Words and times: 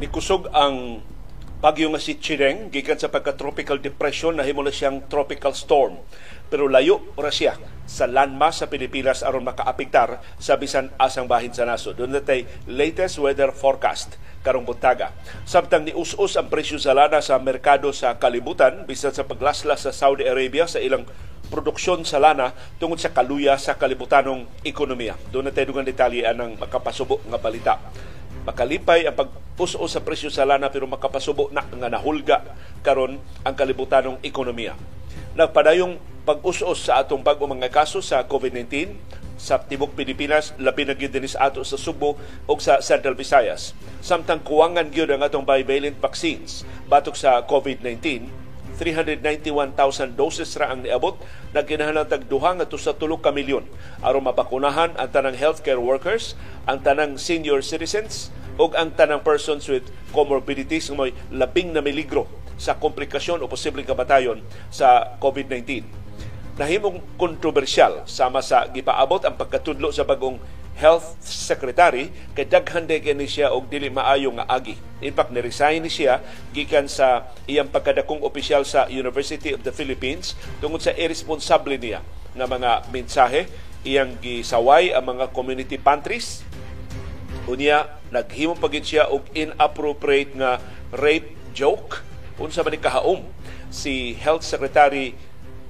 Nikusog 0.00 0.48
ang 0.56 1.04
bagyo 1.60 1.92
nga 1.92 2.00
si 2.00 2.16
Chireng 2.16 2.72
gikan 2.72 2.96
sa 2.96 3.12
pagka-tropical 3.12 3.84
depression 3.84 4.32
na 4.32 4.48
himo 4.48 4.64
siyang 4.64 5.04
tropical 5.12 5.52
storm. 5.52 6.00
Pero 6.48 6.72
layo 6.72 7.04
ra 7.20 7.28
siya 7.28 7.60
sa 7.84 8.08
landmass 8.08 8.64
sa 8.64 8.72
Pilipinas 8.72 9.20
aron 9.20 9.44
makaapektar 9.44 10.24
sa 10.40 10.56
bisan 10.56 10.88
asang 10.96 11.28
bahin 11.28 11.52
sa 11.52 11.68
naso. 11.68 11.92
Doon 11.92 12.16
natay 12.16 12.48
latest 12.64 13.20
weather 13.20 13.52
forecast 13.52 14.16
karong 14.40 14.64
buntaga. 14.64 15.12
Samtang 15.44 15.84
ni 15.84 15.92
us-us 15.92 16.40
ang 16.40 16.48
presyo 16.48 16.80
sa 16.80 16.96
lana 16.96 17.20
sa 17.20 17.36
merkado 17.36 17.92
sa 17.92 18.16
kalibutan 18.16 18.88
bisan 18.88 19.12
sa 19.12 19.28
paglaslas 19.28 19.84
sa 19.84 19.92
Saudi 19.92 20.24
Arabia 20.24 20.64
sa 20.64 20.80
ilang 20.80 21.04
produksyon 21.52 22.08
sa 22.08 22.16
lana 22.16 22.56
tungod 22.80 22.96
sa 22.96 23.12
kaluya 23.12 23.60
sa 23.60 23.76
kalibutanong 23.76 24.48
ekonomiya. 24.64 25.20
Doon 25.28 25.52
natin 25.52 25.68
dugang 25.68 25.84
detalye 25.84 26.24
anang 26.24 26.56
makapasubo 26.56 27.20
nga 27.28 27.36
balita. 27.36 27.76
Makalipay 28.40 29.04
ang 29.04 29.16
pag-us-us 29.16 29.92
sa 29.92 30.00
presyo 30.00 30.32
sa 30.32 30.48
lana 30.48 30.72
pero 30.72 30.88
makapasubo 30.88 31.52
na 31.52 31.60
nga 31.60 31.92
nahulga 31.92 32.40
karon 32.80 33.20
ang 33.44 33.54
kalibutanong 33.54 34.16
ekonomiya. 34.24 34.72
Nagpadayong 35.36 36.00
pag-us-us 36.24 36.88
sa 36.88 37.04
atong 37.04 37.20
bag 37.20 37.36
mga 37.36 37.68
kaso 37.68 38.00
sa 38.00 38.24
COVID-19 38.24 38.96
sa 39.40 39.56
tibok 39.56 39.96
Pilipinas 39.96 40.52
labi 40.60 40.84
na 40.84 40.92
gyud 40.92 41.12
dinis 41.12 41.32
ato 41.36 41.64
sa 41.64 41.80
Subo 41.80 42.20
o 42.44 42.52
sa 42.60 42.84
Central 42.84 43.16
Visayas. 43.16 43.72
Samtang 44.04 44.44
kuwangan 44.44 44.92
gyud 44.92 45.08
ang 45.08 45.24
atong 45.24 45.48
bivalent 45.48 45.96
vaccines 45.96 46.64
batok 46.88 47.16
sa 47.16 47.40
COVID-19 47.44 48.39
391,000 48.80 50.16
doses 50.16 50.56
ra 50.56 50.72
ang 50.72 50.80
niabot 50.80 51.20
nagkinahanglan 51.52 52.08
tag 52.08 52.24
duha 52.32 52.56
ngadto 52.56 52.80
sa 52.80 52.96
tulo 52.96 53.20
ka 53.20 53.28
milyon 53.28 53.68
aron 54.00 54.24
mabakunahan 54.24 54.96
ang 54.96 55.12
tanang 55.12 55.36
healthcare 55.36 55.76
workers, 55.76 56.32
ang 56.64 56.80
tanang 56.80 57.20
senior 57.20 57.60
citizens 57.60 58.32
ug 58.56 58.72
ang 58.72 58.96
tanang 58.96 59.20
persons 59.20 59.68
with 59.68 59.84
comorbidities 60.16 60.88
nga 60.88 61.12
labing 61.28 61.76
na 61.76 61.84
miligro 61.84 62.24
sa 62.56 62.80
komplikasyon 62.80 63.44
o 63.44 63.48
posibleng 63.48 63.88
kamatayon 63.88 64.40
sa 64.72 65.16
COVID-19. 65.20 65.84
Nahimong 66.60 67.00
kontrobersyal 67.16 68.04
sama 68.04 68.44
sa 68.44 68.68
gipaabot 68.68 69.24
ang 69.24 69.32
pagkatudlo 69.32 69.88
sa 69.96 70.04
bagong 70.04 70.36
health 70.76 71.16
secretary 71.24 72.12
kay 72.36 72.44
daghan 72.44 72.84
day 72.84 73.00
kini 73.00 73.24
siya 73.24 73.48
og 73.48 73.72
dili 73.72 73.88
maayo 73.88 74.28
nga 74.36 74.44
agi. 74.44 74.76
In 75.00 75.16
fact, 75.16 75.32
ni-resign 75.32 75.80
ni 75.80 75.88
siya 75.88 76.20
gikan 76.52 76.84
sa 76.84 77.32
iyang 77.48 77.72
pagkadakong 77.72 78.20
opisyal 78.20 78.68
sa 78.68 78.84
University 78.92 79.56
of 79.56 79.64
the 79.64 79.72
Philippines 79.72 80.36
tungod 80.60 80.84
sa 80.84 80.92
irresponsable 80.92 81.80
niya 81.80 82.04
nga 82.36 82.44
mga 82.44 82.92
mensahe. 82.92 83.48
Iyang 83.80 84.20
gisaway 84.20 84.92
ang 84.92 85.16
mga 85.16 85.32
community 85.32 85.80
pantries. 85.80 86.44
Unya 87.48 87.88
naghimo 88.12 88.52
pagin 88.52 88.84
siya 88.84 89.08
og 89.08 89.24
inappropriate 89.32 90.36
nga 90.36 90.60
rape 90.92 91.32
joke. 91.56 92.04
Unsa 92.36 92.60
man 92.60 92.76
ni 92.76 92.80
kahaom 92.84 93.24
si 93.72 94.12
Health 94.20 94.44
Secretary 94.44 95.16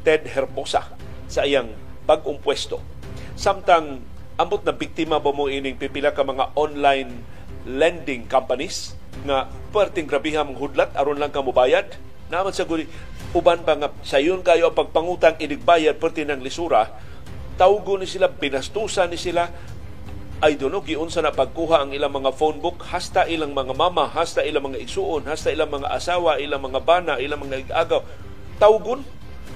Ted 0.03 0.27
Herbosa 0.29 0.93
sa 1.31 1.47
iyang 1.47 1.71
bag-ong 2.09 2.41
pwesto. 2.43 2.81
Samtang 3.37 4.03
ambot 4.41 4.65
na 4.65 4.73
biktima 4.73 5.21
ba 5.21 5.31
mo 5.31 5.47
ining 5.47 5.77
pipila 5.77 6.17
ka 6.17 6.25
mga 6.25 6.57
online 6.57 7.23
lending 7.69 8.25
companies 8.25 8.97
nga 9.29 9.53
perting 9.69 10.09
grabiha 10.09 10.43
mong 10.43 10.59
hudlat 10.59 10.91
aron 10.97 11.21
lang 11.21 11.33
ka 11.33 11.45
mobayad? 11.45 11.93
Naman 12.33 12.55
sa 12.57 12.65
guli 12.65 12.89
uban 13.37 13.63
pa 13.63 13.79
nga 13.79 13.93
sayon 14.03 14.43
kayo 14.43 14.73
ang 14.73 14.77
pagpangutang 14.77 15.39
inigbayad 15.39 16.01
perti 16.01 16.27
ng 16.27 16.43
lisura 16.43 16.89
tawgo 17.61 18.01
ni 18.01 18.09
sila 18.09 18.33
binastusan 18.33 19.13
ni 19.13 19.21
sila. 19.21 19.53
Ay 20.41 20.57
dono 20.57 20.81
giunsa 20.81 21.21
na 21.21 21.37
pagkuha 21.37 21.85
ang 21.85 21.91
ilang 21.93 22.17
mga 22.17 22.33
phone 22.33 22.65
book 22.65 22.81
hasta 22.89 23.29
ilang 23.29 23.53
mga 23.53 23.77
mama 23.77 24.09
hasta 24.09 24.41
ilang 24.41 24.73
mga 24.73 24.81
igsuon 24.81 25.29
hasta 25.29 25.53
ilang 25.53 25.69
mga 25.69 25.93
asawa 25.93 26.41
ilang 26.41 26.65
mga 26.65 26.81
bana 26.81 27.21
ilang 27.21 27.45
mga 27.45 27.69
igagaw. 27.69 28.01
Tawgon 28.57 29.05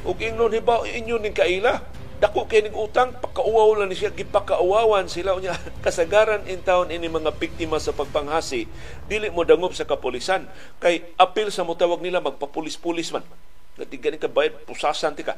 ug 0.04 0.20
ingnon 0.20 0.52
hibaw 0.52 0.84
inyo 0.84 1.16
ning 1.18 1.32
kaila. 1.32 1.80
Dako 2.22 2.46
kay 2.46 2.62
ning 2.62 2.76
utang 2.78 3.10
pakauwaw 3.18 3.74
lang 3.74 3.90
ni 3.90 3.98
siya 3.98 4.14
gipakauwawan 4.14 5.10
sila 5.10 5.34
unya. 5.34 5.56
Kasagaran 5.84 6.46
in 6.46 6.62
town 6.62 6.88
ini 6.92 7.10
mga 7.10 7.34
biktima 7.36 7.82
sa 7.82 7.90
pagpanghasi 7.90 8.70
dili 9.10 9.28
mo 9.32 9.42
dangob 9.42 9.74
sa 9.74 9.88
kapulisan. 9.88 10.46
Kay 10.78 11.02
apil 11.18 11.50
sa 11.50 11.66
mutawag 11.66 12.00
nila 12.00 12.22
magpapulis-pulis 12.22 13.10
man. 13.10 13.26
Natiga 13.74 14.08
ni 14.08 14.22
ka 14.22 14.30
bayad 14.30 14.54
pusasan 14.64 15.18
ti 15.18 15.26
ka. 15.26 15.34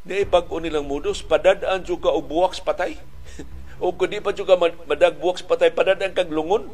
Di 0.00 0.24
bag-o 0.24 0.56
nilang 0.56 0.88
modus, 0.88 1.20
padadaan 1.20 1.84
juga 1.84 2.08
og 2.08 2.24
buwaks 2.24 2.62
patay. 2.64 2.96
o 3.82 3.92
kung 3.92 4.08
di 4.08 4.22
pa 4.24 4.32
juga 4.32 4.56
madag 4.56 5.20
buwaks 5.20 5.44
patay, 5.44 5.68
padadaan 5.68 6.16
kag 6.16 6.32
lungon 6.32 6.72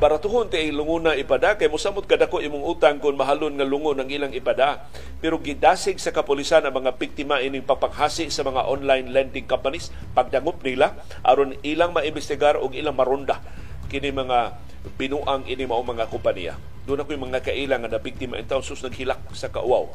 baratuhon 0.00 0.48
ti 0.48 0.72
lunguna 0.72 1.12
ipada 1.12 1.60
kay 1.60 1.68
mosamot 1.68 2.08
kadako 2.08 2.40
imong 2.40 2.64
utang 2.64 2.96
kung 2.96 3.20
mahalon 3.20 3.60
nga 3.60 3.68
lungon 3.68 4.00
ang 4.00 4.08
ilang 4.08 4.32
ipada. 4.32 4.88
Pero 5.20 5.36
gidasig 5.36 6.00
sa 6.00 6.08
kapulisan 6.08 6.64
ang 6.64 6.72
mga 6.72 6.96
biktima 6.96 7.44
ining 7.44 7.68
papanghasi 7.68 8.32
sa 8.32 8.40
mga 8.40 8.64
online 8.64 9.12
lending 9.12 9.44
companies. 9.44 9.92
Pagdangop 10.16 10.64
nila 10.64 10.96
aron 11.20 11.52
ilang 11.60 11.92
maimbestigar 11.92 12.56
og 12.56 12.72
ilang 12.72 12.96
maronda. 12.96 13.44
Kini 13.92 14.08
mga 14.08 14.56
binuang 14.96 15.44
ini 15.44 15.68
mao 15.68 15.84
mga 15.84 16.08
kompanya 16.08 16.56
doon 16.88 17.04
ako 17.04 17.12
yung 17.12 17.30
mga 17.30 17.44
kailang 17.44 17.84
nga 17.84 18.00
biktima 18.00 18.40
in 18.40 18.48
taon 18.48 18.64
sus 18.64 18.80
naghilak 18.80 19.20
sa 19.36 19.52
kauaw. 19.52 19.86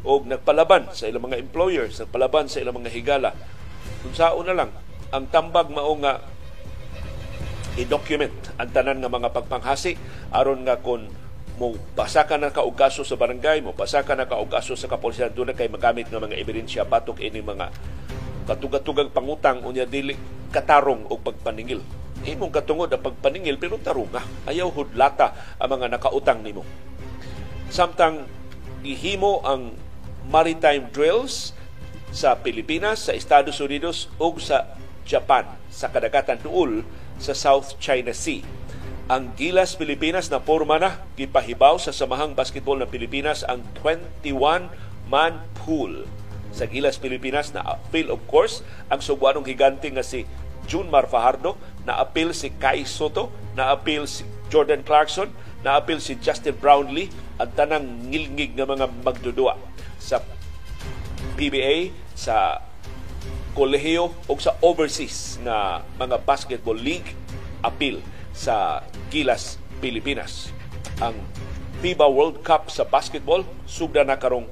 O 0.00 0.24
nagpalaban 0.24 0.90
sa 0.96 1.06
ilang 1.06 1.28
mga 1.28 1.38
employers 1.38 2.00
nagpalaban 2.00 2.48
sa 2.48 2.58
ilang 2.58 2.80
mga 2.80 2.90
higala. 2.90 3.30
Kung 4.00 4.16
sao 4.16 4.40
na 4.40 4.56
lang 4.56 4.72
ang 5.12 5.28
tambag 5.28 5.68
mao 5.68 5.92
nga 6.00 6.24
i-document 7.78 8.34
ang 8.58 8.70
tanan 8.72 8.98
nga 8.98 9.10
mga 9.10 9.30
pagpanghasi 9.30 9.94
aron 10.34 10.66
nga 10.66 10.80
kon 10.80 11.06
mo 11.60 11.76
basa 11.92 12.24
ka 12.24 12.40
na 12.40 12.48
kaugaso 12.48 13.04
sa 13.04 13.20
barangay, 13.20 13.60
mo 13.60 13.76
basa 13.76 14.00
ka 14.00 14.16
na 14.16 14.24
kaugaso 14.24 14.72
sa 14.80 14.88
kapulisan 14.88 15.36
na 15.36 15.52
kay 15.52 15.68
magamit 15.68 16.08
ng 16.08 16.16
mga 16.16 16.40
ebidensya 16.40 16.88
batok 16.88 17.20
ini 17.20 17.44
mga 17.44 17.68
katugat-tugang 18.48 19.12
pangutang 19.12 19.60
unya 19.60 19.84
dili 19.84 20.16
katarong 20.50 21.12
og 21.12 21.20
pagpaningil. 21.20 21.84
Imong 22.24 22.52
katungod 22.52 22.88
ang 22.92 23.04
pagpaningil 23.04 23.60
pero 23.60 23.76
tarunga. 23.76 24.24
Ayaw 24.48 24.72
hudlata 24.72 25.56
ang 25.60 25.68
mga 25.68 26.00
nakautang 26.00 26.40
nimo. 26.40 26.64
Samtang 27.68 28.24
ihimo 28.80 29.44
ang 29.44 29.76
maritime 30.32 30.88
drills 30.88 31.52
sa 32.10 32.40
Pilipinas, 32.40 33.06
sa 33.06 33.12
Estados 33.14 33.60
Unidos 33.62 34.10
ug 34.18 34.42
sa 34.42 34.74
Japan 35.06 35.46
sa 35.70 35.88
kadagatan 35.88 36.42
duol 36.42 36.82
sa 37.20 37.36
South 37.36 37.76
China 37.78 38.10
Sea. 38.16 38.42
Ang 39.12 39.36
Gilas 39.36 39.76
Pilipinas 39.76 40.32
na 40.32 40.40
porma 40.40 40.80
na 40.80 41.04
gipahibaw 41.14 41.76
sa 41.76 41.92
Samahang 41.92 42.32
Basketball 42.32 42.80
ng 42.80 42.88
Pilipinas 42.88 43.44
ang 43.44 43.60
21-man 43.84 45.44
pool 45.62 46.08
sa 46.50 46.66
Gilas 46.66 46.98
Pilipinas 46.98 47.54
na 47.54 47.62
appeal 47.62 48.10
of 48.10 48.22
course 48.26 48.66
ang 48.90 48.98
sugwanong 48.98 49.46
higante 49.46 49.86
nga 49.90 50.02
si 50.02 50.26
Junmar 50.70 51.10
Fajardo, 51.10 51.58
na 51.82 51.98
appeal 51.98 52.30
si 52.30 52.54
Kai 52.54 52.86
Soto, 52.86 53.34
na 53.58 53.74
appeal 53.74 54.06
si 54.06 54.22
Jordan 54.54 54.86
Clarkson, 54.86 55.34
na 55.66 55.74
appeal 55.74 55.98
si 55.98 56.14
Justin 56.22 56.54
Brownlee, 56.54 57.10
ang 57.42 57.50
tanang 57.58 58.06
ngilngig 58.06 58.54
nga 58.54 58.70
mga 58.70 58.86
magdudua 59.02 59.58
sa 59.98 60.22
PBA, 61.34 61.90
sa 62.14 62.62
kolehiyo 63.56 64.14
o 64.28 64.32
sa 64.38 64.54
overseas 64.62 65.40
na 65.42 65.82
mga 65.98 66.22
basketball 66.22 66.78
league 66.78 67.16
appeal 67.60 67.98
sa 68.30 68.86
Gilas, 69.10 69.58
Pilipinas. 69.82 70.54
Ang 71.02 71.16
FIBA 71.80 72.06
World 72.06 72.44
Cup 72.44 72.68
sa 72.68 72.84
basketball 72.84 73.42
sugda 73.64 74.04
na 74.04 74.20
karong 74.20 74.46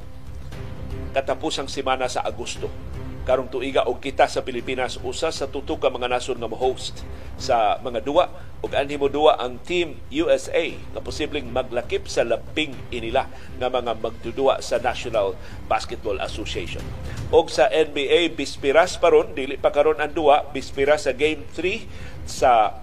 katapusang 1.13 1.69
semana 1.69 2.09
sa 2.09 2.25
Agosto 2.25 2.88
karong 3.29 3.53
tuiga 3.53 3.85
og 3.85 4.01
kita 4.01 4.25
sa 4.25 4.41
Pilipinas 4.41 4.97
usa 5.05 5.29
sa 5.29 5.45
tuto 5.45 5.77
ka 5.77 5.93
mga 5.93 6.09
nasod 6.09 6.41
nga 6.41 6.49
mo-host 6.49 7.05
sa 7.37 7.77
mga 7.85 8.01
duwa 8.01 8.33
ug 8.65 8.73
anhi 8.73 8.97
mo 8.97 9.13
duwa 9.13 9.37
ang 9.37 9.61
Team 9.61 10.01
USA 10.09 10.65
nga 10.97 11.05
posibleng 11.05 11.53
maglakip 11.53 12.09
sa 12.09 12.25
laping 12.25 12.73
inila 12.89 13.29
nga 13.61 13.69
mga 13.69 14.01
magdudua 14.01 14.65
sa 14.65 14.81
National 14.81 15.37
Basketball 15.69 16.17
Association. 16.25 16.81
Og 17.29 17.53
sa 17.53 17.69
NBA 17.69 18.33
bispiras 18.33 18.97
paron 18.97 19.37
dili 19.37 19.61
pa 19.61 19.77
karon 19.77 20.01
ang 20.01 20.17
duwa 20.17 20.49
bispiras 20.49 21.05
sa 21.05 21.13
Game 21.13 21.45
3 21.53 21.85
sa 22.25 22.81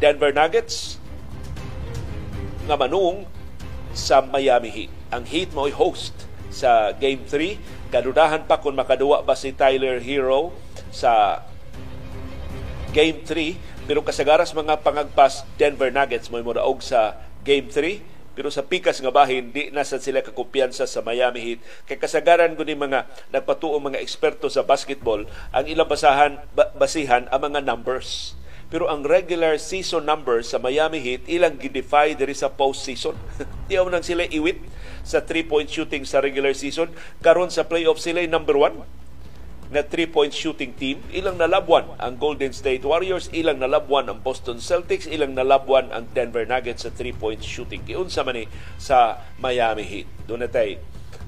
Denver 0.00 0.32
Nuggets 0.32 0.96
nga 2.64 2.80
manung 2.80 3.28
sa 3.92 4.24
Miami 4.24 4.72
Heat. 4.72 4.92
Ang 5.12 5.28
Heat 5.28 5.52
mo'y 5.52 5.68
host 5.68 6.16
sa 6.48 6.96
Game 6.96 7.28
3 7.28 7.81
Kadudahan 7.92 8.48
pa 8.48 8.56
kung 8.56 8.72
makaduwa 8.72 9.20
ba 9.20 9.36
si 9.36 9.52
Tyler 9.52 10.00
Hero 10.00 10.48
sa 10.88 11.44
Game 12.96 13.20
3 13.20 13.84
pero 13.84 14.00
kasagaras 14.00 14.56
mga 14.56 14.80
pangagpas 14.80 15.44
Denver 15.60 15.92
Nuggets 15.92 16.32
mo 16.32 16.40
modaog 16.40 16.80
sa 16.80 17.20
Game 17.44 17.68
3 17.68 18.00
pero 18.32 18.48
sa 18.48 18.64
pikas 18.64 18.96
nga 19.04 19.12
bahin 19.12 19.52
di 19.52 19.68
na 19.68 19.84
sa 19.84 20.00
sila 20.00 20.24
kakumpiyansa 20.24 20.88
sa 20.88 21.04
Miami 21.04 21.44
Heat. 21.44 21.60
Kay 21.84 22.00
kasagaran 22.00 22.56
guni 22.56 22.72
mga 22.72 23.04
nagpatuo 23.28 23.76
mga 23.76 24.00
eksperto 24.00 24.48
sa 24.48 24.64
basketball 24.64 25.28
ang 25.52 25.68
ilang 25.68 25.84
basahan 25.84 26.40
basihan 26.72 27.28
ang 27.28 27.44
mga 27.44 27.60
numbers 27.60 28.40
Pero 28.72 28.88
ang 28.88 29.04
regular 29.04 29.60
season 29.60 30.08
number 30.08 30.40
sa 30.40 30.56
Miami 30.56 30.96
Heat 31.04 31.28
ilang 31.28 31.60
gidefy 31.60 32.16
diri 32.16 32.32
sa 32.32 32.48
postseason. 32.48 33.12
Tiyaw 33.68 33.84
nang 33.92 34.00
sila 34.00 34.24
iwit 34.32 34.64
sa 35.04 35.20
three-point 35.20 35.68
shooting 35.68 36.08
sa 36.08 36.24
regular 36.24 36.56
season. 36.56 36.88
Karon 37.20 37.52
sa 37.52 37.68
playoff 37.68 38.00
sila 38.00 38.24
number 38.24 38.56
one 38.56 38.80
na 39.68 39.84
three-point 39.84 40.32
shooting 40.32 40.72
team. 40.72 41.04
Ilang 41.12 41.36
nalabwan 41.36 41.96
ang 42.00 42.16
Golden 42.16 42.56
State 42.56 42.84
Warriors, 42.84 43.28
ilang 43.36 43.60
nalabwan 43.60 44.08
ang 44.08 44.24
Boston 44.24 44.56
Celtics, 44.56 45.04
ilang 45.04 45.36
nalabwan 45.36 45.92
ang 45.92 46.08
Denver 46.16 46.48
Nuggets 46.48 46.88
sa 46.88 46.90
three-point 46.92 47.44
shooting. 47.44 47.84
Kiunsa 47.84 48.24
man 48.24 48.40
ni 48.40 48.44
sa 48.80 49.20
Miami 49.36 49.84
Heat. 49.84 50.08
Doon 50.24 50.44
na 50.44 50.52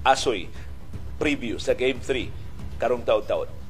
asoy 0.05 0.49
preview 1.17 1.57
sa 1.57 1.73
Game 1.77 2.01
3 2.01 2.81
karong 2.81 3.05
taon-taon. 3.05 3.64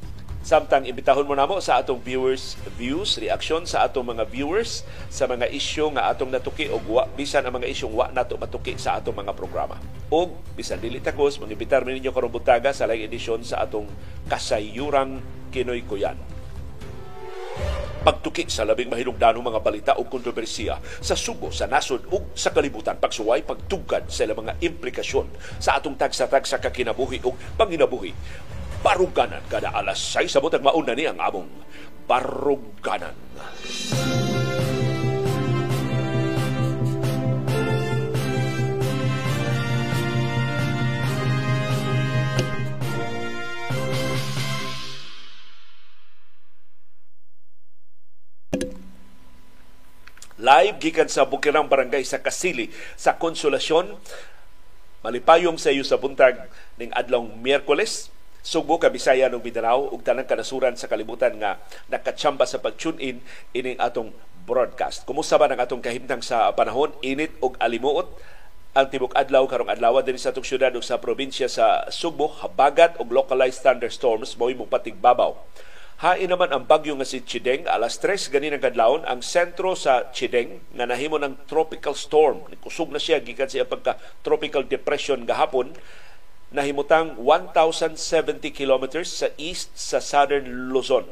Samtang 0.44 0.84
imbitahon 0.84 1.24
mo 1.24 1.32
namo 1.32 1.56
sa 1.64 1.80
atong 1.80 2.04
viewers 2.04 2.60
views, 2.76 3.16
reaksyon 3.16 3.64
sa 3.64 3.88
atong 3.88 4.12
mga 4.12 4.28
viewers 4.28 4.84
sa 5.08 5.24
mga 5.24 5.48
isyu 5.48 5.88
nga 5.96 6.12
atong 6.12 6.28
natuki 6.28 6.68
og 6.68 6.84
wa 6.84 7.08
bisan 7.16 7.48
ang 7.48 7.56
mga 7.56 7.72
isyong 7.72 7.96
wa 7.96 8.12
nato 8.12 8.36
matuki 8.36 8.76
sa 8.76 9.00
atong 9.00 9.16
mga 9.24 9.32
programa. 9.32 9.80
Og 10.12 10.36
bisan 10.52 10.84
dili 10.84 11.00
takos 11.00 11.40
mangibitar 11.40 11.80
mi 11.88 11.96
ninyo 11.96 12.12
karong 12.12 12.28
butaga 12.28 12.76
sa 12.76 12.84
live 12.84 13.08
edisyon 13.08 13.40
sa 13.40 13.64
atong 13.64 13.88
kasayurang 14.28 15.24
Kinoy 15.48 15.80
Kuyan 15.88 16.20
pagtuki 18.04 18.44
sa 18.52 18.68
labing 18.68 18.92
mahinungdanong 18.92 19.40
mga 19.40 19.60
balita 19.64 19.92
o 19.96 20.04
kontrobersiya 20.04 20.76
sa 21.00 21.16
subo, 21.16 21.48
sa 21.48 21.64
nasod 21.64 22.04
ug 22.12 22.36
sa 22.36 22.52
kalibutan 22.52 23.00
pagsuway 23.00 23.40
pagtugad 23.40 24.12
sa 24.12 24.28
mga 24.28 24.60
implikasyon 24.60 25.24
sa 25.56 25.80
atong 25.80 25.96
tagsa-tag 25.96 26.44
sa 26.44 26.60
kakinabuhi 26.60 27.24
o 27.24 27.32
panginabuhi 27.56 28.12
baruganan 28.84 29.40
kada 29.48 29.72
alas 29.72 29.96
6 30.12 30.28
sa 30.28 30.44
butang 30.44 30.60
mauna 30.60 30.92
ni 30.92 31.08
ang 31.08 31.16
among 31.16 31.48
baruganan. 32.04 33.16
Live 50.44 50.76
gikan 50.76 51.08
sa 51.08 51.24
Bukirang 51.24 51.72
Barangay 51.72 52.04
sa 52.04 52.20
Kasili 52.20 52.68
sa 53.00 53.16
Konsolasyon. 53.16 53.96
Malipayong 55.00 55.56
sa 55.56 55.72
iyo 55.72 55.88
sa 55.88 55.96
buntag 55.96 56.52
ning 56.76 56.92
adlong 56.92 57.32
Miyerkules 57.40 58.12
Subo 58.44 58.76
ka 58.76 58.92
Bisaya 58.92 59.32
ng 59.32 59.40
Mindanao 59.40 59.88
ug 59.88 60.04
tanang 60.04 60.28
kanasuran 60.28 60.76
sa 60.76 60.84
kalibutan 60.84 61.32
nga 61.40 61.64
nakatsamba 61.88 62.44
sa 62.44 62.60
pag-tune 62.60 63.00
in 63.00 63.16
ining 63.56 63.80
atong 63.80 64.12
broadcast. 64.44 65.08
Kumusta 65.08 65.40
ba 65.40 65.48
ang 65.48 65.56
atong 65.56 65.80
kahimtang 65.80 66.20
sa 66.20 66.52
panahon? 66.52 66.92
Init 67.00 67.32
ug 67.40 67.56
alimuot 67.56 68.04
ang 68.76 68.86
tibok 68.92 69.16
adlaw 69.16 69.48
karong 69.48 69.72
adlaw 69.72 69.96
din 70.04 70.20
sa 70.20 70.28
atong 70.28 70.44
syudad 70.44 70.76
ug 70.76 70.84
sa 70.84 71.00
probinsya 71.00 71.48
sa 71.48 71.88
Subo, 71.88 72.36
habagat 72.44 73.00
ug 73.00 73.16
localized 73.16 73.64
thunderstorms 73.64 74.36
mo'y 74.36 74.52
mo 74.52 74.68
patigbabaw. 74.68 75.40
Hain 76.04 76.28
naman 76.28 76.52
ang 76.52 76.68
bagyo 76.68 76.92
nga 77.00 77.08
si 77.08 77.24
Chideng 77.24 77.64
alas 77.64 77.96
3 77.96 78.28
ganin 78.28 78.52
ang 78.52 78.60
kadlawon 78.60 79.08
ang 79.08 79.24
sentro 79.24 79.72
sa 79.72 80.12
Chideng 80.12 80.60
nga 80.76 80.84
nahimo 80.84 81.16
ng 81.16 81.48
tropical 81.48 81.96
storm. 81.96 82.44
Kusog 82.60 82.92
na 82.92 83.00
siya 83.00 83.24
gikan 83.24 83.48
sa 83.48 83.64
pagka 83.64 83.96
tropical 84.20 84.68
depression 84.68 85.24
gahapon 85.24 85.72
nahimutang 86.54 87.18
1,070 87.18 88.54
kilometers 88.54 89.10
sa 89.10 89.28
east 89.34 89.74
sa 89.74 89.98
southern 89.98 90.70
Luzon. 90.70 91.02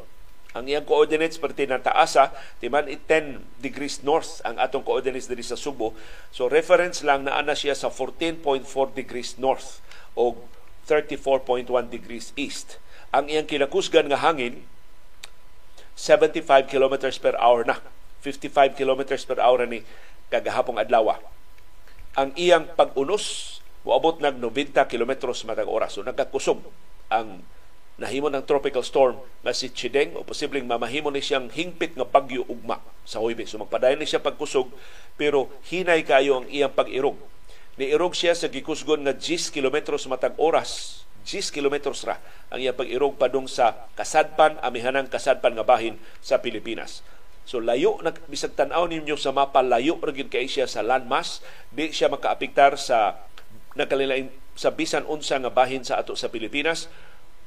Ang 0.55 0.71
iyang 0.71 0.87
coordinates 0.87 1.41
perti 1.41 1.67
ng 1.67 1.83
taasa, 1.83 2.31
timan 2.63 2.87
10 2.87 3.43
degrees 3.59 4.07
north 4.07 4.39
ang 4.47 4.61
atong 4.61 4.87
coordinates 4.87 5.27
diri 5.27 5.43
sa 5.43 5.59
Subo. 5.59 5.99
So 6.31 6.47
reference 6.47 7.03
lang 7.03 7.27
na 7.27 7.41
ana 7.41 7.59
siya 7.59 7.75
sa 7.75 7.91
14.4 7.91 8.69
degrees 8.95 9.41
north 9.41 9.83
o 10.15 10.39
34.1 10.87 11.67
degrees 11.89 12.31
east. 12.39 12.79
Ang 13.11 13.33
iyang 13.33 13.49
kinakusgan 13.49 14.13
nga 14.13 14.21
hangin 14.21 14.63
75 15.97 16.69
kilometers 16.69 17.17
per 17.17 17.35
hour 17.41 17.65
na. 17.65 17.81
55 18.23 18.79
kilometers 18.79 19.27
per 19.27 19.43
hour 19.43 19.65
ni 19.67 19.83
kagahapong 20.31 20.79
adlaw. 20.79 21.19
Ang 22.15 22.31
iyang 22.37 22.69
pag-unos 22.77 23.59
Moabot 23.83 24.19
nag 24.23 24.39
90 24.39 24.87
kilometros 24.87 25.43
matag 25.43 25.67
oras. 25.67 25.99
So 25.99 26.07
nagkakusog 26.07 26.63
ang 27.11 27.43
nahimo 27.99 28.33
ng 28.33 28.47
tropical 28.47 28.83
storm 28.83 29.21
nga 29.45 29.53
si 29.53 29.69
Chideng 29.69 30.17
o 30.17 30.25
posibleng 30.25 30.65
mamahimo 30.65 31.13
ni 31.13 31.21
siyang 31.21 31.53
hingpit 31.53 31.99
nga 31.99 32.07
bagyo 32.07 32.47
ugma 32.49 32.81
sa 33.03 33.21
Huibig. 33.21 33.51
So 33.51 33.61
magpadayon 33.61 34.01
ni 34.01 34.09
siya 34.09 34.23
pagkusog 34.23 34.71
pero 35.19 35.51
hinay 35.69 36.07
kayo 36.07 36.43
ang 36.43 36.47
iyang 36.49 36.73
pag-irog. 36.73 37.19
Niirog 37.77 38.15
siya 38.17 38.33
sa 38.37 38.49
gikusgon 38.49 39.05
nga 39.05 39.15
10 39.17 39.51
kilometros 39.53 40.07
matag 40.09 40.37
oras 40.39 41.03
10 41.25 41.55
kilometros 41.55 42.03
ra 42.03 42.19
ang 42.51 42.59
iyang 42.59 42.77
pag-irog 42.77 43.15
padung 43.15 43.47
sa 43.47 43.87
kasadpan, 43.95 44.59
amihanang 44.61 45.07
kasadpan 45.07 45.55
nga 45.55 45.67
bahin 45.67 45.97
sa 46.19 46.43
Pilipinas. 46.43 47.01
So 47.43 47.59
layo 47.59 47.99
na 48.03 48.15
bisag 48.31 48.55
tan-aw 48.55 48.87
ninyo 48.87 49.19
sa 49.19 49.35
mapa 49.35 49.63
layo 49.63 49.99
ra 49.99 50.15
kay 50.15 50.47
siya 50.47 50.71
sa 50.71 50.83
landmass, 50.83 51.43
di 51.75 51.91
siya 51.91 52.11
makaapektar 52.11 52.79
sa 52.79 53.19
nagkalilain 53.79 54.29
sa 54.53 54.73
bisan 54.73 55.09
unsa 55.09 55.41
nga 55.41 55.53
bahin 55.53 55.85
sa 55.85 56.01
ato 56.01 56.13
sa 56.13 56.29
Pilipinas 56.29 56.89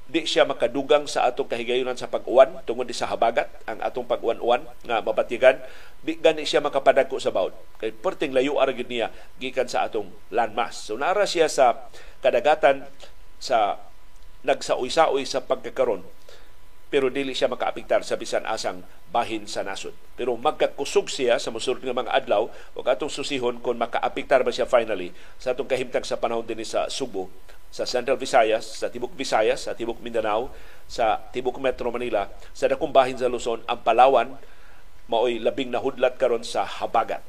di 0.06 0.22
siya 0.22 0.45
makadugang 0.45 1.10
sa 1.10 1.25
atong 1.25 1.50
kahigayunan 1.50 1.98
sa 1.98 2.06
pag-uwan 2.06 2.62
tungod 2.69 2.86
sa 2.94 3.10
habagat 3.10 3.50
ang 3.66 3.81
atong 3.81 4.06
pag-uwan-uwan 4.06 4.62
nga 4.86 5.01
mabatigan. 5.01 5.57
Di 6.06 6.22
gani 6.22 6.45
siya 6.45 6.62
makapadagko 6.62 7.18
sa 7.18 7.33
bawd 7.33 7.57
kay 7.81 7.89
perting 7.89 8.30
layo 8.30 8.62
ara 8.62 8.69
niya 8.69 9.10
gikan 9.42 9.66
sa 9.66 9.89
atong 9.89 10.13
landmass. 10.30 10.77
So 10.86 10.94
nara 10.94 11.25
siya 11.25 11.50
sa 11.50 11.89
kadagatan 12.22 12.86
sa 13.42 13.81
nagsaoy-saoy 14.45 15.25
sa 15.25 15.42
pagkakaron 15.42 16.06
pero 16.95 17.12
dili 17.12 17.36
siya 17.36 17.51
makaapektar 17.51 18.07
sa 18.07 18.15
bisan 18.15 18.47
asang 18.47 18.80
bahin 19.12 19.44
sa 19.51 19.68
nasod. 19.68 19.92
Pero 20.15 20.31
magkakusog 20.39 21.12
siya 21.12 21.36
sa 21.44 21.51
musulod 21.51 21.83
nga 21.83 21.92
mga 21.92 22.15
adlaw 22.24 22.47
o 22.47 22.80
atong 22.88 23.12
susihon 23.12 23.59
kung 23.59 23.75
makaapektar 23.75 24.47
ba 24.47 24.56
siya 24.56 24.63
finally 24.63 25.12
sa 25.36 25.51
atong 25.51 25.68
kahimtang 25.68 26.07
sa 26.07 26.15
panahon 26.15 26.47
din 26.47 26.63
sa 26.63 26.88
Subo, 26.88 27.27
sa 27.68 27.83
Central 27.83 28.15
Visayas, 28.15 28.80
sa 28.80 28.88
Tibok 28.88 29.12
Visayas, 29.12 29.68
sa 29.68 29.75
Tibok 29.75 30.00
Mindanao, 30.00 30.56
sa 30.88 31.19
Tibok 31.36 31.59
Metro 31.59 31.92
Manila, 31.92 32.31
sa 32.56 32.71
dakong 32.71 32.95
bahin 32.95 33.19
sa 33.19 33.27
Luzon, 33.27 33.59
ang 33.68 33.83
Palawan 33.83 34.40
maoy 35.11 35.35
labing 35.44 35.75
nahudlat 35.75 36.16
karon 36.16 36.47
sa 36.47 36.64
habagat. 36.64 37.19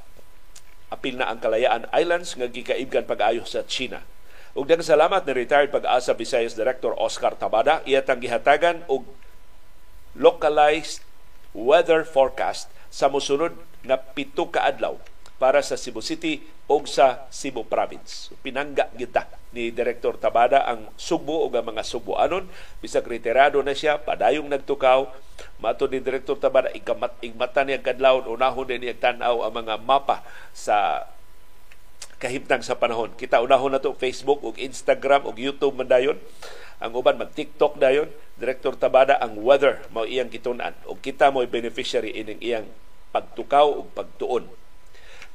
Apil 0.94 1.18
na 1.18 1.26
ang 1.26 1.42
Kalayaan 1.42 1.90
Islands 1.90 2.38
nga 2.38 2.46
gikaibgan 2.46 3.02
pag-ayo 3.02 3.42
sa 3.42 3.66
China. 3.66 4.06
Ug 4.54 4.70
daghang 4.70 4.87
salamat 4.87 5.26
ni 5.26 5.35
retired 5.35 5.75
pag-asa 5.75 6.14
Visayas 6.14 6.54
Director 6.54 6.94
Oscar 6.94 7.35
Tabada 7.35 7.82
iya 7.82 8.06
tang 8.06 8.23
gihatagan 8.23 8.87
og 8.87 9.25
localized 10.16 11.04
weather 11.52 12.04
forecast 12.04 12.73
sa 12.92 13.08
mosunod 13.12 13.52
nga 13.85 14.00
pito 14.00 14.49
ka 14.49 14.64
adlaw 14.64 14.96
para 15.37 15.61
sa 15.61 15.76
Cebu 15.76 16.00
City 16.00 16.40
o 16.66 16.82
sa 16.88 17.28
Cebu 17.30 17.62
Province. 17.68 18.32
Pinangga 18.40 18.90
kita 18.96 19.28
ni 19.54 19.70
Direktor 19.70 20.18
Tabada 20.18 20.66
ang 20.66 20.90
Subo 20.99 21.44
o 21.44 21.49
ang 21.49 21.64
mga 21.64 21.85
Subuanon. 21.87 22.49
Bisag 22.82 23.06
retirado 23.06 23.61
na 23.62 23.76
siya, 23.76 24.00
padayong 24.00 24.49
nagtukaw. 24.50 25.06
Mato 25.61 25.87
ni 25.87 26.00
Direktor 26.00 26.40
Tabada, 26.40 26.73
ikamat, 26.73 27.20
igmata 27.20 27.62
niya 27.62 27.85
kadlawon, 27.85 28.26
unahon 28.26 28.66
din 28.66 28.88
niya 28.88 28.96
tanaw 28.96 29.44
ang 29.44 29.54
mga 29.54 29.75
mapa 29.85 30.25
sa 30.56 31.08
kahimtang 32.16 32.64
sa 32.64 32.75
panahon. 32.75 33.12
Kita 33.14 33.44
unahon 33.44 33.76
na 33.76 33.80
to 33.80 33.92
Facebook 33.94 34.40
o 34.40 34.56
Instagram 34.56 35.28
o 35.28 35.37
YouTube 35.37 35.76
man 35.76 35.88
dayon. 35.88 36.16
Ang 36.76 36.92
uban 36.92 37.16
mag-TikTok 37.16 37.80
dayon 37.80 38.12
Direktor 38.37 38.76
Tabada 38.76 39.16
ang 39.16 39.40
weather 39.40 39.80
mao 39.88 40.04
iyang 40.04 40.28
gitunan 40.28 40.76
ug 40.85 41.00
kita 41.00 41.33
mo'y 41.33 41.49
beneficiary 41.49 42.12
ining 42.12 42.37
iyang 42.45 42.68
pagtukaw 43.16 43.64
ug 43.64 43.88
pagtuon. 43.97 44.45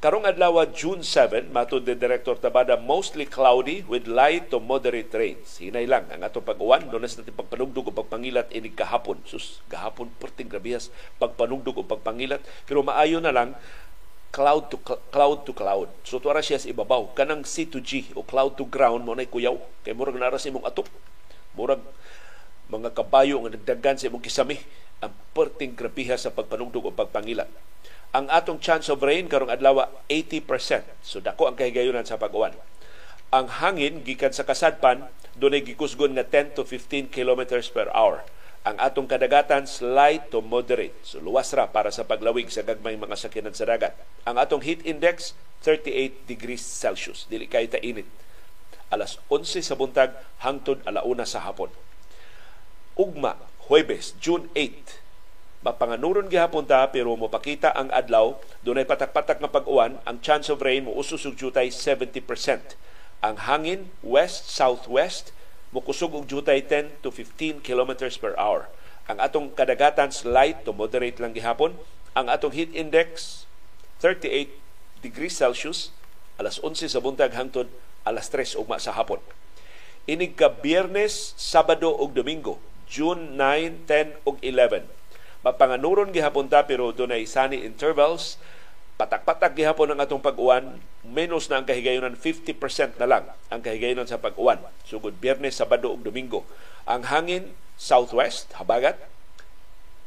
Karong 0.02 0.26
adlaw 0.26 0.66
June 0.74 1.06
7, 1.06 1.54
matud 1.54 1.86
ni 1.86 1.94
Director 1.94 2.34
Tabada, 2.34 2.74
mostly 2.74 3.22
cloudy 3.22 3.86
with 3.86 4.10
light 4.10 4.50
to 4.50 4.58
moderate 4.58 5.14
rains. 5.14 5.62
Hinay 5.62 5.86
lang 5.86 6.10
ang 6.10 6.26
atong 6.26 6.42
pag-uwan, 6.42 6.90
doon 6.90 7.06
natin 7.06 7.22
pagpanugdog 7.30 7.86
o 7.86 7.94
pagpangilat 7.94 8.50
ini 8.50 8.74
kahapon. 8.74 9.22
Sus, 9.22 9.62
kahapon 9.70 10.10
perting 10.18 10.50
grabihas 10.50 10.90
pagpanugdog 11.22 11.78
o 11.78 11.86
pagpangilat. 11.86 12.42
Pero 12.66 12.82
maayo 12.82 13.22
na 13.22 13.30
lang 13.30 13.54
cloud 14.34 14.74
to 14.74 14.78
cloud 15.14 15.46
to 15.46 15.54
cloud. 15.54 15.86
So 16.02 16.18
tuara 16.18 16.42
siya 16.42 16.58
sa 16.58 16.66
ibabaw. 16.66 17.14
Kanang 17.14 17.46
C 17.46 17.62
to 17.70 17.78
G 17.78 18.10
o 18.18 18.26
cloud 18.26 18.58
to 18.58 18.66
ground 18.66 19.06
mo 19.06 19.14
na 19.14 19.22
kuyaw. 19.22 19.54
Kay 19.86 19.94
murag 19.94 20.18
naras 20.18 20.42
imong 20.50 20.66
atok. 20.66 20.90
Murag 21.52 21.84
mga 22.72 22.96
kabayo 22.96 23.36
nga 23.44 23.52
nagdagan 23.52 23.96
sa 24.00 24.08
imong 24.08 24.24
kisami 24.24 24.56
ang 25.02 25.12
perting 25.36 25.76
grabiha 25.76 26.16
sa 26.16 26.32
pagpanugdog 26.32 26.88
o 26.88 26.90
pagpangilat. 26.94 27.50
Ang 28.12 28.28
atong 28.28 28.60
chance 28.60 28.92
of 28.92 29.00
rain 29.00 29.28
karong 29.28 29.52
adlaw 29.52 29.88
80%. 30.08 30.84
So 31.02 31.20
dako 31.20 31.48
ang 31.48 31.56
kahigayonan 31.56 32.04
sa 32.04 32.20
pag-uwan. 32.20 32.54
Ang 33.32 33.48
hangin 33.48 34.04
gikan 34.04 34.32
sa 34.32 34.44
kasadpan 34.44 35.08
dunay 35.36 35.64
gikusgon 35.64 36.12
nga 36.12 36.24
10 36.24 36.56
to 36.56 36.62
15 36.64 37.08
kilometers 37.08 37.72
per 37.72 37.88
hour. 37.96 38.24
Ang 38.62 38.78
atong 38.78 39.10
kadagatan 39.10 39.66
slight 39.66 40.30
to 40.30 40.38
moderate. 40.44 40.94
So 41.02 41.18
luwas 41.18 41.50
ra 41.56 41.66
para 41.66 41.90
sa 41.90 42.06
paglawig 42.06 42.52
sa 42.52 42.62
gagmay 42.62 42.94
mga 42.94 43.16
sakyanan 43.18 43.56
sa 43.56 43.66
dagat. 43.66 43.96
Ang 44.28 44.38
atong 44.38 44.62
heat 44.62 44.84
index 44.86 45.34
38 45.66 46.28
degrees 46.28 46.62
Celsius. 46.62 47.26
Dili 47.26 47.50
kay 47.50 47.66
ta 47.66 47.80
init. 47.82 48.06
Alas 48.92 49.16
11 49.32 49.64
sa 49.64 49.74
buntag 49.74 50.12
hangtod 50.44 50.84
alauna 50.84 51.24
sa 51.24 51.40
hapon. 51.42 51.72
Ugma, 52.92 53.40
Huwebes, 53.72 54.12
June 54.20 54.52
8, 54.52 55.64
mapanganuron 55.64 56.28
gihapon 56.28 56.68
ta 56.68 56.84
pero 56.92 57.16
mopakita 57.16 57.72
ang 57.72 57.88
adlaw 57.88 58.36
dunay 58.60 58.84
patak-patak 58.84 59.40
nga 59.40 59.48
pag-uwan 59.48 59.96
ang 60.04 60.20
chance 60.20 60.52
of 60.52 60.60
rain 60.60 60.84
mo 60.84 60.92
ususog 60.92 61.38
jutay 61.38 61.70
70% 61.70 62.76
ang 63.22 63.38
hangin 63.46 63.94
west 64.02 64.50
southwest 64.50 65.30
mukusog 65.72 66.12
og 66.12 66.28
jutay 66.28 66.60
10 66.60 67.00
to 67.00 67.08
15 67.08 67.64
kilometers 67.64 68.20
per 68.20 68.36
hour. 68.36 68.68
Ang 69.08 69.18
atong 69.18 69.54
kadagatan 69.56 70.12
slight 70.12 70.62
to 70.62 70.70
moderate 70.70 71.18
lang 71.18 71.32
gihapon. 71.32 71.74
Ang 72.12 72.28
atong 72.28 72.52
heat 72.52 72.70
index 72.76 73.42
38 74.04 74.52
degrees 75.00 75.38
Celsius 75.38 75.90
alas 76.36 76.60
11 76.60 76.92
sa 76.92 77.00
buntag 77.00 77.32
hangtod 77.32 77.72
alas 78.02 78.30
3 78.30 78.58
ugma 78.58 78.78
sa 78.78 78.94
hapon. 78.94 79.18
Inig 80.10 80.34
ka 80.34 80.50
Biyernes, 80.50 81.34
Sabado 81.38 81.94
ug 81.94 82.10
Domingo, 82.10 82.58
June 82.90 83.38
9, 83.38 83.86
10 83.86 84.18
ug 84.26 84.36
11. 84.42 84.84
Mapanganuron 85.42 86.14
gihapon 86.14 86.46
ta 86.46 86.66
pero 86.66 86.90
dunay 86.94 87.26
sunny 87.26 87.62
intervals. 87.62 88.38
Patak-patak 88.98 89.58
gihapon 89.58 89.90
ang 89.90 89.98
atong 89.98 90.22
pag-uwan. 90.22 90.78
Menos 91.02 91.50
na 91.50 91.58
ang 91.58 91.66
kahigayonan 91.66 92.14
50% 92.14 92.98
na 93.02 93.06
lang 93.10 93.24
ang 93.50 93.58
kahigayonan 93.58 94.06
sa 94.06 94.22
pag-uwan. 94.22 94.62
Sugod 94.86 95.18
Biyernes, 95.18 95.58
Sabado 95.58 95.90
ug 95.90 96.02
Domingo. 96.02 96.46
Ang 96.86 97.10
hangin 97.10 97.54
southwest 97.74 98.54
habagat 98.58 98.98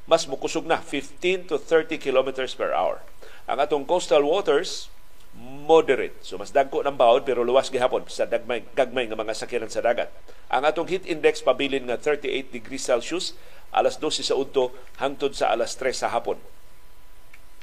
mas 0.06 0.30
mukusog 0.30 0.70
na 0.70 0.78
15 0.78 1.50
to 1.50 1.58
30 1.58 1.98
kilometers 1.98 2.54
per 2.54 2.70
hour. 2.70 3.02
Ang 3.50 3.58
atong 3.58 3.86
coastal 3.86 4.25
waters 4.25 4.90
moderate 5.39 6.15
so 6.24 6.39
mas 6.39 6.56
dagko 6.56 6.82
ng 6.86 6.96
bawod 6.96 7.27
pero 7.27 7.44
luwas 7.44 7.68
gihapon 7.68 8.08
sa 8.08 8.24
dagmay 8.24 8.63
gagmay 8.72 9.10
nga 9.12 9.20
mga 9.20 9.36
sakyanan 9.36 9.72
sa 9.72 9.84
dagat 9.84 10.10
ang 10.48 10.63
atong 10.63 10.88
heat 10.88 11.04
index 11.06 11.44
pabilin 11.44 11.89
nga 11.89 12.00
38 12.00 12.56
degrees 12.56 12.88
Celsius 12.88 13.36
alas 13.75 14.00
12 14.00 14.32
sa 14.32 14.38
udto 14.39 14.72
hangtod 15.01 15.36
sa 15.36 15.51
alas 15.51 15.75
3 15.75 15.92
sa 15.92 16.08
hapon 16.13 16.39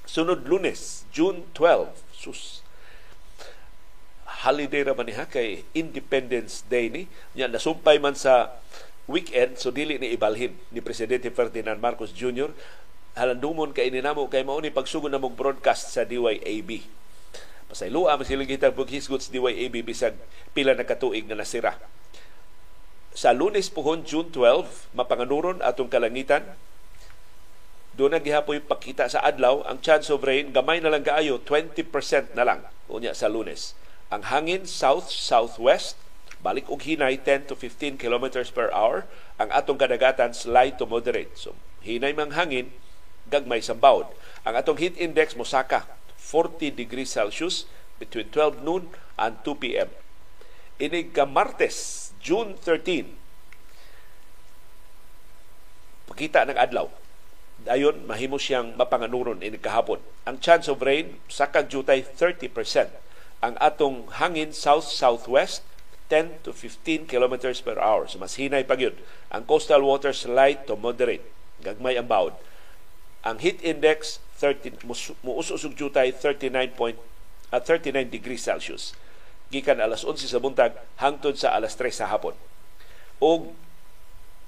Sunod 0.03 0.51
lunes, 0.51 1.07
June 1.15 1.47
12, 1.55 1.95
sus, 2.11 2.61
holiday 4.43 4.83
ra 4.83 4.99
man 4.99 5.07
niya 5.07 5.31
kay 5.31 5.63
Independence 5.79 6.67
Day 6.67 6.91
ni. 6.91 7.07
Nya 7.39 7.47
nasumpay 7.47 8.03
man 8.03 8.19
sa 8.19 8.59
weekend 9.07 9.59
so 9.63 9.71
dili 9.71 10.03
ni 10.03 10.11
ibalhin 10.15 10.59
ni 10.75 10.83
Presidente 10.83 11.31
Ferdinand 11.31 11.79
Marcos 11.79 12.11
Jr. 12.11 12.51
Halandumon 13.15 13.71
kay 13.71 13.95
ininamo 13.95 14.27
kay 14.27 14.43
mao 14.43 14.59
ni 14.59 14.75
pagsugod 14.75 15.15
na 15.15 15.23
mong 15.23 15.39
broadcast 15.39 15.95
sa 15.95 16.03
DYAB. 16.03 16.83
Pasaylua 17.73 18.21
man 18.21 18.29
sila 18.29 18.45
gitag 18.45 18.77
paghisgot 18.77 19.25
sa 19.25 19.33
DYAB 19.33 19.81
bisag 19.81 20.13
pila 20.53 20.77
na 20.77 20.85
katuig 20.85 21.25
na 21.25 21.41
nasira. 21.41 21.81
Sa 23.17 23.33
lunes 23.33 23.73
pohon, 23.73 24.05
June 24.05 24.29
12, 24.29 24.93
mapanganuron 24.93 25.65
atong 25.65 25.89
kalangitan, 25.89 26.45
doon 27.97 28.13
na 28.13 28.21
gihapoy 28.21 28.61
pakita 28.61 29.09
sa 29.09 29.25
adlaw 29.25 29.65
ang 29.65 29.81
chance 29.81 30.13
of 30.13 30.21
rain 30.21 30.53
gamay 30.53 30.85
na 30.85 30.93
lang 30.93 31.01
kaayo 31.01 31.41
20% 31.41 32.37
na 32.37 32.45
lang. 32.45 32.61
Unya 32.93 33.17
sa 33.17 33.33
lunes. 33.33 33.73
Ang 34.13 34.29
hangin 34.29 34.69
south 34.69 35.09
southwest 35.09 35.97
balik 36.45 36.69
og 36.69 36.85
hinay 36.85 37.17
10 37.17 37.49
to 37.49 37.57
15 37.57 37.97
kilometers 37.97 38.53
per 38.53 38.69
hour. 38.73 39.09
Ang 39.41 39.49
atong 39.49 39.81
kadagatan 39.81 40.37
slight 40.37 40.77
to 40.77 40.85
moderate. 40.85 41.37
So 41.41 41.57
hinay 41.81 42.13
mang 42.13 42.37
hangin 42.37 42.73
gagmay 43.33 43.65
sa 43.65 43.73
bawd 43.73 44.13
ang 44.43 44.59
atong 44.59 44.79
heat 44.79 44.99
index 44.99 45.33
mosaka 45.39 45.87
40 46.33 46.73
degrees 46.73 47.13
Celsius 47.13 47.69
between 48.01 48.33
12 48.33 48.65
noon 48.65 48.89
and 49.21 49.37
2 49.45 49.61
p.m. 49.61 49.93
Inig 50.81 51.13
ka 51.13 51.29
Martes, 51.29 52.11
June 52.25 52.57
13, 52.57 53.21
pakita 56.09 56.49
ng 56.49 56.57
adlaw 56.57 56.89
ayon 57.71 58.03
mahimo 58.11 58.41
siyang 58.41 58.75
mapanganuron 58.75 59.39
ini 59.39 59.59
kahapon. 59.61 60.03
Ang 60.27 60.43
chance 60.43 60.67
of 60.67 60.83
rain 60.83 61.19
sa 61.31 61.51
kagjutay 61.51 62.03
30%. 62.03 62.51
Ang 63.43 63.55
atong 63.59 64.11
hangin 64.19 64.55
south 64.55 64.87
southwest 64.87 65.67
10 66.11 66.43
to 66.47 66.51
15 66.55 67.07
kilometers 67.07 67.63
per 67.63 67.79
hour. 67.79 68.07
So 68.11 68.19
mas 68.19 68.39
hinay 68.39 68.67
pa. 68.67 68.79
Ang 69.31 69.43
coastal 69.47 69.83
waters 69.83 70.27
light 70.27 70.67
to 70.67 70.75
moderate. 70.79 71.25
Gagmay 71.63 71.99
ang 71.99 72.11
bawd. 72.11 72.35
Ang 73.23 73.39
heat 73.39 73.63
index 73.63 74.19
13 74.43 74.83
muusog 75.23 75.79
jutay 75.79 76.11
39 76.11 76.75
point 76.75 76.99
at 77.55 77.63
uh, 77.63 77.79
39 77.79 78.11
degrees 78.11 78.43
Celsius. 78.43 78.99
Gikan 79.55 79.79
alas 79.79 80.03
11 80.03 80.27
sa 80.27 80.43
buntag 80.43 80.75
hangtod 80.99 81.39
sa 81.39 81.55
alas 81.55 81.79
3 81.79 81.93
sa 81.93 82.11
hapon. 82.11 82.35
Og 83.23 83.55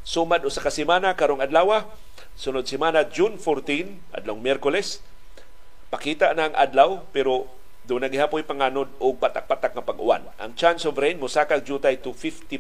sumad 0.03 0.43
usa 0.43 0.59
ka 0.59 0.73
semana 0.73 1.15
karong 1.15 1.45
adlaw 1.45 1.87
Sunod 2.35 2.67
semana, 2.67 3.07
June 3.07 3.39
14, 3.39 4.11
adlaw 4.11 4.35
Miyerkules, 4.35 4.99
pakita 5.87 6.35
na 6.35 6.51
ang 6.51 6.55
adlaw 6.59 7.07
pero 7.15 7.47
doon 7.87 8.03
naghihapoy 8.03 8.43
panganod 8.43 8.91
o 8.99 9.15
patak-patak 9.15 9.79
nga 9.79 9.85
pag-uwan. 9.87 10.27
Ang 10.43 10.59
chance 10.59 10.83
of 10.83 10.99
rain 10.99 11.23
musakag 11.23 11.63
jutay 11.63 11.95
to 12.03 12.11
50%. 12.11 12.59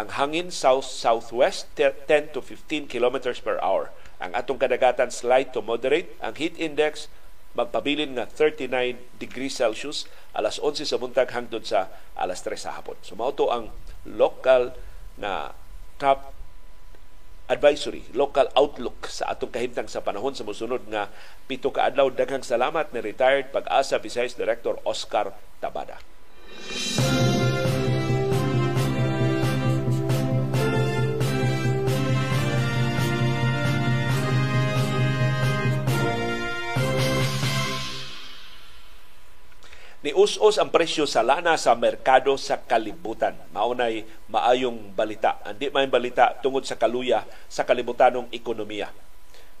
Ang 0.00 0.08
hangin 0.16 0.48
south-southwest 0.48 1.68
10 1.76 2.32
to 2.32 2.40
15 2.40 2.88
kilometers 2.88 3.42
per 3.44 3.60
hour. 3.60 3.92
Ang 4.20 4.36
atong 4.36 4.60
kadagatan 4.60 5.08
slight 5.08 5.56
to 5.56 5.64
moderate. 5.64 6.12
Ang 6.20 6.36
heat 6.36 6.54
index 6.60 7.08
magpabilin 7.56 8.14
nga 8.14 8.30
39 8.30 9.18
degrees 9.18 9.58
Celsius 9.58 10.06
alas 10.36 10.62
11 10.62 10.86
sa 10.86 11.00
buntag 11.02 11.34
hangtod 11.34 11.66
sa 11.66 11.90
alas 12.14 12.44
3 12.46 12.54
sa 12.54 12.78
hapon. 12.78 12.94
So 13.02 13.18
mao 13.18 13.34
ang 13.50 13.74
local 14.06 14.76
na 15.18 15.50
top 15.98 16.30
advisory, 17.50 18.06
local 18.14 18.46
outlook 18.54 19.10
sa 19.10 19.34
atong 19.34 19.50
kahimtang 19.50 19.90
sa 19.90 20.06
panahon 20.06 20.38
sa 20.38 20.46
musunod 20.46 20.86
nga 20.86 21.10
pito 21.50 21.74
ka 21.74 21.90
adlaw 21.90 22.06
daghang 22.06 22.46
salamat 22.46 22.94
ni 22.94 23.02
retired 23.02 23.50
pag-asa 23.50 23.98
Vice 23.98 24.38
Director 24.38 24.78
Oscar 24.86 25.34
Tabada. 25.58 25.98
ni 26.70 27.39
us-us 40.08 40.56
ang 40.56 40.72
presyo 40.72 41.04
sa 41.04 41.20
lana 41.20 41.60
sa 41.60 41.76
merkado 41.76 42.32
sa 42.40 42.56
kalibutan. 42.56 43.36
Maunay 43.52 44.08
maayong 44.32 44.96
balita. 44.96 45.36
Andi 45.44 45.68
may 45.68 45.84
balita 45.92 46.32
tungod 46.40 46.64
sa 46.64 46.80
kaluya 46.80 47.28
sa 47.52 47.68
kalibutanong 47.68 48.32
ekonomiya. 48.32 48.88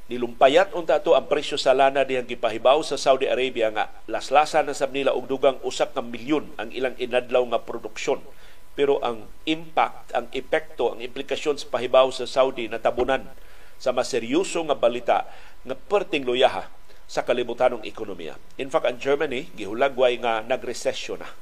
Nilumpayat 0.08 0.72
unta 0.72 0.96
to 1.04 1.12
ang 1.12 1.28
presyo 1.28 1.60
sa 1.60 1.76
lana 1.76 2.08
diyang 2.08 2.24
gipahibaw 2.24 2.80
sa 2.80 2.96
Saudi 2.96 3.28
Arabia 3.28 3.68
nga 3.68 3.92
laslasa 4.08 4.64
na 4.64 4.72
sab 4.72 4.96
nila 4.96 5.12
og 5.12 5.28
dugang 5.28 5.60
usak 5.60 5.92
ka 5.92 6.00
milyon 6.00 6.56
ang 6.56 6.72
ilang 6.72 6.96
inadlaw 6.96 7.44
nga 7.52 7.60
produksyon. 7.60 8.24
Pero 8.72 8.96
ang 9.04 9.28
impact, 9.44 10.16
ang 10.16 10.26
epekto, 10.32 10.96
ang 10.96 11.04
implikasyon 11.04 11.60
sa 11.60 11.68
pahibaw 11.68 12.08
sa 12.16 12.24
Saudi 12.24 12.64
natabunan 12.64 13.28
sa 13.76 13.92
maseryoso 13.92 14.64
nga 14.64 14.74
balita 14.74 15.28
nga 15.68 15.76
perting 15.76 16.24
luyaha 16.24 16.79
sa 17.10 17.26
kalibutanong 17.26 17.82
ekonomiya. 17.82 18.38
In 18.54 18.70
fact, 18.70 18.86
ang 18.86 19.02
Germany, 19.02 19.50
gihulagway 19.58 20.22
nga 20.22 20.46
nag-recession 20.46 21.18
na. 21.18 21.34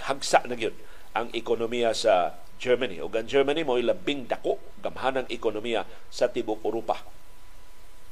Hagsa 0.00 0.48
na 0.48 0.56
yun 0.56 0.72
ang 1.12 1.28
ekonomiya 1.36 1.92
sa 1.92 2.40
Germany. 2.56 3.04
O 3.04 3.12
ang 3.12 3.28
Germany 3.28 3.68
mo 3.68 3.76
labing 3.76 4.24
dako 4.24 4.56
gamhanang 4.80 5.28
ekonomiya 5.28 5.84
sa 6.08 6.32
tibok 6.32 6.64
Europa. 6.64 7.04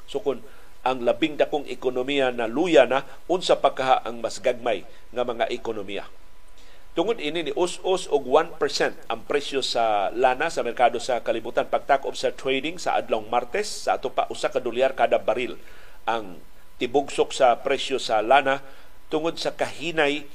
So 0.05 0.21
kung 0.21 0.45
ang 0.85 1.01
labing 1.01 1.41
dakong 1.41 1.65
ekonomiya 1.65 2.29
na 2.33 2.45
luya 2.45 2.85
na, 2.85 3.09
unsa 3.25 3.57
pagkaha 3.57 4.05
ang 4.05 4.21
mas 4.21 4.37
gagmay 4.41 4.85
nga 5.13 5.25
mga 5.25 5.49
ekonomiya. 5.49 6.05
Tungod 6.97 7.23
ini 7.23 7.47
ni 7.47 7.53
us-us 7.55 8.11
og 8.11 8.27
1% 8.27 8.59
ang 9.07 9.21
presyo 9.25 9.63
sa 9.63 10.11
lana 10.11 10.51
sa 10.51 10.67
merkado 10.67 10.99
sa 10.99 11.23
kalibutan 11.23 11.71
pagtakob 11.71 12.19
sa 12.19 12.35
trading 12.35 12.75
sa 12.75 12.99
adlaw 12.99 13.23
Martes 13.23 13.87
sa 13.87 13.97
ato 13.97 14.11
pa 14.11 14.27
usa 14.33 14.51
ka 14.51 14.59
dolyar 14.59 14.99
kada 14.99 15.15
baril 15.15 15.55
ang 16.05 16.39
tibugsok 16.79 17.35
sa 17.35 17.59
presyo 17.59 17.99
sa 17.99 18.23
lana 18.23 18.63
tungod 19.11 19.41
sa 19.41 19.57
kahinay 19.57 20.29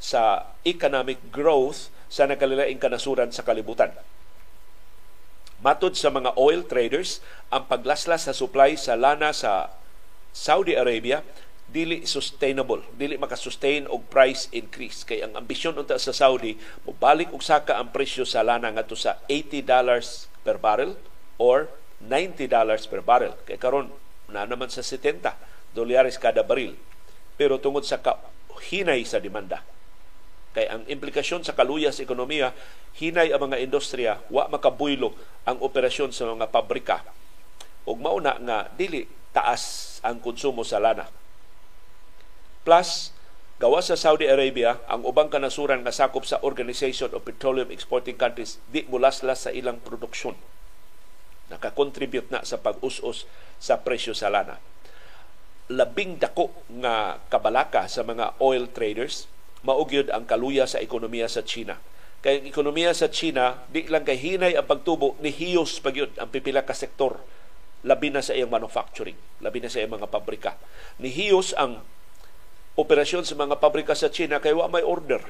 sa 0.00 0.52
economic 0.64 1.20
growth 1.28 1.92
sa 2.10 2.26
nakalilaing 2.26 2.80
kanasuran 2.80 3.30
sa 3.30 3.44
kalibutan. 3.44 3.92
Matod 5.60 5.92
sa 5.92 6.08
mga 6.08 6.32
oil 6.40 6.64
traders, 6.64 7.20
ang 7.52 7.68
paglaslas 7.68 8.24
sa 8.24 8.32
supply 8.32 8.80
sa 8.80 8.96
lana 8.96 9.30
sa 9.36 9.68
Saudi 10.32 10.72
Arabia 10.72 11.20
dili 11.70 12.02
sustainable, 12.02 12.82
dili 12.98 13.14
makasustain 13.14 13.86
og 13.86 14.10
price 14.10 14.50
increase 14.50 15.06
kay 15.06 15.22
ang 15.22 15.38
ambisyon 15.38 15.78
unta 15.78 15.94
sa 16.02 16.10
Saudi 16.10 16.58
mobalik 16.82 17.30
og 17.30 17.46
saka 17.46 17.78
ang 17.78 17.94
presyo 17.94 18.26
sa 18.26 18.42
lana 18.42 18.74
ngadto 18.74 18.98
sa 18.98 19.22
80 19.30 19.62
dollars 19.62 20.26
per 20.42 20.58
barrel 20.58 20.98
or 21.38 21.70
90 22.02 22.50
dollars 22.50 22.90
per 22.90 23.04
barrel. 23.04 23.36
Kay 23.46 23.60
karon 23.60 23.92
na 24.30 24.46
naman 24.46 24.70
sa 24.70 24.82
70 24.82 25.26
dolyares 25.74 26.18
kada 26.18 26.46
baril. 26.46 26.74
Pero 27.34 27.58
tungod 27.58 27.86
sa 27.86 27.98
hinay 28.70 29.02
sa 29.06 29.18
demanda. 29.22 29.64
Kay 30.50 30.66
ang 30.66 30.82
implikasyon 30.90 31.46
sa 31.46 31.54
kaluya 31.54 31.94
sa 31.94 32.02
ekonomiya, 32.02 32.50
hinay 32.98 33.30
ang 33.30 33.50
mga 33.50 33.62
industriya, 33.62 34.18
wa 34.28 34.50
makabuylo 34.50 35.14
ang 35.46 35.62
operasyon 35.62 36.10
sa 36.10 36.26
mga 36.26 36.50
pabrika. 36.50 37.06
Ug 37.86 38.02
mauna 38.02 38.34
nga 38.42 38.66
dili 38.74 39.06
taas 39.30 39.96
ang 40.02 40.18
konsumo 40.18 40.66
sa 40.66 40.82
lana. 40.82 41.06
Plus, 42.66 43.14
gawa 43.62 43.78
sa 43.80 43.94
Saudi 43.94 44.26
Arabia, 44.26 44.82
ang 44.90 45.06
ubang 45.06 45.30
kanasuran 45.30 45.86
nga 45.86 45.94
sakop 45.94 46.26
sa 46.26 46.42
Organization 46.42 47.14
of 47.14 47.22
Petroleum 47.24 47.70
Exporting 47.70 48.18
Countries 48.18 48.58
di 48.68 48.84
mulaslas 48.90 49.46
sa 49.48 49.54
ilang 49.54 49.78
produksyon. 49.80 50.34
Nakakontribute 51.50 52.30
na 52.30 52.46
sa 52.46 52.62
pag-us-us 52.62 53.26
sa 53.58 53.82
presyo 53.82 54.14
sa 54.14 54.30
lana 54.30 54.56
labing 55.70 56.18
dako 56.18 56.50
nga 56.82 57.22
kabalaka 57.30 57.86
sa 57.86 58.02
mga 58.02 58.42
oil 58.42 58.66
traders 58.74 59.30
maugyod 59.62 60.10
ang 60.10 60.26
kaluya 60.26 60.66
sa 60.66 60.82
ekonomiya 60.82 61.30
sa 61.30 61.46
China. 61.46 61.78
Kay 62.20 62.42
ang 62.42 62.46
ekonomiya 62.50 62.92
sa 62.92 63.08
China, 63.08 63.64
di 63.70 63.86
lang 63.86 64.04
kay 64.04 64.18
hinay 64.18 64.58
ang 64.58 64.66
pagtubo 64.66 65.16
ni 65.22 65.30
hiyos 65.30 65.78
pagyud 65.78 66.10
ang 66.18 66.28
pipila 66.28 66.66
ka 66.66 66.74
sektor 66.74 67.22
labi 67.80 68.12
na 68.12 68.20
sa 68.20 68.36
iyang 68.36 68.52
manufacturing, 68.52 69.16
labi 69.40 69.62
na 69.62 69.72
sa 69.72 69.80
iyang 69.80 69.96
mga 69.96 70.10
pabrika. 70.12 70.52
Ni 71.00 71.08
hiyos 71.08 71.56
ang 71.56 71.80
operasyon 72.76 73.24
sa 73.24 73.38
mga 73.38 73.56
pabrika 73.56 73.96
sa 73.96 74.12
China 74.12 74.42
kay 74.42 74.52
wa 74.52 74.68
may 74.68 74.84
order 74.84 75.22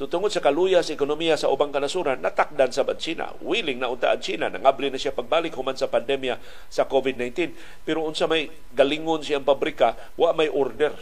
So 0.00 0.08
tungod 0.08 0.32
sa 0.32 0.40
kaluya 0.40 0.80
sa 0.80 0.96
ekonomiya 0.96 1.36
sa 1.36 1.52
ubang 1.52 1.76
kanasuran, 1.76 2.24
natakdan 2.24 2.72
sa 2.72 2.88
China. 2.96 3.36
Willing 3.44 3.84
na 3.84 3.92
unta 3.92 4.08
ang 4.08 4.24
China. 4.24 4.48
Nangabli 4.48 4.88
na 4.88 4.96
siya 4.96 5.12
pagbalik 5.12 5.52
human 5.52 5.76
sa 5.76 5.92
pandemya 5.92 6.40
sa 6.72 6.88
COVID-19. 6.88 7.52
Pero 7.84 8.08
unsa 8.08 8.24
may 8.24 8.48
galingon 8.72 9.20
siyang 9.20 9.44
pabrika, 9.44 10.00
wa 10.16 10.32
may 10.32 10.48
order. 10.48 10.96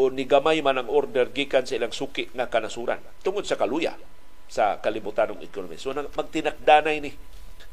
O 0.00 0.08
ni 0.08 0.24
gamay 0.24 0.64
man 0.64 0.80
ang 0.80 0.88
order 0.88 1.28
gikan 1.28 1.68
sa 1.68 1.76
ilang 1.76 1.92
suki 1.92 2.32
nga 2.32 2.48
kanasuran. 2.48 3.04
Tungod 3.20 3.44
sa 3.44 3.60
kaluya 3.60 3.92
sa 4.48 4.80
kalibutan 4.80 5.36
ng 5.36 5.44
ekonomiya. 5.44 5.76
So 5.76 5.92
magtinakdanay 5.92 7.04
ni 7.04 7.12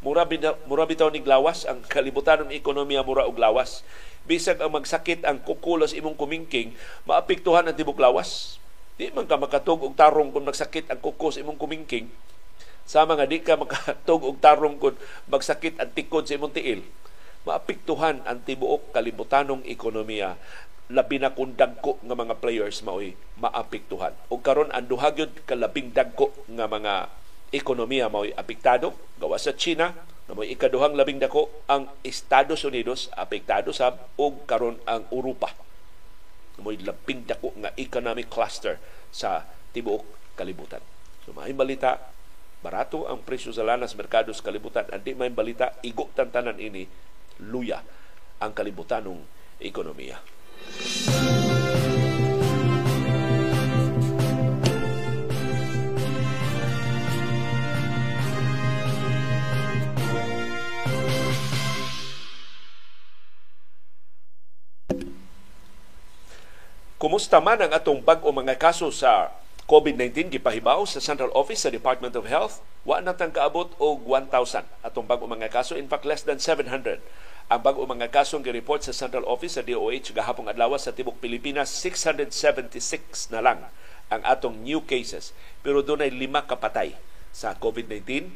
mura, 0.04 0.28
mura 0.68 0.84
bitaw 0.84 1.08
ni 1.08 1.24
lawas 1.24 1.64
ang 1.64 1.88
kalibutan 1.88 2.44
ng 2.44 2.52
ekonomiya 2.52 3.08
mura 3.08 3.24
og 3.24 3.40
lawas 3.40 3.88
bisag 4.24 4.60
ang 4.64 4.72
magsakit 4.76 5.24
ang 5.28 5.44
kukulos 5.44 5.92
imong 5.92 6.16
kumingking 6.16 6.76
maapektuhan 7.04 7.68
ang 7.68 7.76
tibok 7.76 8.00
lawas 8.00 8.60
Di 9.04 9.12
man 9.12 9.28
ka 9.28 9.36
makatug 9.36 9.84
og 9.84 10.00
tarong 10.00 10.32
kung 10.32 10.48
magsakit 10.48 10.88
ang 10.88 10.96
kukos 11.04 11.36
imong 11.36 11.60
kumingking. 11.60 12.08
Sama 12.88 13.20
nga 13.20 13.28
di 13.28 13.44
ka 13.44 13.60
makatug 13.60 14.24
og 14.24 14.40
tarong 14.40 14.80
kung 14.80 14.96
magsakit 15.28 15.76
ang 15.76 15.92
tikod 15.92 16.24
sa 16.24 16.40
imong 16.40 16.56
tiil. 16.56 16.88
Maapiktuhan 17.44 18.24
ang 18.24 18.40
tibuok 18.48 18.96
kalibutanong 18.96 19.68
ekonomiya 19.68 20.40
labi 20.88 21.20
na 21.20 21.36
kung 21.36 21.52
dagko 21.52 22.00
nga 22.00 22.16
mga 22.16 22.40
players 22.40 22.80
maoy 22.88 23.12
maapektuhan. 23.44 24.16
O 24.32 24.40
karon 24.40 24.72
ang 24.72 24.88
duhagyod 24.88 25.36
kalabing 25.44 25.92
dagko 25.92 26.32
nga 26.48 26.72
mga 26.72 27.12
ekonomiya 27.52 28.08
maoy 28.08 28.32
apektado 28.32 28.96
gawa 29.20 29.36
sa 29.36 29.52
China 29.52 29.92
na 30.00 30.32
may 30.32 30.48
ikaduhang 30.56 30.96
labing 30.96 31.20
dako 31.20 31.52
ang 31.68 31.92
Estados 32.08 32.64
Unidos 32.64 33.12
apektado 33.20 33.76
sa 33.76 34.00
ug 34.16 34.48
karon 34.48 34.80
ang 34.88 35.04
Europa 35.12 35.52
mo'y 36.62 36.78
labing 36.82 37.26
dako 37.26 37.56
nga 37.58 37.74
economic 37.80 38.30
cluster 38.30 38.78
sa 39.10 39.46
tibuok 39.74 40.36
kalibutan. 40.38 40.82
So 41.26 41.34
may 41.34 41.56
balita, 41.56 41.98
barato 42.62 43.10
ang 43.10 43.26
presyo 43.26 43.56
sa 43.56 43.66
lana 43.66 43.90
sa 43.90 43.98
merkado 43.98 44.30
sa 44.36 44.46
kalibutan. 44.46 44.86
Andi 44.92 45.18
may 45.18 45.34
balita, 45.34 45.74
igo 45.82 46.12
tantanan 46.14 46.60
ini, 46.62 46.86
luya 47.50 47.82
ang 48.44 48.52
kalibutanong 48.54 49.20
ekonomiya. 49.58 50.18
Kumusta 67.04 67.44
man 67.44 67.60
ang 67.60 67.76
atong 67.76 68.00
bag-o 68.00 68.32
mga 68.32 68.56
kaso 68.56 68.88
sa 68.88 69.36
COVID-19 69.68 70.40
gipahibaw 70.40 70.88
sa 70.88 71.04
Central 71.04 71.36
Office 71.36 71.68
sa 71.68 71.68
Department 71.68 72.16
of 72.16 72.32
Health, 72.32 72.64
wa 72.88 73.04
na 73.04 73.12
tang 73.12 73.28
kaabot 73.28 73.76
og 73.76 74.08
1,000 74.08 74.32
atong 74.88 75.04
bag-o 75.04 75.28
mga 75.28 75.52
kaso, 75.52 75.76
in 75.76 75.92
fact 75.92 76.08
less 76.08 76.24
than 76.24 76.40
700 76.40 77.04
ang 77.52 77.60
bag-o 77.60 77.84
mga 77.84 78.08
kaso 78.08 78.40
nga 78.40 78.56
report 78.56 78.88
sa 78.88 78.96
Central 78.96 79.28
Office 79.28 79.60
sa 79.60 79.68
DOH 79.68 80.16
gahapong 80.16 80.48
adlaw 80.48 80.80
sa 80.80 80.96
tibok 80.96 81.20
Pilipinas 81.20 81.76
676 81.76 83.36
na 83.36 83.44
lang 83.44 83.68
ang 84.08 84.24
atong 84.24 84.64
new 84.64 84.80
cases. 84.88 85.36
Pero 85.60 85.84
dunay 85.84 86.08
lima 86.08 86.48
kapatay 86.48 86.96
sa 87.36 87.52
COVID-19 87.52 88.32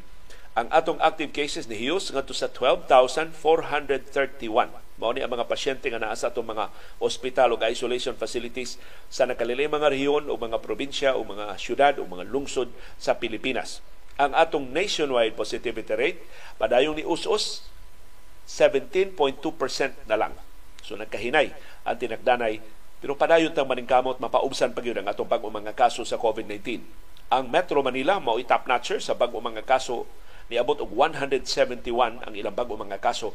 ang 0.52 0.68
atong 0.68 1.00
active 1.00 1.32
cases 1.32 1.64
ni 1.72 1.88
Hughes 1.88 2.12
ngadto 2.12 2.36
sa 2.36 2.52
12,431 2.52 3.32
mao 4.98 5.14
ni 5.14 5.22
ang 5.22 5.30
mga 5.30 5.46
pasyente 5.46 5.86
nga 5.86 6.02
naa 6.02 6.18
sa 6.18 6.28
atong 6.28 6.44
mga 6.44 6.74
ospital 6.98 7.54
ug 7.54 7.62
isolation 7.62 8.18
facilities 8.18 8.82
sa 9.06 9.24
nakalilay 9.24 9.70
mga 9.70 9.94
rehiyon 9.94 10.26
o 10.26 10.34
mga 10.34 10.58
probinsya 10.58 11.14
o 11.14 11.22
mga 11.22 11.54
syudad 11.54 11.94
o 12.02 12.04
mga 12.04 12.26
lungsod 12.26 12.68
sa 12.98 13.14
Pilipinas. 13.14 13.78
Ang 14.18 14.34
atong 14.34 14.74
nationwide 14.74 15.38
positivity 15.38 15.94
rate 15.94 16.20
padayong 16.58 16.98
ni 16.98 17.06
us-us 17.06 17.62
17.2% 18.50 19.14
na 20.10 20.18
lang. 20.18 20.34
So 20.82 20.98
nagkahinay 20.98 21.54
ang 21.86 21.96
tinagdanay 21.96 22.58
pero 22.98 23.14
padayon 23.14 23.54
tang 23.54 23.70
maningkamot 23.70 24.18
mapaubsan 24.18 24.74
pa 24.74 24.82
ang 24.82 25.06
atong 25.06 25.30
bag 25.30 25.46
mga 25.46 25.78
kaso 25.78 26.02
sa 26.02 26.18
COVID-19. 26.18 26.82
Ang 27.30 27.44
Metro 27.46 27.78
Manila 27.86 28.18
mao 28.18 28.42
top 28.42 28.66
notcher 28.66 28.98
sa 28.98 29.14
bag 29.14 29.30
mga 29.30 29.62
kaso 29.62 30.10
niabot 30.50 30.82
og 30.82 30.90
171 30.90 31.86
ang 32.26 32.34
ilang 32.34 32.56
bag 32.56 32.66
mga 32.66 32.98
kaso 32.98 33.30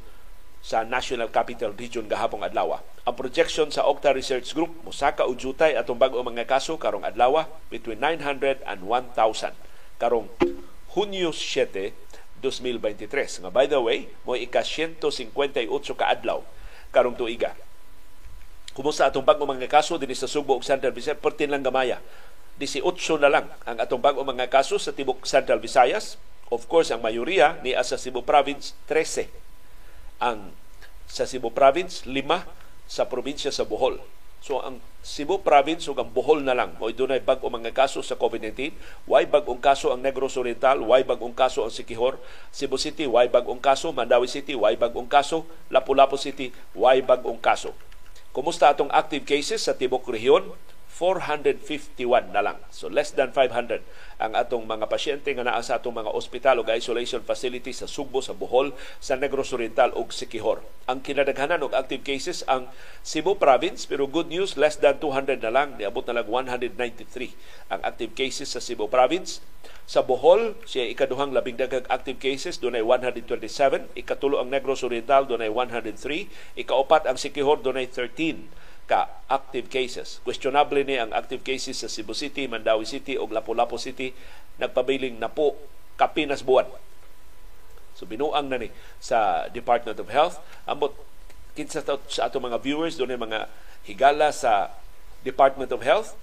sa 0.63 0.87
National 0.87 1.27
Capital 1.27 1.75
Region 1.75 2.07
gahapong 2.07 2.47
adlaw. 2.47 2.79
Ang 3.03 3.15
projection 3.19 3.67
sa 3.67 3.83
Octa 3.83 4.15
Research 4.15 4.55
Group 4.55 4.71
mosaka 4.87 5.27
og 5.27 5.35
jutay 5.35 5.75
atong 5.75 5.99
bag-o 5.99 6.23
mga 6.23 6.47
kaso 6.47 6.79
karong 6.79 7.03
adlaw 7.03 7.43
between 7.67 7.99
900 7.99 8.63
and 8.63 8.87
1,000 8.87 9.51
karong 9.99 10.31
Hunyo 10.95 11.35
7, 11.35 11.91
2023. 12.39 13.43
Nga 13.43 13.51
by 13.51 13.67
the 13.67 13.83
way, 13.83 14.07
mo 14.23 14.39
ika 14.39 14.63
158 14.63 15.67
ka 15.99 16.05
adlaw 16.07 16.39
karong 16.95 17.19
tuiga. 17.19 17.59
Kumusta 18.71 19.11
atong 19.11 19.27
bag-o 19.27 19.43
mga 19.43 19.67
kaso 19.67 19.99
dinhi 19.99 20.15
sa 20.15 20.31
Subo 20.31 20.55
ug 20.55 20.63
Central 20.63 20.95
Visayas 20.95 21.19
pertin 21.19 21.51
lang 21.51 21.61
gamaya. 21.61 21.99
18 22.55 23.19
na 23.19 23.27
lang 23.27 23.51
ang 23.67 23.83
atong 23.83 23.99
bag-o 23.99 24.23
mga 24.23 24.47
kaso 24.47 24.79
sa 24.79 24.95
tibok 24.95 25.27
Central 25.27 25.59
Visayas. 25.59 26.15
Of 26.47 26.71
course, 26.71 26.87
ang 26.93 27.03
mayoriya 27.03 27.59
ni 27.59 27.75
sa 27.83 27.99
Cebu 27.99 28.23
Province 28.23 28.77
13 28.87 29.43
ang 30.23 30.55
sa 31.03 31.27
Cebu 31.27 31.51
Province, 31.51 32.07
lima 32.07 32.47
sa 32.87 33.11
probinsya 33.11 33.51
sa 33.51 33.67
Bohol. 33.67 33.99
So 34.43 34.59
ang 34.59 34.79
Cebu 35.03 35.39
Province 35.39 35.87
ug 35.91 35.99
ang 35.99 36.11
Bohol 36.11 36.43
na 36.43 36.55
lang 36.55 36.75
mo'y 36.79 36.95
dunay 36.95 37.19
bag-o 37.19 37.47
mga 37.47 37.75
kaso 37.75 37.99
sa 37.99 38.15
COVID-19. 38.15 38.75
Why 39.07 39.27
bag-ong 39.27 39.59
kaso 39.59 39.91
ang 39.91 40.03
Negros 40.03 40.39
Oriental, 40.39 40.83
why 40.83 41.03
bag-ong 41.03 41.35
kaso 41.35 41.63
ang 41.63 41.71
Siquijor, 41.71 42.19
Cebu 42.51 42.79
City, 42.79 43.07
why 43.07 43.27
bag-ong 43.27 43.59
kaso 43.59 43.91
Mandawi 43.91 44.27
City, 44.31 44.55
why 44.55 44.75
bag-ong 44.79 45.07
kaso 45.07 45.47
Lapu-Lapu 45.71 46.15
City, 46.19 46.51
why 46.75 46.99
bag-ong 47.03 47.39
kaso. 47.39 47.75
Kumusta 48.35 48.67
atong 48.67 48.91
active 48.91 49.23
cases 49.23 49.63
sa 49.63 49.75
tibok 49.75 50.07
rehiyon? 50.11 50.51
451 50.93 52.29
na 52.29 52.45
lang. 52.45 52.61
So 52.69 52.85
less 52.85 53.17
than 53.17 53.33
500 53.33 53.81
ang 54.21 54.37
atong 54.37 54.69
mga 54.69 54.85
pasyente 54.85 55.33
nga 55.33 55.41
naa 55.41 55.57
sa 55.65 55.81
atong 55.81 56.05
mga 56.05 56.13
ospital 56.13 56.61
ug 56.61 56.69
isolation 56.69 57.25
facilities 57.25 57.81
sa 57.81 57.89
Sugbo, 57.89 58.21
sa 58.21 58.37
Bohol, 58.37 58.77
sa 59.01 59.17
Negros 59.17 59.49
Oriental 59.57 59.89
ug 59.97 60.13
Siquijor. 60.13 60.61
Ang 60.85 61.01
kinadaghanan 61.01 61.65
og 61.65 61.73
active 61.73 62.05
cases 62.05 62.45
ang 62.45 62.69
Cebu 63.01 63.41
Province 63.41 63.89
pero 63.89 64.05
good 64.05 64.29
news 64.29 64.53
less 64.53 64.77
than 64.77 65.01
200 65.01 65.41
na 65.41 65.49
lang, 65.49 65.81
niabot 65.81 66.05
na 66.05 66.21
lang 66.21 66.29
193 66.29 67.73
ang 67.73 67.81
active 67.81 68.13
cases 68.13 68.53
sa 68.53 68.61
Cebu 68.61 68.85
Province. 68.85 69.41
Sa 69.83 69.99
Bohol, 69.99 70.55
siya 70.63 70.87
ikaduhang 70.87 71.35
labing 71.35 71.59
daghang 71.59 71.83
active 71.91 72.15
cases, 72.15 72.55
dunay 72.55 72.79
127. 72.79 73.91
Ikatulo 73.99 74.39
ang 74.39 74.47
Negros 74.47 74.79
Oriental, 74.79 75.27
dunay 75.27 75.51
103. 75.51 76.55
Ikaapat 76.55 77.03
ang 77.03 77.19
Siquijor, 77.19 77.59
dunay 77.59 77.91
13 77.91 78.63
ka 78.85 79.07
active 79.31 79.71
cases. 79.71 80.19
Questionable 80.27 80.83
ni 80.83 80.99
ang 80.99 81.15
active 81.15 81.41
cases 81.41 81.79
sa 81.79 81.87
Cebu 81.87 82.11
City, 82.11 82.45
Mandawi 82.45 82.83
City 82.83 83.15
o 83.15 83.27
Lapu-Lapu 83.27 83.79
City 83.79 84.11
nagpabiling 84.59 85.17
na 85.17 85.31
po 85.31 85.55
kapinas 85.95 86.43
buwan. 86.43 86.67
So 87.93 88.03
binuang 88.09 88.49
na 88.49 88.59
ni 88.59 88.69
sa 88.99 89.47
Department 89.49 89.97
of 90.01 90.09
Health. 90.11 90.41
Ambot 90.67 90.93
kinsa 91.53 91.85
sa 91.85 92.21
ato 92.25 92.37
mga 92.41 92.59
viewers 92.59 92.97
doon 92.97 93.15
mga 93.15 93.45
higala 93.85 94.33
sa 94.33 94.73
Department 95.21 95.69
of 95.69 95.85
Health 95.85 96.17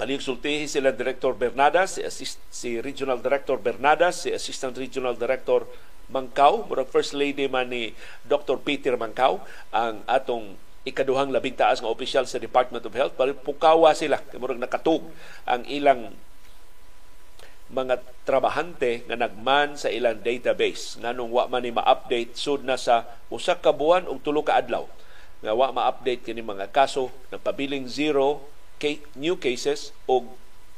Paligsultihi 0.00 0.64
sila 0.64 0.96
Director 0.96 1.36
Bernadas, 1.36 2.00
si, 2.00 2.02
assist, 2.08 2.40
si 2.48 2.80
Regional 2.80 3.20
Director 3.20 3.60
Bernadas, 3.60 4.24
si 4.24 4.32
Assistant 4.32 4.72
Regional 4.80 5.12
Director 5.12 5.68
Mangkaw, 6.08 6.64
murag 6.64 6.88
First 6.88 7.12
Lady 7.12 7.44
man 7.52 7.68
ni 7.68 7.92
Dr. 8.24 8.56
Peter 8.64 8.96
Mangkaw, 8.96 9.44
ang 9.68 10.00
atong 10.08 10.56
ikaduhang 10.84 11.28
labing 11.28 11.56
taas 11.56 11.84
nga 11.84 11.92
opisyal 11.92 12.24
sa 12.24 12.40
Department 12.40 12.84
of 12.84 12.96
Health. 12.96 13.14
Pukawa 13.44 13.92
sila, 13.92 14.20
murag 14.36 14.60
nakatug 14.60 15.04
ang 15.44 15.62
ilang 15.68 16.12
mga 17.70 18.02
trabahante 18.26 19.06
nga 19.06 19.14
nagman 19.14 19.78
sa 19.78 19.86
ilang 19.86 20.18
database 20.18 20.98
nganong 20.98 21.30
wa 21.30 21.46
man 21.46 21.62
ni 21.62 21.70
ma-update 21.70 22.34
sud 22.34 22.66
na 22.66 22.74
sa 22.74 23.06
usa 23.30 23.54
ka 23.62 23.70
buwan 23.70 24.10
ug 24.10 24.18
tulo 24.18 24.42
ka 24.42 24.58
adlaw 24.58 24.90
nga 25.38 25.54
wa 25.54 25.70
ma-update 25.70 26.26
kini 26.26 26.42
mga 26.42 26.74
kaso 26.74 27.14
nagpabiling 27.30 27.86
zero 27.86 28.42
new 29.14 29.38
cases 29.38 29.94
o 30.10 30.26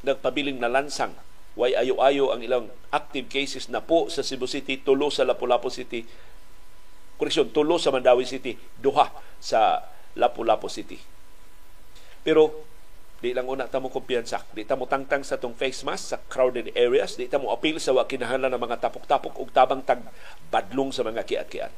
nagpabiling 0.05 0.61
nalansang 0.61 1.17
way 1.57 1.73
ayo-ayo 1.73 2.29
ang 2.29 2.45
ilang 2.45 2.67
active 2.93 3.29
cases 3.33 3.73
na 3.73 3.81
po 3.81 4.13
sa 4.13 4.21
Cebu 4.21 4.45
City 4.45 4.77
tulo 4.77 5.09
sa 5.09 5.25
Lapu-Lapu 5.25 5.73
City 5.73 6.05
koreksyon 7.21 7.53
tulo 7.53 7.77
sa 7.77 7.93
Mandawi 7.93 8.25
City 8.29 8.57
duha 8.79 9.09
sa 9.39 9.83
Lapu-Lapu 10.17 10.69
City 10.69 10.99
pero 12.23 12.73
Di 13.23 13.31
lang 13.31 13.47
una 13.47 13.71
ta 13.71 13.79
mo 13.79 13.87
kumpiyansa. 13.87 14.43
Di 14.51 14.67
ta 14.67 14.75
mo 14.75 14.91
tangtang 14.91 15.23
sa 15.23 15.39
tong 15.39 15.55
face 15.55 15.87
mask 15.87 16.05
sa 16.11 16.19
crowded 16.27 16.75
areas. 16.75 17.15
Di 17.15 17.31
ta 17.31 17.39
mo 17.39 17.55
appeal 17.55 17.79
sa 17.79 17.95
wa 17.95 18.03
kinahanglan 18.03 18.51
ng 18.51 18.59
mga 18.59 18.83
tapok-tapok 18.83 19.39
ug 19.39 19.47
tabang 19.55 19.79
tag 19.87 20.03
badlong 20.51 20.91
sa 20.91 21.07
mga 21.07 21.23
kiat-kiat. 21.23 21.71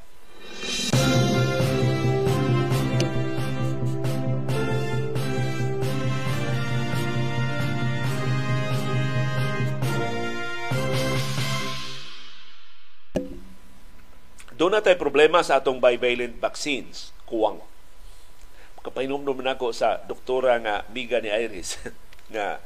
Doon 14.55 14.79
na 14.79 14.85
tayo 14.85 14.95
problema 15.03 15.43
sa 15.43 15.59
atong 15.59 15.83
bivalent 15.83 16.39
vaccines, 16.39 17.11
kuwang. 17.27 17.59
Kapainom 18.85 19.25
naman 19.25 19.49
ako 19.49 19.73
sa 19.73 19.99
doktora 20.05 20.61
nga 20.61 20.85
biga 20.93 21.17
ni 21.19 21.33
Iris. 21.33 21.81
Nga 22.33 22.61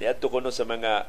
niadto 0.00 0.32
ko 0.32 0.40
no 0.40 0.48
sa 0.48 0.64
mga 0.64 1.04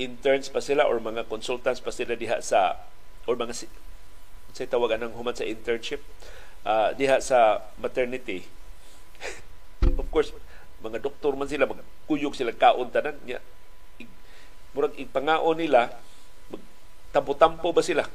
interns 0.00 0.48
pa 0.48 0.64
sila 0.64 0.88
or 0.88 0.96
mga 0.96 1.28
consultants 1.28 1.84
pa 1.84 1.92
sila 1.92 2.16
diha 2.16 2.40
sa 2.40 2.80
or 3.28 3.36
mga 3.36 3.68
sa 4.56 4.64
tawagan 4.64 5.04
ng 5.04 5.12
human 5.12 5.36
sa 5.36 5.44
internship 5.44 6.00
uh, 6.64 6.96
diha 6.96 7.20
sa 7.20 7.68
maternity. 7.76 8.48
Of 10.00 10.08
course 10.08 10.32
mga 10.80 11.04
doktor 11.04 11.36
man 11.36 11.52
sila 11.52 11.68
magkuyog 11.68 12.32
sila 12.32 12.56
kaon 12.56 12.88
tanan 12.88 13.20
nya 13.28 13.44
murag 14.72 14.96
ipangaon 14.96 15.60
nila 15.60 15.92
tampo-tampo 17.12 17.76
ba 17.76 17.84
sila 17.84 18.08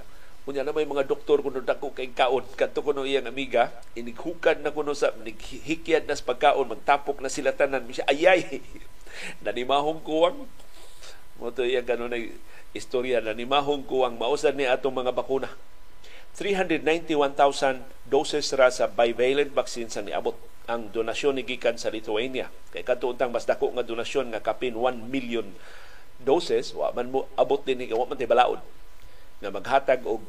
Kunya 0.46 0.62
na 0.62 0.78
may 0.78 0.86
mga 0.86 1.10
doktor 1.10 1.42
kuno 1.42 1.58
dako 1.58 1.90
kay 1.98 2.14
kaon. 2.14 2.46
Kadto 2.54 2.86
kuno 2.86 3.02
iyang 3.02 3.26
amiga 3.26 3.74
inighukad 3.98 4.62
na 4.62 4.70
kuno 4.70 4.94
sa 4.94 5.10
nighikyad 5.18 6.06
na 6.06 6.14
sa 6.14 6.22
pagkaon 6.22 6.70
magtapok 6.70 7.18
na 7.18 7.34
sila 7.34 7.50
tanan. 7.58 7.82
Siya 7.90 8.06
ayay 8.06 8.62
nanimahong 9.46 10.06
kuwang. 10.06 10.46
Mo 11.42 11.50
to 11.50 11.66
iyang 11.66 11.90
kanon 11.90 12.14
na 12.14 12.22
istorya 12.78 13.26
nanimahong 13.26 13.90
kuwang. 13.90 14.22
Mausad 14.22 14.54
ni 14.54 14.70
atong 14.70 14.94
mga 14.94 15.18
bakuna. 15.18 15.50
391,000 16.38 17.82
doses 18.06 18.46
ra 18.54 18.70
sa 18.70 18.86
bivalent 18.86 19.50
vaccine 19.50 19.90
sa 19.90 20.06
niabot 20.06 20.38
ang 20.70 20.94
donasyon 20.94 21.42
ni 21.42 21.44
gikan 21.46 21.82
sa 21.82 21.90
Lithuania. 21.90 22.54
Kay 22.70 22.86
kadto 22.86 23.18
mas 23.34 23.50
dako 23.50 23.74
nga 23.74 23.82
donasyon 23.82 24.30
nga 24.30 24.46
kapin 24.46 24.78
1 24.78 25.10
million 25.10 25.50
doses 26.22 26.70
wa 26.78 26.94
man 26.94 27.10
mo 27.10 27.26
abot 27.34 27.66
din 27.66 27.82
ni 27.82 27.90
wa 27.90 28.06
man 28.06 28.22
balaod 28.22 28.62
na 29.40 29.52
maghatag 29.52 30.04
og 30.08 30.24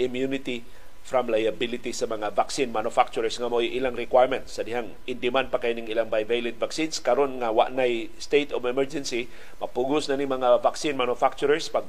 immunity 0.00 0.64
from 1.02 1.26
liability 1.26 1.90
sa 1.90 2.06
mga 2.06 2.30
vaccine 2.32 2.70
manufacturers 2.70 3.34
nga 3.34 3.50
mo'y 3.50 3.74
ilang 3.74 3.98
requirements. 3.98 4.54
Sa 4.56 4.62
dihang 4.62 4.94
in-demand 5.04 5.50
pa 5.50 5.58
kay 5.58 5.74
ning 5.74 5.90
ilang 5.90 6.06
bivalent 6.06 6.56
vaccines 6.62 7.02
karon 7.02 7.42
nga 7.42 7.50
wa 7.50 7.66
nay 7.66 8.08
state 8.22 8.54
of 8.54 8.62
emergency 8.62 9.26
mapugos 9.58 10.06
na 10.06 10.14
ni 10.14 10.24
mga 10.24 10.62
vaccine 10.62 10.94
manufacturers 10.94 11.66
pag 11.66 11.84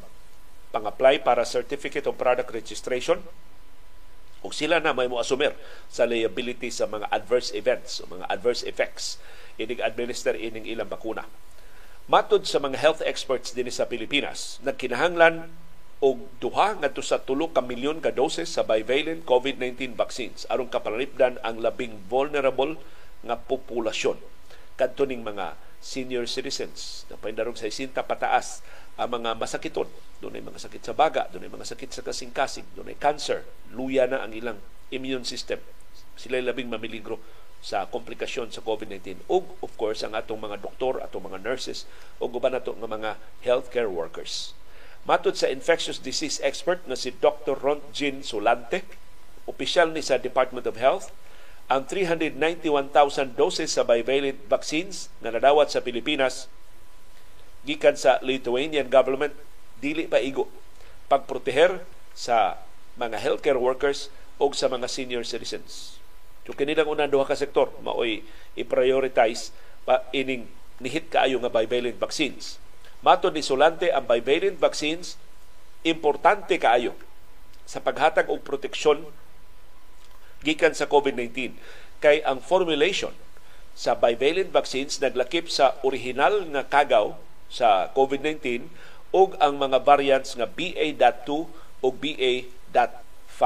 pang-apply 0.74 1.22
para 1.22 1.46
certificate 1.46 2.10
of 2.10 2.18
product 2.18 2.50
registration. 2.50 3.22
Ug 4.42 4.52
sila 4.52 4.82
na 4.82 4.92
may 4.92 5.06
mo 5.06 5.22
assumer 5.22 5.54
sa 5.88 6.10
liability 6.10 6.74
sa 6.74 6.90
mga 6.90 7.08
adverse 7.14 7.54
events 7.54 8.02
o 8.02 8.10
mga 8.10 8.26
adverse 8.28 8.66
effects. 8.66 9.22
Inig 9.62 9.80
administer 9.80 10.34
ining 10.34 10.66
ilang 10.66 10.90
bakuna. 10.90 11.30
Matod 12.10 12.50
sa 12.50 12.60
mga 12.60 12.82
health 12.82 13.00
experts 13.06 13.56
din 13.56 13.70
sa 13.72 13.88
Pilipinas, 13.88 14.60
nagkinahanglan 14.66 15.48
og 16.04 16.20
duha 16.44 16.76
ngadto 16.76 17.00
sa 17.00 17.24
tulo 17.24 17.56
ka 17.56 17.64
milyon 17.64 18.04
ka 18.04 18.12
doses 18.12 18.52
sa 18.52 18.68
bivalent 18.68 19.24
COVID-19 19.24 19.96
vaccines. 19.96 20.44
Aron 20.52 20.68
kapanalipdan 20.68 21.40
ang 21.48 21.64
labing 21.64 21.96
vulnerable 22.12 22.76
nga 23.24 23.40
populasyon. 23.40 24.20
Kadto 24.76 25.08
ning 25.08 25.24
mga 25.24 25.56
senior 25.80 26.28
citizens 26.28 27.08
na 27.08 27.16
paindarong 27.16 27.56
sa 27.56 27.72
isinta 27.72 28.04
pataas 28.04 28.60
ang 29.00 29.16
mga 29.16 29.40
masakiton. 29.40 29.88
Dunay 30.20 30.44
mga 30.44 30.68
sakit 30.68 30.84
sa 30.84 30.92
baga 30.92 31.32
dunay 31.32 31.48
mga 31.48 31.72
sakit 31.72 31.96
sa 31.96 32.04
kasing-kasing 32.04 32.68
dunay 32.76 33.00
cancer. 33.00 33.48
Luya 33.72 34.04
na 34.04 34.28
ang 34.28 34.36
ilang 34.36 34.60
immune 34.92 35.24
system. 35.24 35.64
Sila 36.20 36.44
labing 36.44 36.68
mamiligro 36.68 37.16
sa 37.64 37.88
komplikasyon 37.88 38.52
sa 38.52 38.60
COVID-19 38.60 39.24
ug 39.32 39.56
of 39.64 39.72
course 39.80 40.04
ang 40.04 40.20
atong 40.20 40.44
mga 40.44 40.60
doktor 40.60 41.00
atong 41.00 41.32
mga 41.32 41.48
nurses 41.48 41.88
ug 42.20 42.36
uban 42.36 42.52
nato 42.52 42.76
nga 42.76 42.92
mga 42.92 43.16
healthcare 43.40 43.88
workers 43.88 44.52
Matod 45.04 45.36
sa 45.36 45.52
infectious 45.52 46.00
disease 46.00 46.40
expert 46.40 46.80
na 46.88 46.96
si 46.96 47.12
Dr. 47.12 47.60
Rontjin 47.60 48.24
Solante, 48.24 48.88
opisyal 49.44 49.92
ni 49.92 50.00
sa 50.00 50.16
Department 50.16 50.64
of 50.64 50.80
Health, 50.80 51.12
ang 51.68 51.84
391,000 51.92 53.36
doses 53.36 53.76
sa 53.76 53.84
bivalent 53.84 54.40
vaccines 54.48 55.12
na 55.20 55.36
nadawat 55.36 55.76
sa 55.76 55.84
Pilipinas 55.84 56.48
gikan 57.68 58.00
sa 58.00 58.20
Lithuanian 58.24 58.88
government 58.88 59.36
dili 59.84 60.08
pa 60.08 60.24
igo 60.24 60.48
pagproteher 61.12 61.84
sa 62.16 62.60
mga 62.96 63.20
healthcare 63.20 63.60
workers 63.60 64.08
o 64.40 64.52
sa 64.56 64.72
mga 64.72 64.88
senior 64.88 65.28
citizens. 65.28 66.00
So 66.48 66.56
kinilang 66.56 66.88
unang 66.88 67.12
duha 67.12 67.28
ka 67.28 67.36
sektor 67.36 67.72
maoy 67.84 68.24
i-prioritize 68.56 69.52
pa 69.84 70.04
ining 70.16 70.48
nihit 70.80 71.12
kaayo 71.12 71.44
nga 71.44 71.52
bivalent 71.52 72.00
vaccines 72.00 72.60
Mato 73.04 73.28
ni 73.28 73.44
Solante 73.44 73.92
ang 73.92 74.08
bivalent 74.08 74.56
vaccines 74.56 75.20
importante 75.84 76.56
kaayo 76.56 76.96
sa 77.68 77.84
paghatag 77.84 78.32
og 78.32 78.48
proteksyon 78.48 79.04
gikan 80.40 80.72
sa 80.72 80.88
COVID-19 80.88 81.60
kay 82.00 82.24
ang 82.24 82.40
formulation 82.40 83.12
sa 83.76 84.00
bivalent 84.00 84.56
vaccines 84.56 85.04
naglakip 85.04 85.52
sa 85.52 85.76
original 85.84 86.48
nga 86.56 86.64
kagaw 86.64 87.12
sa 87.52 87.92
COVID-19 87.92 88.72
ug 89.12 89.36
ang 89.44 89.60
mga 89.60 89.84
variants 89.84 90.40
nga 90.40 90.48
BA.2 90.48 91.28
ug 91.84 91.94
BA.5. 92.00 93.44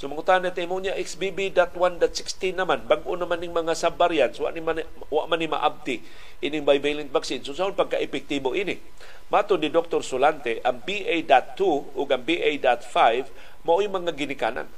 So 0.00 0.08
mangutan 0.08 0.40
na 0.40 0.64
mo 0.64 0.80
niya 0.80 0.96
XBB.1.16 0.96 2.56
naman 2.56 2.88
bag-o 2.88 3.20
naman 3.20 3.36
ning 3.36 3.52
mga 3.52 3.76
sub-variants 3.76 4.40
wa 4.40 4.48
ni 4.48 4.64
man, 4.64 4.80
wa 5.12 5.28
man 5.28 5.36
ni 5.36 5.44
maabti 5.44 6.00
ining 6.40 6.64
bivalent 6.64 7.12
vaccine. 7.12 7.44
So 7.44 7.52
saan 7.52 7.76
pagka-epektibo 7.76 8.56
ini? 8.56 8.80
Mato 9.28 9.60
ni 9.60 9.68
Dr. 9.68 10.00
Solante, 10.00 10.64
ang 10.64 10.80
BA.2 10.80 11.60
ug 11.92 12.08
ang 12.08 12.24
BA.5 12.24 13.28
mao'y 13.60 13.92
mga 13.92 14.16
ginikanan 14.16 14.72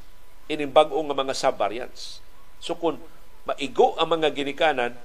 ining 0.50 0.74
bag-o 0.74 0.98
nga 0.98 1.14
mga 1.14 1.38
sub-variants. 1.38 2.18
So 2.58 2.74
kung 2.74 2.98
maigo 3.46 3.94
ang 4.02 4.18
mga 4.18 4.34
ginikanan, 4.34 4.98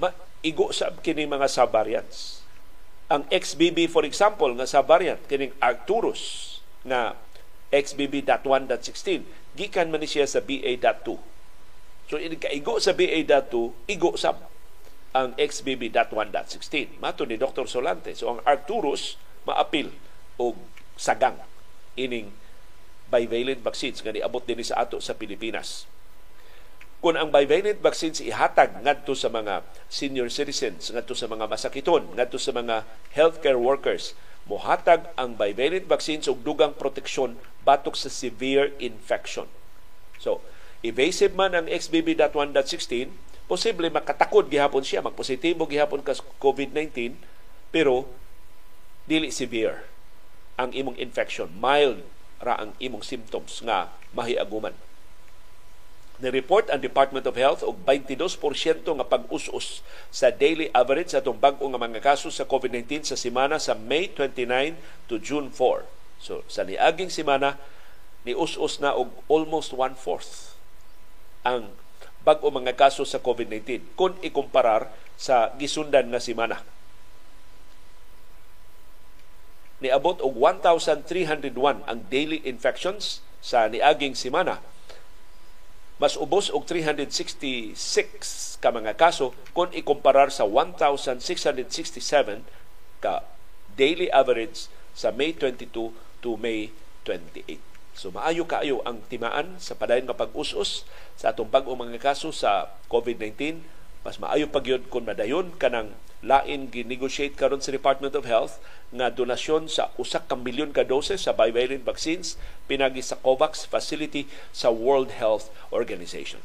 maigo 0.00 0.72
sa 0.72 0.96
kini 1.04 1.28
mga 1.28 1.52
sub-variants. 1.52 2.40
Ang 3.12 3.28
XBB 3.28 3.92
for 3.92 4.08
example 4.08 4.48
nga 4.56 4.64
sub-variant 4.64 5.20
kining 5.28 5.52
Arcturus 5.60 6.56
nga 6.88 7.20
XBB.1.16 7.74 9.56
gikan 9.56 9.88
man 9.90 10.04
siya 10.04 10.28
sa 10.28 10.42
BA.2 10.42 11.08
so 12.06 12.14
ini 12.20 12.38
kaigo 12.38 12.78
sa 12.78 12.94
BA.2 12.94 13.54
igo 13.90 14.14
sa 14.14 14.36
ang 15.16 15.32
XBB.1.16 15.40 17.00
mato 17.00 17.24
ni 17.24 17.40
Dr. 17.40 17.64
Solante. 17.64 18.12
So 18.12 18.36
ang 18.36 18.44
Arcturus 18.44 19.16
maapil 19.48 19.88
og 20.36 20.60
sagang 21.00 21.40
ining 21.96 22.36
bivalent 23.08 23.64
vaccines 23.64 24.04
nga 24.04 24.12
niabot 24.12 24.44
din 24.44 24.60
sa 24.60 24.84
ato 24.84 25.00
sa 25.00 25.16
Pilipinas 25.16 25.88
kung 27.04 27.14
ang 27.14 27.28
bivalent 27.28 27.78
vaccines 27.84 28.24
ihatag 28.24 28.80
ngadto 28.80 29.12
sa 29.12 29.28
mga 29.28 29.62
senior 29.86 30.32
citizens, 30.32 30.88
ngadto 30.90 31.12
sa 31.12 31.28
mga 31.28 31.44
masakiton, 31.46 32.08
ngadto 32.16 32.40
sa 32.40 32.56
mga 32.56 32.88
healthcare 33.12 33.60
workers, 33.60 34.16
mohatag 34.48 35.10
ang 35.18 35.36
bivalent 35.36 35.84
vaccines 35.86 36.26
og 36.26 36.40
dugang 36.40 36.72
proteksyon 36.72 37.36
batok 37.66 37.98
sa 37.98 38.08
severe 38.08 38.72
infection. 38.80 39.50
So, 40.16 40.40
evasive 40.80 41.36
man 41.36 41.52
ang 41.52 41.66
XBB.1.16 41.68 43.12
posible 43.46 43.86
makatakod 43.94 44.50
gihapon 44.50 44.82
siya, 44.82 45.02
magpositibo 45.02 45.70
gihapon 45.70 46.02
ka 46.02 46.18
COVID-19, 46.42 47.14
pero 47.70 48.06
dili 49.06 49.30
severe 49.30 49.86
ang 50.58 50.74
imong 50.74 50.98
infection, 50.98 51.46
mild 51.54 52.02
ra 52.42 52.58
ang 52.58 52.72
imong 52.82 53.04
symptoms 53.06 53.62
nga 53.62 53.92
mahiaguman. 54.12 54.74
Ni-report 56.16 56.72
ang 56.72 56.80
Department 56.80 57.28
of 57.28 57.36
Health 57.36 57.60
og 57.60 57.84
22% 57.84 58.40
nga 58.88 59.04
pag-us-us 59.04 59.84
sa 60.08 60.32
daily 60.32 60.72
average 60.72 61.12
sa 61.12 61.20
itong 61.20 61.36
bag 61.36 61.60
nga 61.60 61.76
mga 61.76 62.00
kaso 62.00 62.32
sa 62.32 62.48
COVID-19 62.48 63.04
sa 63.04 63.20
semana 63.20 63.60
sa 63.60 63.76
May 63.76 64.08
29 64.08 64.80
to 65.12 65.20
June 65.20 65.52
4. 65.52 65.84
So 66.16 66.40
sa 66.48 66.64
niaging 66.64 67.12
semana, 67.12 67.60
ni 68.24 68.32
us-us 68.32 68.80
na 68.80 68.96
og 68.96 69.12
almost 69.28 69.76
one-fourth 69.76 70.56
ang 71.44 71.68
bag-o 72.24 72.48
mga 72.48 72.72
kaso 72.74 73.04
sa 73.04 73.20
COVID-19 73.20 73.92
kung 73.92 74.16
ikumparar 74.24 74.88
sa 75.20 75.52
gisundan 75.60 76.08
nga 76.08 76.18
semana. 76.18 76.64
Niabot 79.84 80.16
og 80.24 80.32
1,301 80.32 81.84
ang 81.84 81.98
daily 82.08 82.40
infections 82.48 83.20
sa 83.44 83.68
niaging 83.68 84.16
semana 84.16 84.64
mas 85.96 86.20
ubos 86.20 86.52
og 86.52 86.68
366 86.68 88.60
ka 88.60 88.68
mga 88.68 88.92
kaso 89.00 89.32
kung 89.56 89.72
ikumparar 89.72 90.28
sa 90.28 90.44
1,667 90.44 92.44
ka 93.00 93.24
daily 93.76 94.08
average 94.12 94.68
sa 94.96 95.12
May 95.12 95.32
22 95.32 95.92
to 96.20 96.30
May 96.36 96.72
28. 97.04 97.60
So 97.96 98.12
maayo 98.12 98.44
kaayo 98.44 98.84
ang 98.84 99.00
timaan 99.08 99.56
sa 99.56 99.72
padayon 99.72 100.04
nga 100.04 100.16
pag-us-us 100.16 100.84
sa 101.16 101.32
atong 101.32 101.48
bag-o 101.48 101.72
mga 101.72 101.96
kaso 101.96 102.28
sa 102.28 102.68
COVID-19. 102.92 103.64
Mas 104.06 104.22
maayo 104.22 104.46
pagyud 104.46 104.86
kung 104.86 105.02
madayon 105.02 105.50
kanang 105.58 105.90
lain 106.22 106.70
ginegotiate 106.70 107.34
karon 107.34 107.58
sa 107.58 107.74
Department 107.74 108.14
of 108.14 108.22
Health 108.22 108.62
nga 108.94 109.10
donasyon 109.10 109.66
sa 109.66 109.90
usak 109.98 110.30
ka 110.30 110.38
milyon 110.38 110.70
ka 110.70 110.86
doses 110.86 111.26
sa 111.26 111.34
bivalent 111.34 111.82
vaccines 111.82 112.38
pinagi 112.70 113.02
sa 113.02 113.18
COVAX 113.18 113.66
facility 113.66 114.30
sa 114.54 114.70
World 114.70 115.10
Health 115.18 115.50
Organization. 115.74 116.38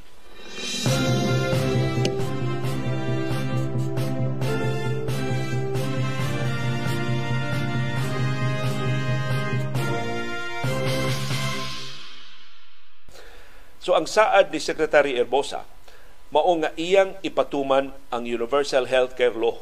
So 13.77 13.93
ang 13.93 14.09
saad 14.09 14.49
ni 14.49 14.57
Secretary 14.57 15.13
Erbosa 15.13 15.61
mao 16.31 16.51
nga 16.57 16.71
iyang 16.79 17.19
ipatuman 17.21 17.91
ang 18.09 18.23
Universal 18.23 18.87
Healthcare 18.87 19.35
Law 19.35 19.59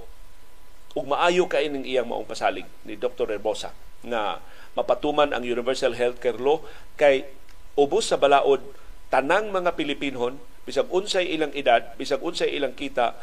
ug 0.93 1.05
maayo 1.05 1.49
kay 1.49 1.69
ning 1.69 1.86
iyang 1.86 2.10
maong 2.10 2.29
pasalig 2.29 2.65
ni 2.86 2.97
Dr. 2.97 3.29
Herbosa 3.29 3.73
nga 4.05 4.41
mapatuman 4.77 5.34
ang 5.34 5.41
Universal 5.41 5.97
Healthcare 5.97 6.38
Law 6.38 6.62
kay 6.95 7.25
ubos 7.73 8.13
sa 8.13 8.21
balaod 8.21 8.62
tanang 9.10 9.49
mga 9.49 9.73
Pilipinon 9.73 10.38
bisag 10.63 10.86
unsay 10.93 11.34
ilang 11.34 11.49
edad 11.58 11.97
bisag 11.97 12.21
unsay 12.21 12.53
ilang 12.53 12.77
kita 12.77 13.17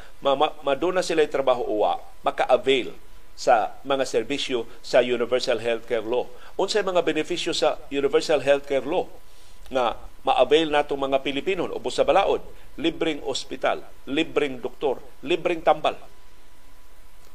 maduna 0.66 1.00
sila 1.06 1.22
trabaho 1.30 1.62
uwa 1.62 2.02
maka-avail 2.26 2.90
sa 3.36 3.76
mga 3.84 4.08
serbisyo 4.08 4.64
sa 4.80 5.04
Universal 5.04 5.60
Healthcare 5.60 6.02
Law. 6.02 6.24
Unsay 6.56 6.80
mga 6.80 7.04
benepisyo 7.04 7.52
sa 7.52 7.76
Universal 7.92 8.40
Healthcare 8.40 8.88
Law 8.88 9.12
nga 9.70 9.98
ma-avail 10.26 10.74
nato 10.74 10.98
mga 10.98 11.22
Pilipino 11.22 11.70
ubos 11.70 11.94
sa 11.94 12.02
balaod, 12.02 12.42
libreng 12.74 13.22
ospital, 13.22 13.86
libreng 14.10 14.58
doktor, 14.58 14.98
libreng 15.22 15.62
tambal. 15.62 15.94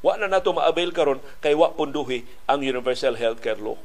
Wa 0.03 0.17
na 0.17 0.27
nato 0.27 0.51
ma-avail 0.51 0.91
karon 0.91 1.23
kay 1.39 1.55
wa 1.55 1.71
punduhi 1.71 2.27
ang 2.49 2.65
Universal 2.65 3.15
Healthcare 3.15 3.61
Law. 3.61 3.79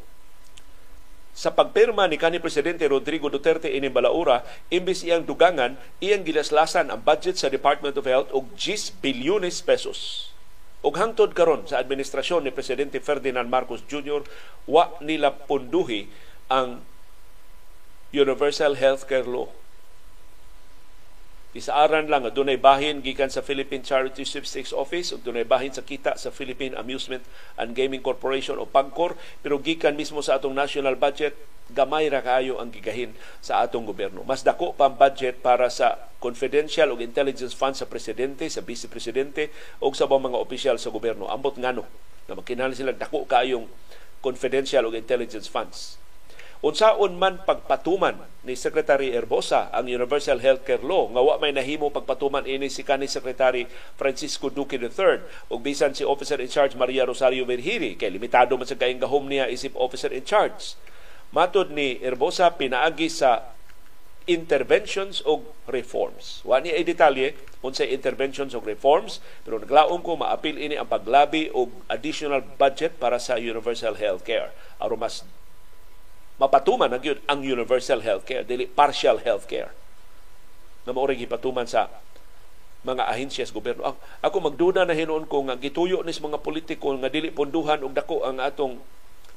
Sa 1.36 1.52
pagpirma 1.52 2.08
ni 2.08 2.16
kanhi 2.16 2.40
presidente 2.40 2.88
Rodrigo 2.88 3.28
Duterte 3.28 3.68
ini 3.68 3.92
Balaura, 3.92 4.40
imbis 4.72 5.04
iyang 5.04 5.28
dugangan, 5.28 5.76
iyang 6.00 6.24
gilaslasan 6.24 6.88
ang 6.88 7.04
budget 7.04 7.36
sa 7.36 7.52
Department 7.52 7.92
of 8.00 8.08
Health 8.08 8.32
og 8.32 8.56
10 8.56 9.04
bilyones 9.04 9.60
pesos. 9.60 10.32
Og 10.80 10.96
hangtod 10.96 11.36
karon 11.36 11.68
sa 11.68 11.76
administrasyon 11.84 12.48
ni 12.48 12.56
presidente 12.56 12.96
Ferdinand 13.04 13.52
Marcos 13.52 13.84
Jr., 13.84 14.24
wa 14.64 14.96
nila 15.04 15.36
punduhi 15.36 16.08
ang 16.48 16.80
Universal 18.16 18.80
Healthcare 18.80 19.28
Law. 19.28 19.52
Isaaran 21.52 22.08
lang 22.08 22.24
dunay 22.32 22.56
bahin 22.60 23.00
gikan 23.00 23.28
sa 23.32 23.40
Philippine 23.40 23.84
Charity 23.84 24.24
Sweepstakes 24.24 24.72
Office 24.72 25.12
ug 25.12 25.20
dunay 25.24 25.44
bahin 25.44 25.72
sa 25.72 25.84
kita 25.84 26.16
sa 26.16 26.32
Philippine 26.32 26.76
Amusement 26.76 27.24
and 27.60 27.76
Gaming 27.76 28.00
Corporation 28.00 28.56
o 28.56 28.64
PAGCOR 28.64 29.16
pero 29.40 29.60
gikan 29.60 29.96
mismo 29.96 30.20
sa 30.20 30.36
atong 30.36 30.52
national 30.52 30.96
budget 30.96 31.36
gamay 31.72 32.08
ra 32.12 32.20
kaayo 32.24 32.56
ang 32.60 32.72
gigahin 32.72 33.12
sa 33.40 33.64
atong 33.64 33.88
gobyerno. 33.88 34.24
Mas 34.24 34.44
dako 34.44 34.76
pa 34.76 34.88
ang 34.88 34.96
budget 34.96 35.40
para 35.40 35.68
sa 35.68 36.08
confidential 36.20 36.92
ug 36.92 37.00
intelligence 37.04 37.52
fund 37.52 37.76
sa 37.76 37.88
presidente, 37.88 38.48
sa 38.48 38.60
vice 38.60 38.88
presidente 38.88 39.52
ug 39.80 39.92
sa 39.92 40.08
mga 40.08 40.36
opisyal 40.36 40.76
sa 40.80 40.92
gobyerno. 40.92 41.28
Ambot 41.28 41.56
ngano 41.56 41.84
na 42.28 42.36
makinahanglan 42.36 42.76
sila 42.76 42.92
dako 42.92 43.24
kaayong 43.24 43.64
confidential 44.20 44.84
ug 44.88 44.92
intelligence 44.92 45.48
funds 45.48 46.00
unsaon 46.64 47.20
man 47.20 47.44
pagpatuman 47.44 48.16
ni 48.46 48.56
Secretary 48.56 49.12
Erbosa 49.12 49.68
ang 49.74 49.90
Universal 49.90 50.40
Healthcare 50.40 50.80
Law 50.80 51.12
nga 51.12 51.20
wa 51.20 51.36
may 51.36 51.52
nahimo 51.52 51.92
pagpatuman 51.92 52.48
ini 52.48 52.72
si 52.72 52.80
kanhi 52.86 53.10
Secretary 53.10 53.68
Francisco 53.98 54.48
Duque 54.48 54.80
III 54.80 55.50
ug 55.52 55.58
bisan 55.60 55.92
si 55.92 56.06
Officer 56.06 56.40
in 56.40 56.48
Charge 56.48 56.72
Maria 56.78 57.04
Rosario 57.04 57.44
Verhiri 57.44 57.98
kay 58.00 58.08
limitado 58.08 58.56
man 58.56 58.64
sa 58.64 58.78
kaing 58.78 59.02
gahom 59.02 59.28
niya 59.28 59.50
isip 59.52 59.76
Officer 59.76 60.08
in 60.14 60.24
Charge. 60.24 60.78
Matod 61.34 61.74
ni 61.74 62.00
Erbosa 62.00 62.54
pinaagi 62.54 63.10
sa 63.10 63.52
interventions 64.26 65.22
o 65.22 65.42
reforms. 65.70 66.42
Wa 66.42 66.58
ni 66.62 66.74
ay 66.74 66.82
detalye 66.82 67.34
unsay 67.66 67.90
interventions 67.90 68.54
o 68.54 68.62
reforms 68.62 69.18
pero 69.42 69.58
naglaom 69.58 70.00
ko 70.00 70.18
maapil 70.18 70.56
ini 70.56 70.78
ang 70.78 70.86
paglabi 70.86 71.50
og 71.50 71.68
additional 71.90 72.40
budget 72.42 72.94
para 72.96 73.18
sa 73.18 73.36
universal 73.38 73.98
healthcare 73.98 74.54
aron 74.78 75.02
mas 75.02 75.26
mapatuman 76.36 76.92
ang, 76.92 77.02
ang 77.02 77.40
universal 77.40 78.04
healthcare, 78.04 78.44
dili 78.44 78.68
partial 78.68 79.20
healthcare. 79.24 79.72
Na 80.84 80.92
maoring 80.92 81.24
ipatuman 81.24 81.66
sa 81.66 81.88
mga 82.86 83.08
ahensyas 83.10 83.50
gobyerno. 83.50 83.82
Ako, 83.82 83.98
ako 84.22 84.36
magduda 84.52 84.86
na 84.86 84.94
hinuon 84.94 85.26
ko 85.26 85.42
nga 85.50 85.58
gituyo 85.58 86.06
ni 86.06 86.14
mga 86.14 86.38
politiko 86.38 86.94
nga 86.94 87.10
dili 87.10 87.34
ponduhan 87.34 87.82
og 87.82 87.90
dako 87.96 88.22
ang 88.22 88.38
atong 88.38 88.78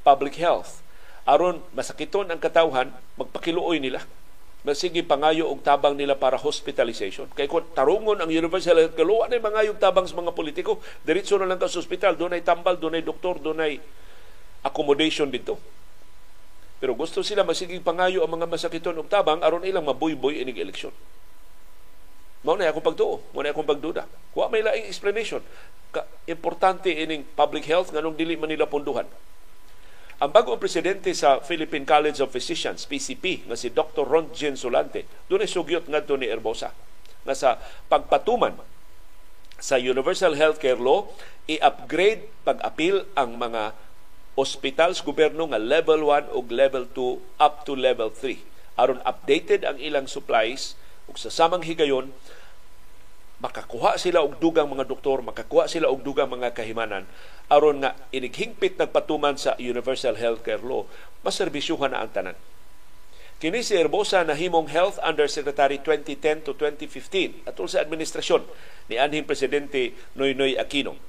public 0.05 0.38
health. 0.38 0.85
Aron 1.25 1.63
masakiton 1.73 2.29
ang 2.29 2.38
katawhan, 2.38 2.93
magpakiluoy 3.17 3.81
nila. 3.81 4.05
Masige 4.62 5.01
pangayo 5.07 5.47
og 5.47 5.63
tabang 5.63 5.95
nila 5.95 6.19
para 6.19 6.35
hospitalization. 6.35 7.31
Kay 7.31 7.47
kung 7.47 7.63
tarungon 7.73 8.19
ang 8.19 8.29
universal 8.29 8.75
health 8.75 8.93
care, 8.93 9.07
luwa 9.07 9.31
na 9.31 9.39
mangayong 9.39 9.79
tabang 9.79 10.03
sa 10.03 10.19
mga 10.19 10.35
politiko. 10.35 10.83
Diretso 11.01 11.39
na 11.39 11.47
lang 11.47 11.57
ka 11.57 11.71
sa 11.71 11.79
ospital, 11.79 12.19
doon 12.19 12.35
ay 12.35 12.43
tambal, 12.43 12.75
doon 12.75 12.99
ay 12.99 13.03
doktor, 13.07 13.39
doon 13.39 13.65
ay 13.65 13.79
accommodation 14.62 15.31
dito 15.31 15.78
pero 16.79 16.95
gusto 16.95 17.19
sila 17.21 17.43
masigig 17.43 17.83
pangayo 17.83 18.23
ang 18.23 18.31
mga 18.39 18.47
masakiton 18.47 18.95
og 18.97 19.11
tabang 19.11 19.43
aron 19.43 19.67
ilang 19.67 19.83
mabuyboy 19.83 20.39
inig 20.39 20.57
eleksyon. 20.57 20.95
Mao 22.39 22.55
na 22.55 22.71
akong 22.71 22.83
pagtuo, 22.83 23.19
mao 23.35 23.43
na 23.43 23.51
akong 23.51 23.67
pagduda. 23.67 24.07
Wa 24.31 24.47
may 24.47 24.63
laing 24.63 24.87
explanation. 24.87 25.43
Ka 25.91 26.07
importante 26.23 26.87
ining 26.87 27.27
public 27.35 27.67
health 27.67 27.91
nganong 27.91 28.15
dili 28.15 28.39
man 28.39 28.47
nila 28.47 28.63
punduhan. 28.63 29.03
Ang 30.19 30.31
bagong 30.31 30.59
presidente 30.59 31.11
sa 31.15 31.43
Philippine 31.43 31.87
College 31.87 32.19
of 32.19 32.31
Physicians, 32.31 32.83
PCP, 32.83 33.47
nga 33.47 33.55
si 33.55 33.71
Dr. 33.71 34.03
Ronjen 34.03 34.59
Solante, 34.59 35.07
doon 35.31 35.47
sugyot 35.47 35.87
nga 35.87 36.03
ni 36.19 36.27
Erbosa 36.27 36.75
nga 37.23 37.35
sa 37.35 37.49
pagpatuman 37.91 38.55
sa 39.59 39.75
Universal 39.75 40.39
Healthcare 40.39 40.79
Law, 40.79 41.11
i-upgrade 41.51 42.31
pag-apil 42.47 43.03
ang 43.13 43.35
mga 43.35 43.75
hospitals 44.39 45.04
gobyerno 45.04 45.52
nga 45.52 45.60
level 45.60 46.08
1 46.08 46.32
ug 46.32 46.47
level 46.47 46.88
2 46.95 47.43
up 47.43 47.67
to 47.67 47.75
level 47.75 48.08
3 48.08 48.39
aron 48.80 49.04
updated 49.04 49.67
ang 49.67 49.75
ilang 49.84 50.08
supplies 50.08 50.80
ug 51.12 51.19
sa 51.19 51.28
samang 51.28 51.67
higayon 51.67 52.15
makakuha 53.39 53.95
sila 53.95 54.19
og 54.19 54.36
dugang 54.43 54.67
mga 54.67 54.84
doktor, 54.84 55.23
makakuha 55.23 55.71
sila 55.71 55.88
og 55.88 56.04
dugang 56.04 56.28
mga 56.28 56.52
kahimanan 56.52 57.08
aron 57.47 57.82
nga 57.82 57.95
inighingpit 58.12 58.75
nagpatuman 58.75 59.39
sa 59.39 59.56
Universal 59.58 60.19
Healthcare 60.19 60.62
Law, 60.62 60.86
maserbisyuhan 61.25 61.95
na 61.95 62.06
ang 62.06 62.12
tanan. 62.13 62.38
Kini 63.39 63.63
si 63.63 63.80
Herbosa 63.80 64.28
na 64.28 64.36
himong 64.36 64.67
Health 64.67 64.99
Undersecretary 64.99 65.80
2010 65.80 66.43
to 66.43 66.52
2015 66.60 67.47
atol 67.47 67.71
sa 67.71 67.80
administrasyon 67.80 68.43
ni 68.91 68.99
anhing 68.99 69.23
presidente 69.23 69.95
Noynoy 70.19 70.60
Aquino. 70.60 70.99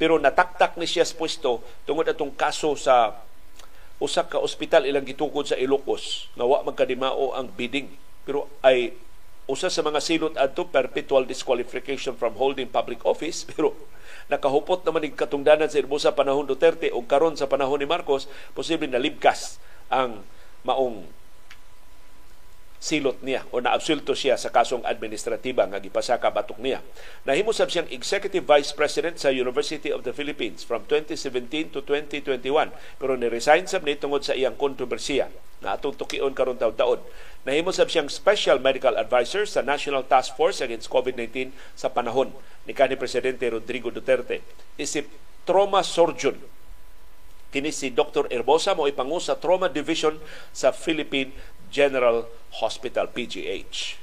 Pero 0.00 0.16
nataktak 0.16 0.78
ni 0.78 0.86
siya 0.86 1.04
sa 1.04 1.18
pwesto 1.18 1.60
tungod 1.84 2.06
atong 2.06 2.32
kaso 2.32 2.72
sa 2.78 3.20
usak 4.00 4.32
ka 4.32 4.38
ospital 4.40 4.88
ilang 4.88 5.04
gitukod 5.04 5.44
sa 5.44 5.58
Ilocos. 5.60 6.32
Nga 6.38 6.44
wa 6.46 6.58
magkadimao 6.64 7.36
ang 7.36 7.52
bidding. 7.52 7.92
Pero 8.24 8.48
ay 8.64 8.96
usa 9.50 9.66
sa 9.66 9.82
mga 9.82 9.98
silot 9.98 10.34
adto 10.38 10.70
perpetual 10.70 11.26
disqualification 11.26 12.14
from 12.16 12.38
holding 12.38 12.70
public 12.70 13.02
office. 13.04 13.44
Pero 13.50 13.76
nakahupot 14.30 14.86
naman 14.86 15.04
ning 15.04 15.18
katungdanan 15.18 15.68
sa 15.68 15.82
Herbosa 15.82 16.14
panahon 16.14 16.46
Duterte 16.46 16.94
o 16.94 17.02
karon 17.02 17.34
sa 17.34 17.50
panahon 17.50 17.82
ni 17.82 17.86
Marcos 17.86 18.30
posible 18.54 18.86
na 18.86 19.02
libkas 19.02 19.58
ang 19.90 20.22
maong 20.62 21.02
silot 22.80 23.20
niya 23.20 23.44
o 23.52 23.60
naabsulto 23.60 24.16
siya 24.16 24.40
sa 24.40 24.48
kasong 24.48 24.80
administratiba 24.88 25.68
nga 25.68 25.76
gipasaka 25.76 26.32
batok 26.32 26.56
niya. 26.64 26.80
Nahimo 27.28 27.52
sab 27.52 27.68
siyang 27.68 27.92
Executive 27.92 28.48
Vice 28.48 28.72
President 28.72 29.20
sa 29.20 29.28
University 29.28 29.92
of 29.92 30.00
the 30.00 30.16
Philippines 30.16 30.64
from 30.64 30.88
2017 30.88 31.76
to 31.76 31.84
2021 31.84 32.72
pero 32.96 33.12
ni-resign 33.20 33.68
sab 33.68 33.84
ni 33.84 34.00
tungod 34.00 34.24
sa 34.24 34.32
iyang 34.32 34.56
kontrobersiya 34.56 35.28
na 35.60 35.76
atong 35.76 35.92
tukion 35.92 36.32
karon 36.32 36.56
taon-taon. 36.56 37.04
Nahimo 37.44 37.68
sab 37.68 37.92
siyang 37.92 38.08
Special 38.08 38.56
Medical 38.56 38.96
Advisor 38.96 39.44
sa 39.44 39.60
National 39.60 40.08
Task 40.08 40.32
Force 40.40 40.64
Against 40.64 40.88
COVID-19 40.88 41.52
sa 41.76 41.92
panahon 41.92 42.32
ni 42.64 42.72
kanhi 42.72 42.96
Presidente 42.96 43.44
Rodrigo 43.52 43.92
Duterte. 43.92 44.40
Isip 44.80 45.04
trauma 45.44 45.84
surgeon 45.84 46.40
kini 47.50 47.74
si 47.74 47.90
Dr. 47.90 48.30
Erbosa 48.30 48.78
mo 48.78 48.86
ipangu 48.86 49.18
sa 49.18 49.34
Trauma 49.34 49.66
Division 49.66 50.14
sa 50.54 50.70
Philippine 50.70 51.34
General 51.70 52.26
Hospital, 52.58 53.08
PGH. 53.14 53.96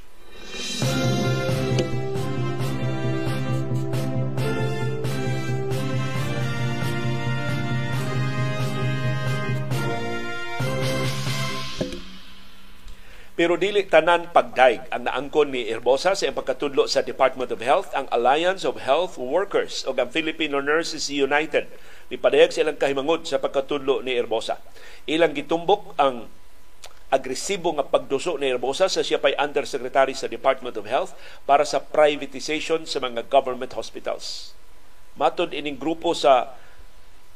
Pero 13.38 13.54
dili 13.54 13.86
tanan 13.86 14.34
pagdaig 14.34 14.82
ang 14.90 15.06
naangkon 15.06 15.54
ni 15.54 15.70
Herbosa 15.70 16.18
sa 16.18 16.34
pagkatudlo 16.34 16.90
sa 16.90 17.06
Department 17.06 17.54
of 17.54 17.62
Health, 17.62 17.94
ang 17.94 18.10
Alliance 18.10 18.66
of 18.66 18.82
Health 18.82 19.14
Workers 19.22 19.86
o 19.86 19.94
ang 19.94 20.10
Filipino 20.10 20.58
Nurses 20.58 21.14
United. 21.14 21.70
Nipadayag 22.10 22.50
silang 22.50 22.82
kahimangod 22.82 23.30
sa 23.30 23.38
pagkatudlo 23.38 24.02
ni 24.02 24.18
Herbosa. 24.18 24.58
Ilang 25.06 25.38
gitumbok 25.38 25.94
ang 26.02 26.34
agresibo 27.08 27.72
nga 27.72 27.88
pagduso 27.88 28.36
ni 28.36 28.52
Herbosa 28.52 28.92
sa 28.92 29.00
siya 29.00 29.20
pay 29.20 29.32
undersecretary 29.40 30.12
sa 30.12 30.28
Department 30.28 30.76
of 30.76 30.84
Health 30.84 31.16
para 31.48 31.64
sa 31.64 31.80
privatization 31.80 32.84
sa 32.84 33.00
mga 33.00 33.32
government 33.32 33.72
hospitals. 33.80 34.52
Matod 35.16 35.56
ining 35.56 35.80
grupo 35.80 36.12
sa 36.12 36.52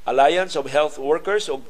Alliance 0.04 0.60
of 0.60 0.68
Health 0.68 1.00
Workers 1.00 1.48
o 1.48 1.64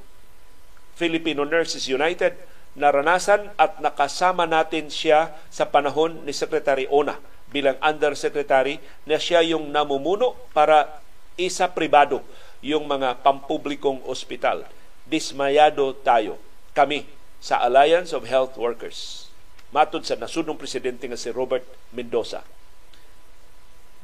Filipino 0.98 1.46
Nurses 1.46 1.86
United, 1.86 2.34
naranasan 2.74 3.52
at 3.60 3.78
nakasama 3.84 4.50
natin 4.50 4.90
siya 4.90 5.36
sa 5.52 5.68
panahon 5.68 6.24
ni 6.26 6.34
Secretary 6.34 6.88
Ona 6.90 7.20
bilang 7.52 7.76
undersecretary 7.84 8.80
na 9.04 9.20
siya 9.20 9.44
yung 9.44 9.70
namumuno 9.70 10.34
para 10.56 11.04
isa 11.36 11.68
pribado 11.68 12.24
yung 12.64 12.88
mga 12.88 13.20
pampublikong 13.22 14.00
ospital. 14.08 14.64
Dismayado 15.04 15.92
tayo. 16.00 16.40
Kami, 16.72 17.04
sa 17.42 17.58
Alliance 17.66 18.14
of 18.14 18.30
Health 18.30 18.56
Workers. 18.56 19.28
Matod 19.74 20.06
sa 20.06 20.14
nasunong 20.14 20.62
presidente 20.62 21.10
nga 21.10 21.18
si 21.18 21.34
Robert 21.34 21.66
Mendoza. 21.90 22.46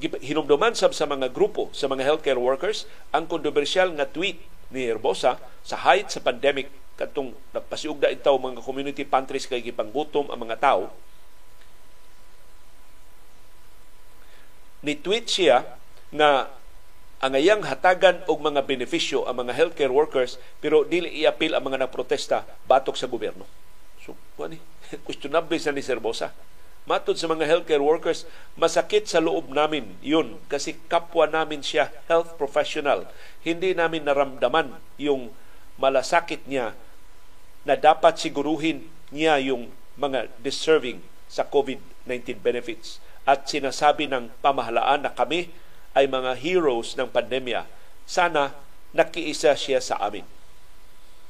Hinumduman 0.01 0.73
sab 0.73 0.97
sa 0.97 1.05
mga 1.05 1.29
grupo 1.29 1.69
sa 1.73 1.85
mga 1.85 2.05
healthcare 2.05 2.41
workers 2.41 2.89
ang 3.13 3.29
kontrobersyal 3.29 3.93
nga 3.93 4.09
tweet 4.09 4.41
ni 4.73 4.89
Herbosa 4.89 5.37
sa 5.61 5.77
height 5.85 6.09
sa 6.09 6.21
pandemic 6.21 6.69
katong 6.97 7.33
nagpasiugda 7.53 8.09
itaw 8.13 8.37
mga 8.37 8.61
community 8.61 9.05
pantries 9.05 9.45
kay 9.45 9.61
gipanggutom 9.61 10.29
ang 10.29 10.41
mga 10.41 10.57
tao 10.57 10.89
ni 14.85 14.93
tweet 14.97 15.25
siya 15.25 15.65
nga 16.13 16.49
ang 17.17 17.33
ayang 17.33 17.65
hatagan 17.65 18.21
og 18.29 18.37
mga 18.45 18.69
benepisyo 18.69 19.25
ang 19.25 19.41
mga 19.41 19.57
healthcare 19.57 19.89
workers 19.89 20.37
pero 20.61 20.85
dili 20.85 21.25
iapil 21.25 21.57
ang 21.57 21.65
mga 21.65 21.89
naprotesta 21.89 22.45
batok 22.69 22.93
sa 22.93 23.09
gobyerno. 23.09 23.49
So, 24.05 24.13
ani, 24.37 24.61
questionable 25.07 25.57
sa 25.57 25.73
ni 25.73 25.81
Serbosa. 25.81 26.29
Matod 26.87 27.19
sa 27.19 27.27
mga 27.27 27.43
healthcare 27.43 27.83
workers, 27.83 28.23
masakit 28.55 29.11
sa 29.11 29.19
loob 29.19 29.51
namin 29.51 29.99
yun 29.99 30.39
kasi 30.47 30.79
kapwa 30.87 31.27
namin 31.27 31.59
siya 31.59 31.91
health 32.07 32.39
professional. 32.39 33.03
Hindi 33.43 33.75
namin 33.75 34.07
naramdaman 34.07 34.71
yung 34.95 35.35
malasakit 35.75 36.47
niya 36.47 36.71
na 37.67 37.75
dapat 37.75 38.15
siguruhin 38.15 38.87
niya 39.11 39.35
yung 39.43 39.67
mga 39.99 40.31
deserving 40.39 41.03
sa 41.27 41.43
COVID-19 41.43 42.39
benefits. 42.39 43.03
At 43.27 43.51
sinasabi 43.51 44.07
ng 44.07 44.31
pamahalaan 44.39 45.03
na 45.03 45.11
kami 45.11 45.51
ay 45.97 46.05
mga 46.05 46.37
heroes 46.37 46.93
ng 46.93 47.09
pandemya. 47.09 47.65
Sana 48.05 48.53
nakiisa 48.93 49.57
siya 49.57 49.81
sa 49.81 49.97
amin. 49.97 50.21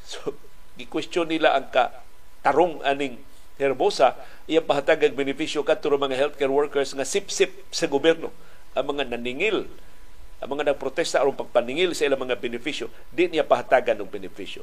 So, 0.04 0.36
gi-question 0.76 1.32
nila 1.32 1.56
ang 1.56 1.72
ka 1.72 2.04
tarong 2.44 2.84
aning 2.84 3.24
Herbosa, 3.58 4.14
iya 4.46 4.62
pahatag 4.62 5.10
benepisyo 5.18 5.66
kadto 5.66 5.90
mga 5.90 6.14
healthcare 6.14 6.54
workers 6.54 6.94
nga 6.94 7.02
sip-sip 7.02 7.66
sa 7.74 7.90
gobyerno. 7.90 8.30
Ang 8.78 8.94
mga 8.94 9.10
naningil, 9.10 9.66
ang 10.38 10.50
mga 10.54 10.70
nagprotesta 10.70 11.18
aron 11.18 11.34
pagpaningil 11.34 11.98
sa 11.98 12.06
ilang 12.06 12.22
mga 12.22 12.38
benepisyo, 12.38 12.94
di 13.10 13.26
niya 13.26 13.42
pahatagan 13.42 13.98
ng 13.98 14.14
benepisyo. 14.14 14.62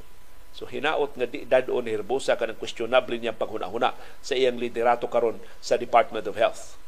So 0.54 0.70
hinaot 0.70 1.18
nga 1.18 1.26
di 1.26 1.42
dadon 1.42 1.82
ni 1.82 1.90
Herbosa 1.90 2.38
kanang 2.38 2.54
questionable 2.54 3.18
niya 3.18 3.34
paghuna-huna 3.34 3.90
sa 4.22 4.38
iyang 4.38 4.62
liderato 4.62 5.10
karon 5.10 5.42
sa 5.58 5.74
Department 5.74 6.30
of 6.30 6.38
Health. 6.38 6.78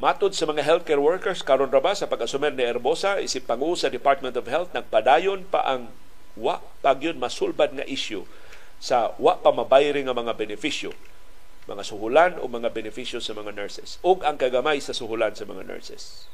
Matod 0.00 0.32
sa 0.32 0.48
mga 0.48 0.64
healthcare 0.64 0.96
workers 0.96 1.44
karon 1.44 1.68
ra 1.68 1.92
sa 1.92 2.08
pag-asumer 2.08 2.56
ni 2.56 2.64
Herbosa 2.64 3.20
isip 3.20 3.44
pangu 3.44 3.76
sa 3.76 3.92
Department 3.92 4.32
of 4.32 4.48
Health 4.48 4.72
nagpadayon 4.72 5.44
pa 5.44 5.60
ang 5.60 5.92
wa 6.40 6.64
pagyon 6.80 7.20
masulbad 7.20 7.76
nga 7.76 7.84
issue 7.84 8.24
sa 8.80 9.12
wa 9.20 9.36
pa 9.36 9.52
nga 9.52 10.16
mga 10.16 10.32
benepisyo 10.40 10.96
mga 11.68 11.84
suhulan 11.84 12.32
o 12.40 12.48
mga 12.48 12.72
benepisyo 12.72 13.20
sa 13.20 13.36
mga 13.36 13.52
nurses 13.52 14.00
ug 14.00 14.24
ang 14.24 14.40
kagamay 14.40 14.80
sa 14.80 14.96
suhulan 14.96 15.36
sa 15.36 15.44
mga 15.44 15.68
nurses. 15.68 16.32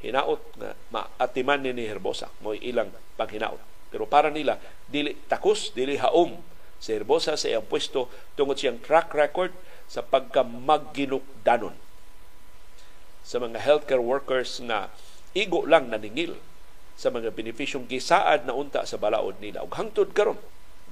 Hinaot 0.00 0.40
nga 0.56 0.72
maatiman 0.88 1.60
ni 1.60 1.76
ni 1.76 1.84
Herbosa 1.84 2.32
mo 2.40 2.56
ilang 2.56 2.88
panghinaot. 3.20 3.60
Pero 3.92 4.08
para 4.08 4.32
nila 4.32 4.56
dili 4.88 5.12
takos, 5.28 5.76
dili 5.76 6.00
haom 6.00 6.40
si 6.80 6.96
Herbosa 6.96 7.36
sa 7.36 7.52
iyang 7.52 7.68
pwesto 7.68 8.08
tungod 8.32 8.56
siyang 8.56 8.80
track 8.80 9.12
record 9.12 9.52
sa 9.84 10.00
pagkamagginukdanon 10.00 11.81
sa 13.22 13.38
mga 13.38 13.62
healthcare 13.62 14.02
workers 14.02 14.58
na 14.58 14.90
igo 15.32 15.64
lang 15.64 15.88
naningil 15.88 16.36
sa 16.98 17.08
mga 17.08 17.32
benepisyong 17.32 17.88
gisaad 17.88 18.44
na 18.44 18.52
unta 18.52 18.84
sa 18.84 19.00
balaod 19.00 19.40
nila. 19.40 19.64
Ug 19.64 19.72
hangtod 19.74 20.12
karon, 20.12 20.38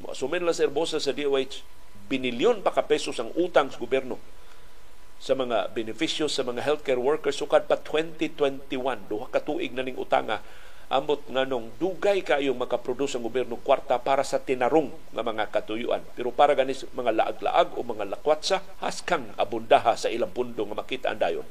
moasumin 0.01 0.43
lang 0.43 0.57
sa 0.57 0.65
Herbosa 0.65 0.99
sa 0.99 1.13
DOH, 1.13 1.63
binilyon 2.09 2.65
pa 2.65 2.73
ka 2.73 2.87
pesos 2.89 3.21
ang 3.21 3.31
utang 3.37 3.69
sa 3.71 3.79
gobyerno 3.79 4.17
sa 5.21 5.37
mga 5.37 5.77
benepisyo 5.77 6.27
sa 6.33 6.41
mga 6.41 6.65
healthcare 6.65 6.99
workers. 6.99 7.37
Sukad 7.37 7.69
pa 7.69 7.77
2021 7.77 8.73
duha 9.07 9.27
ka 9.29 9.45
tuig 9.45 9.77
na 9.77 9.85
ning 9.85 10.01
utanga. 10.01 10.41
Ambot 10.91 11.23
nganong 11.31 11.79
dugay 11.79 12.19
kayo 12.27 12.51
makaproduce 12.51 13.15
ang 13.15 13.23
gobyerno 13.23 13.55
kwarta 13.63 14.03
para 14.03 14.27
sa 14.27 14.43
tinarong 14.43 14.91
nga 15.15 15.23
mga 15.23 15.47
katuyuan. 15.55 16.03
Pero 16.19 16.35
para 16.35 16.59
ganis 16.59 16.83
mga 16.91 17.15
laag-laag 17.15 17.79
o 17.79 17.87
mga 17.87 18.11
lakwatsa 18.11 18.65
haskang 18.83 19.31
abundaha 19.39 19.95
sa 19.95 20.11
ilang 20.11 20.35
pundo 20.35 20.67
nga 20.67 20.75
makita 20.75 21.15
ang 21.15 21.21
dayon 21.23 21.47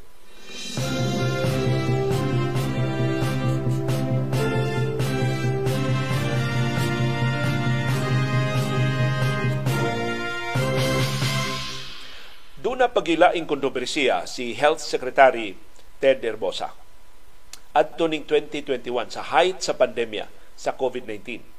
Doon 12.60 12.84
na 12.84 12.92
pagilaing 12.92 13.48
kontrobersiya 13.48 14.28
si 14.28 14.52
Health 14.56 14.84
Secretary 14.84 15.56
Ted 16.00 16.24
Herbosa 16.24 16.76
ning 18.10 18.26
2021 18.26 19.13
sa 19.13 19.21
height 19.32 19.63
sa 19.63 19.78
pandemya 19.78 20.28
sa 20.60 20.76
COVID-19. 20.76 21.59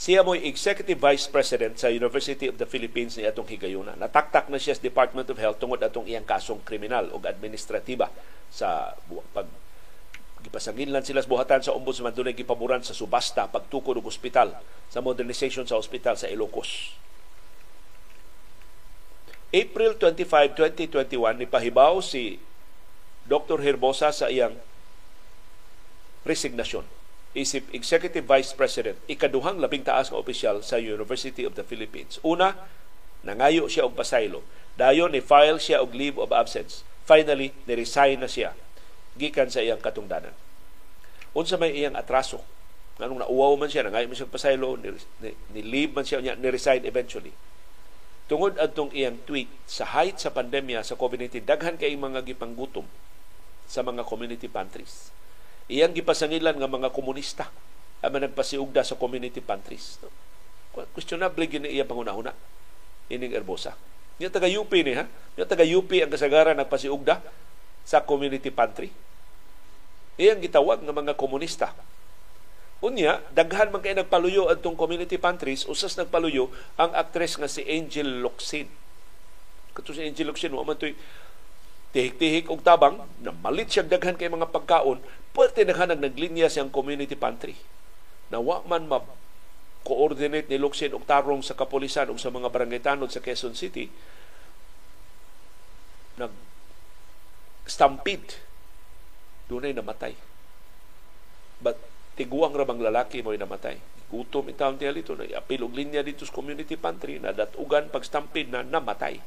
Siya 0.00 0.24
mo'y 0.24 0.48
Executive 0.48 0.96
Vice 0.96 1.28
President 1.28 1.76
sa 1.76 1.92
University 1.92 2.48
of 2.48 2.56
the 2.56 2.64
Philippines 2.64 3.20
ni 3.20 3.28
atong 3.28 3.44
higayuna. 3.44 4.00
Nataktak 4.00 4.48
na 4.48 4.56
siya 4.56 4.72
sa 4.72 4.80
Department 4.80 5.28
of 5.28 5.36
Health 5.36 5.60
tungod 5.60 5.76
atong 5.76 6.08
iyang 6.08 6.24
kasong 6.24 6.64
kriminal 6.64 7.12
o 7.12 7.20
administratiba 7.20 8.08
sa 8.48 8.96
pag 9.36 9.44
gipasangin 10.40 10.88
lang 10.88 11.04
sila 11.04 11.20
sa 11.20 11.28
buhatan 11.28 11.60
sa 11.60 11.76
ombudsman 11.76 12.16
dunay 12.16 12.32
gipaboran 12.32 12.80
sa 12.80 12.96
subasta 12.96 13.44
pagtukod 13.52 14.00
og 14.00 14.08
ospital 14.08 14.56
sa 14.88 15.04
modernization 15.04 15.68
sa 15.68 15.76
ospital 15.76 16.16
sa 16.16 16.32
Ilocos. 16.32 16.96
April 19.52 20.00
25, 20.00 20.56
2021 20.96 21.44
nipahibaw 21.44 22.00
si 22.00 22.40
Dr. 23.28 23.60
Herbosa 23.60 24.16
sa 24.16 24.32
iyang 24.32 24.56
resignasyon 26.24 26.99
isip 27.36 27.70
Executive 27.70 28.26
Vice 28.26 28.50
President, 28.54 28.98
ikaduhang 29.06 29.62
labing 29.62 29.86
taas 29.86 30.10
nga 30.10 30.18
opisyal 30.18 30.62
sa 30.66 30.80
University 30.80 31.46
of 31.46 31.54
the 31.54 31.62
Philippines. 31.62 32.18
Una, 32.26 32.58
Nangayo 33.20 33.68
siya 33.68 33.84
og 33.84 33.96
pasaylo. 33.96 34.40
Dayon 34.80 35.12
ni 35.12 35.20
file 35.20 35.60
siya 35.60 35.84
og 35.84 35.92
leave 35.92 36.16
of 36.16 36.32
absence. 36.32 36.86
Finally, 37.04 37.52
ni-resign 37.68 38.22
na 38.22 38.30
siya 38.30 38.56
gikan 39.18 39.52
sa 39.52 39.60
iyang 39.60 39.82
katungdanan. 39.82 40.32
Unsa 41.36 41.60
may 41.60 41.76
iyang 41.76 41.98
atraso? 41.98 42.40
Nganong 42.96 43.26
nauwaw 43.26 43.52
man 43.60 43.68
siya, 43.68 43.84
nangayo 43.84 44.08
man 44.08 44.16
siya 44.16 44.30
pasaylo, 44.30 44.78
ni, 44.80 44.94
ni, 45.20 45.28
ni 45.52 45.60
leave 45.60 45.92
man 45.92 46.06
siya, 46.06 46.22
ni-resign 46.22 46.86
eventually. 46.88 47.34
Tungod 48.30 48.56
adtong 48.56 48.94
iyang 48.94 49.20
tweet 49.26 49.50
sa 49.66 49.84
height 49.92 50.22
sa 50.22 50.32
pandemya 50.32 50.80
sa 50.86 50.96
COVID-19, 50.96 51.44
daghan 51.44 51.76
kay 51.76 51.92
mga 51.98 52.24
gipanggutom 52.24 52.86
sa 53.66 53.84
mga 53.84 54.06
community 54.06 54.46
pantries. 54.48 55.12
Iyang 55.70 55.94
gipasangilan 55.94 56.58
nga 56.58 56.66
mga 56.66 56.90
komunista 56.90 57.46
ang 58.02 58.18
nagpasiugda 58.18 58.82
sa 58.82 58.98
community 58.98 59.38
pantries. 59.38 60.02
No? 60.02 60.10
Questionable 60.90 61.46
gini 61.46 61.70
iya 61.70 61.86
pangunahuna 61.86 62.34
ining 63.10 63.34
Erbosa. 63.34 63.74
Niya 64.18 64.30
taga 64.30 64.50
UP 64.50 64.70
ni 64.70 64.94
ha. 64.98 65.06
Niya 65.34 65.46
taga 65.46 65.66
UP 65.66 65.90
ang 65.94 66.10
kasagaran 66.10 66.58
nagpasiugda 66.58 67.22
sa 67.86 68.02
community 68.02 68.50
pantry. 68.50 68.90
Iyang 70.18 70.42
gitawag 70.42 70.82
ng 70.82 70.94
mga 70.94 71.14
komunista. 71.14 71.74
Unya, 72.80 73.20
daghan 73.36 73.68
man 73.68 73.84
kay 73.84 73.92
nagpaluyo 73.92 74.48
adtong 74.48 74.72
community 74.72 75.20
pantries, 75.20 75.68
usas 75.68 76.00
nagpaluyo 76.00 76.48
ang 76.80 76.96
actress 76.96 77.36
nga 77.36 77.44
si 77.44 77.60
Angel 77.68 78.24
Locsin. 78.24 78.64
Kato 79.76 79.92
si 79.92 80.00
Angel 80.00 80.32
Locsin, 80.32 80.52
wa 80.56 80.64
man 80.64 80.80
toy 80.80 80.96
tihik-tihik 81.92 82.48
og 82.48 82.64
tabang, 82.64 83.04
na 83.20 83.36
malit 83.36 83.68
siya 83.68 83.84
daghan 83.84 84.16
kay 84.16 84.32
mga 84.32 84.48
pagkaon, 84.48 84.96
pwerte 85.30 85.62
daghan 85.62 85.94
naglinya 85.94 86.50
siyang 86.50 86.72
community 86.74 87.14
pantry. 87.14 87.54
Na 88.30 88.38
wa 88.42 88.62
man 88.66 88.86
ma 88.86 88.98
coordinate 89.82 90.50
ni 90.50 90.60
Luxin 90.60 90.92
og 90.92 91.08
tarong 91.08 91.40
sa 91.40 91.56
kapulisan 91.56 92.12
ug 92.12 92.20
sa 92.20 92.28
mga 92.28 92.52
barangay 92.52 92.82
sa 92.84 93.24
Quezon 93.24 93.56
City 93.56 93.88
nag 96.20 96.32
stampede 97.64 98.36
dunay 99.48 99.72
namatay. 99.72 100.14
But 101.64 101.80
tiguang 102.14 102.52
ra 102.52 102.68
bang 102.68 102.80
lalaki 102.80 103.24
mo'y 103.24 103.40
namatay? 103.40 103.80
Gutom 104.10 104.52
itawon 104.52 104.76
tiya 104.76 104.92
dito. 104.92 105.16
Na 105.16 105.24
apil 105.38 105.64
og 105.64 105.72
linya 105.72 106.04
dito 106.04 106.28
sa 106.28 106.34
community 106.34 106.76
pantry 106.76 107.16
na 107.16 107.32
datugan 107.32 107.88
pag 107.88 108.04
stampede 108.04 108.52
na 108.52 108.60
namatay. 108.60 109.22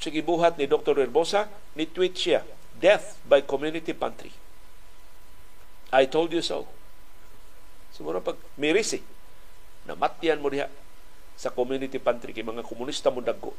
Sige 0.00 0.20
buhat 0.20 0.60
ni 0.60 0.68
Dr. 0.68 0.96
Herbosa 0.96 1.48
ni 1.76 1.88
tweet 1.88 2.16
siya. 2.16 2.40
Death 2.76 3.20
by 3.28 3.44
community 3.44 3.92
pantry 3.92 4.32
I 5.90 6.06
told 6.06 6.30
you 6.30 6.42
so. 6.42 6.66
Siguro 7.90 8.22
pag 8.22 8.38
miris 8.54 8.94
eh 8.98 9.02
namatyan 9.90 10.38
mo 10.38 10.52
diha 10.52 10.70
sa 11.34 11.50
community 11.50 11.96
pantry 11.98 12.30
kay 12.36 12.46
mga 12.46 12.62
komunista 12.62 13.10
mo 13.10 13.24
dagko. 13.24 13.52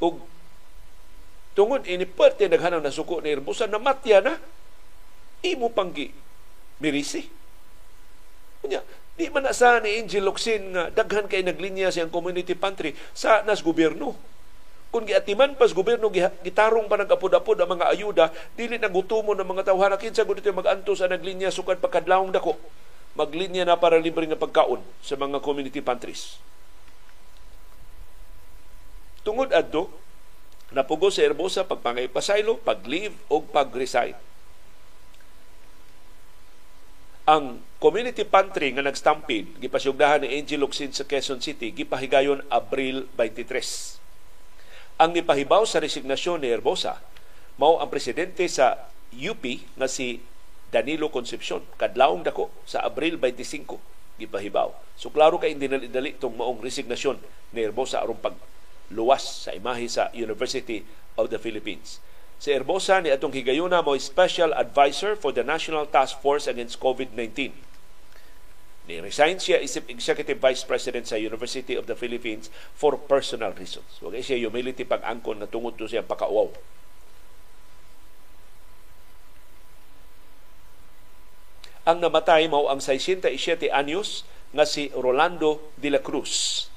Ug 0.00 0.14
tungod 1.54 1.86
ini 1.86 2.08
parte 2.08 2.50
naghanang 2.50 2.82
nasuko 2.82 3.22
ni 3.22 3.30
Herbosa 3.30 3.70
namatya 3.70 4.18
na 4.24 4.34
imo 5.44 5.70
panggi 5.70 6.10
mirisi 6.82 7.30
Kunya, 8.64 8.80
di 9.14 9.28
man 9.28 9.46
sa 9.52 9.78
ni 9.78 10.00
Angel 10.00 10.24
Locsin 10.24 10.72
nga 10.72 10.88
daghan 10.88 11.28
kay 11.28 11.44
naglinya 11.44 11.92
siyang 11.92 12.10
community 12.10 12.56
pantry 12.56 12.96
sa 13.12 13.44
nas 13.44 13.60
gobyerno 13.60 14.16
kung 14.94 15.10
giatiman 15.10 15.58
pas 15.58 15.74
gobyerno 15.74 16.06
gitarong 16.46 16.86
pa 16.86 16.94
nagapod-apod 16.94 17.58
ang 17.58 17.74
mga 17.74 17.90
ayuda, 17.90 18.24
dili 18.54 18.78
na 18.78 18.86
gutumo 18.86 19.34
ng 19.34 19.42
mga 19.42 19.74
tawhana 19.74 19.98
kinsa 19.98 20.22
gud 20.22 20.38
maganto 20.54 20.94
sa 20.94 21.10
naglinya 21.10 21.50
sukad 21.50 21.82
pagkadlawong 21.82 22.30
dako. 22.30 22.54
Maglinya 23.18 23.66
na 23.66 23.74
para 23.74 23.98
libre 23.98 24.22
nga 24.30 24.38
pagkaon 24.38 24.78
sa 25.02 25.18
mga 25.18 25.42
community 25.42 25.82
pantries. 25.82 26.38
Tungod 29.26 29.50
adto, 29.50 29.90
napugo 30.70 31.10
sa 31.10 31.26
Herbosa 31.26 31.66
pagpangay 31.66 32.06
pasaylo, 32.06 32.62
pag-leave 32.62 33.18
o 33.26 33.42
pag-resign. 33.42 34.14
Ang 37.26 37.66
community 37.82 38.22
pantry 38.22 38.70
nga 38.78 38.86
nagstampede 38.86 39.58
gipasugdahan 39.58 40.22
ni 40.22 40.38
Angel 40.38 40.62
Locsin 40.62 40.94
sa 40.94 41.02
Quezon 41.02 41.42
City 41.42 41.74
gipahigayon 41.74 42.46
Abril 42.46 43.10
23 43.18 44.03
ang 44.94 45.10
nipahibaw 45.10 45.66
sa 45.66 45.82
resignasyon 45.82 46.46
ni 46.46 46.54
Herbosa 46.54 47.02
mao 47.58 47.82
ang 47.82 47.90
presidente 47.90 48.46
sa 48.46 48.86
UP 49.10 49.42
nga 49.74 49.90
si 49.90 50.22
Danilo 50.70 51.10
Concepcion 51.10 51.62
kadlawong 51.78 52.26
dako 52.26 52.50
sa 52.66 52.82
Abril 52.82 53.18
25 53.18 53.78
gipahibaw. 54.18 54.70
So 54.94 55.10
klaro 55.10 55.38
kay 55.42 55.58
dali-dali 55.58 56.14
tong 56.18 56.38
maong 56.38 56.62
resignasyon 56.62 57.18
ni 57.54 57.66
Herbosa 57.66 58.02
aron 58.02 58.18
pag 58.18 58.38
luwas 58.90 59.46
sa 59.46 59.54
imahe 59.54 59.86
sa 59.90 60.10
University 60.14 60.86
of 61.18 61.30
the 61.30 61.38
Philippines. 61.42 61.98
Si 62.38 62.54
Herbosa 62.54 63.02
ni 63.02 63.10
atong 63.10 63.34
higayuna 63.34 63.82
mo 63.82 63.98
special 63.98 64.54
advisor 64.54 65.18
for 65.18 65.34
the 65.34 65.42
National 65.42 65.86
Task 65.90 66.18
Force 66.22 66.46
against 66.46 66.78
COVID-19 66.78 67.54
Ni-resign 68.84 69.40
siya 69.40 69.64
isip 69.64 69.88
Executive 69.88 70.36
Vice 70.36 70.60
President 70.60 71.08
sa 71.08 71.16
University 71.16 71.72
of 71.72 71.88
the 71.88 71.96
Philippines 71.96 72.52
for 72.76 73.00
personal 73.00 73.56
reasons. 73.56 73.88
Wag 74.04 74.12
siya 74.20 74.36
humility 74.36 74.84
pag-angkon 74.84 75.40
na 75.40 75.48
tungod 75.48 75.80
to 75.80 75.88
siya 75.88 76.04
pakauaw. 76.04 76.52
Ang 81.84 82.00
namatay 82.00 82.44
mao 82.48 82.68
ang 82.68 82.80
67 82.80 83.24
anyos 83.72 84.24
nga 84.52 84.68
si 84.68 84.92
Rolando 84.92 85.72
de 85.80 85.92
la 85.92 86.00
Cruz. 86.00 86.68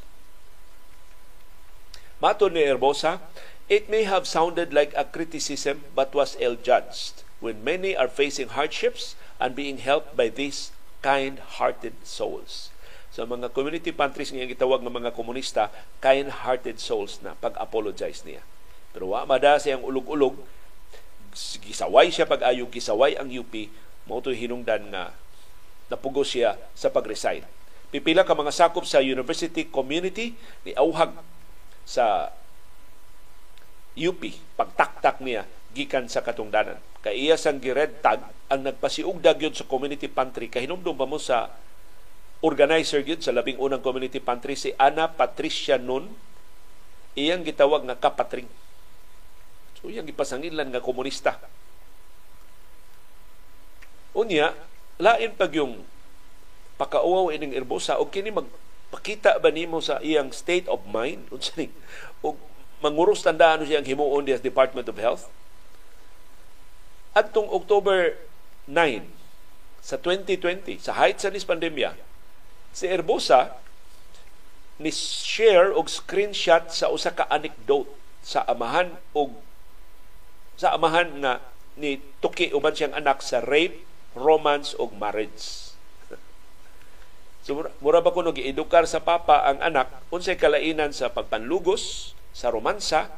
Mato 2.23 2.47
ni 2.47 2.63
Herbosa, 2.63 3.19
it 3.67 3.91
may 3.91 4.07
have 4.07 4.23
sounded 4.23 4.71
like 4.71 4.95
a 4.95 5.03
criticism 5.03 5.83
but 5.91 6.15
was 6.15 6.39
ill-judged 6.39 7.27
when 7.43 7.67
many 7.67 7.93
are 7.93 8.09
facing 8.09 8.51
hardships 8.55 9.19
and 9.37 9.53
being 9.53 9.77
helped 9.83 10.15
by 10.15 10.31
this 10.31 10.71
kind-hearted 11.01 11.95
souls. 12.01 12.73
So 13.13 13.25
mga 13.25 13.49
community 13.53 13.89
pantries 13.89 14.29
nga 14.29 14.45
gitawag 14.45 14.85
ng 14.85 14.93
mga 14.93 15.11
komunista, 15.17 15.73
kind-hearted 16.03 16.77
souls 16.77 17.17
na 17.25 17.33
pag-apologize 17.37 18.21
niya. 18.27 18.45
Pero 18.93 19.13
wa 19.13 19.25
mada 19.25 19.57
siyang 19.57 19.81
ulog-ulog, 19.81 20.37
gisaway 21.65 22.09
siya 22.09 22.29
pag-ayog, 22.29 22.69
gisaway 22.73 23.17
ang 23.17 23.29
UP, 23.29 23.53
mao 24.09 24.21
hinungdan 24.21 24.89
nga 24.89 25.13
napugo 25.87 26.23
siya 26.23 26.59
sa 26.75 26.91
pag-resign. 26.91 27.43
Pipila 27.87 28.27
ka 28.27 28.35
mga 28.35 28.51
sakop 28.51 28.83
sa 28.83 28.99
university 28.99 29.63
community 29.63 30.35
ni 30.67 30.75
auhag 30.75 31.15
sa 31.87 32.35
UP 33.95 34.21
pagtaktak 34.59 35.23
niya 35.23 35.47
gikan 35.71 36.11
sa 36.11 36.19
katungdanan. 36.19 36.77
Kay 37.07 37.31
iya 37.31 37.39
sang 37.39 37.63
gired 37.63 38.03
tag 38.03 38.19
ang 38.51 38.67
nagpasiugda 38.67 39.39
gyud 39.39 39.55
sa 39.55 39.63
community 39.63 40.11
pantry 40.11 40.51
kay 40.51 40.67
hinumdum 40.67 40.91
pa 40.99 41.07
mo 41.07 41.15
sa 41.15 41.55
organizer 42.43 42.99
gyud 42.99 43.23
sa 43.23 43.31
labing 43.31 43.55
unang 43.63 43.79
community 43.79 44.19
pantry 44.19 44.59
si 44.59 44.75
Ana 44.75 45.07
Patricia 45.07 45.79
Nun 45.79 46.11
iyang 47.15 47.47
gitawag 47.47 47.87
nga 47.87 47.95
kapatring. 47.95 48.51
So 49.79 49.87
iyang 49.87 50.03
gipasangilan 50.03 50.67
nga 50.67 50.83
komunista. 50.83 51.39
Unya, 54.11 54.51
lain 54.99 55.31
pag 55.39 55.55
yung 55.55 55.87
pakauaw 56.75 57.31
ining 57.31 57.55
Erbosa 57.55 58.03
o 58.03 58.11
kini 58.11 58.35
magpakita 58.35 59.39
ba 59.39 59.47
nimo 59.47 59.79
sa 59.79 60.03
iyang 60.03 60.35
state 60.35 60.67
of 60.67 60.83
mind 60.91 61.23
unsa 61.31 61.55
ni 61.55 61.71
og 62.19 62.35
manguros 62.83 63.23
tandaan 63.23 63.63
siyang 63.63 63.87
himuon 63.87 64.27
sa 64.27 64.43
Department 64.43 64.91
of 64.91 64.99
Health 64.99 65.31
Adtong 67.17 67.49
October 67.49 68.13
9 68.69 69.01
sa 69.81 69.97
2020, 69.97 70.77
sa 70.77 70.93
height 71.01 71.17
sa 71.17 71.33
nis 71.33 71.47
pandemya, 71.49 71.97
si 72.69 72.85
Erbosa 72.85 73.57
ni 74.77 74.93
share 74.93 75.73
og 75.73 75.89
screenshot 75.89 76.69
sa 76.69 76.93
usa 76.93 77.09
ka 77.09 77.25
anecdote 77.33 77.89
sa 78.21 78.45
amahan 78.45 78.93
og 79.17 79.33
sa 80.53 80.77
amahan 80.77 81.09
nga 81.25 81.41
ni 81.77 81.97
tuki 82.21 82.53
uban 82.53 82.77
siyang 82.77 82.93
anak 82.93 83.25
sa 83.25 83.41
rape, 83.41 83.81
romance 84.13 84.77
og 84.77 84.93
marriage. 84.93 85.73
so 87.45 87.57
mura, 87.81 88.05
ba 88.05 88.13
kuno 88.13 88.29
giedukar 88.29 88.85
sa 88.85 89.01
papa 89.01 89.41
ang 89.49 89.57
anak 89.65 89.89
unsay 90.13 90.37
kalainan 90.37 90.93
sa 90.93 91.09
pagpanlugos, 91.09 92.13
sa 92.29 92.53
romansa 92.53 93.09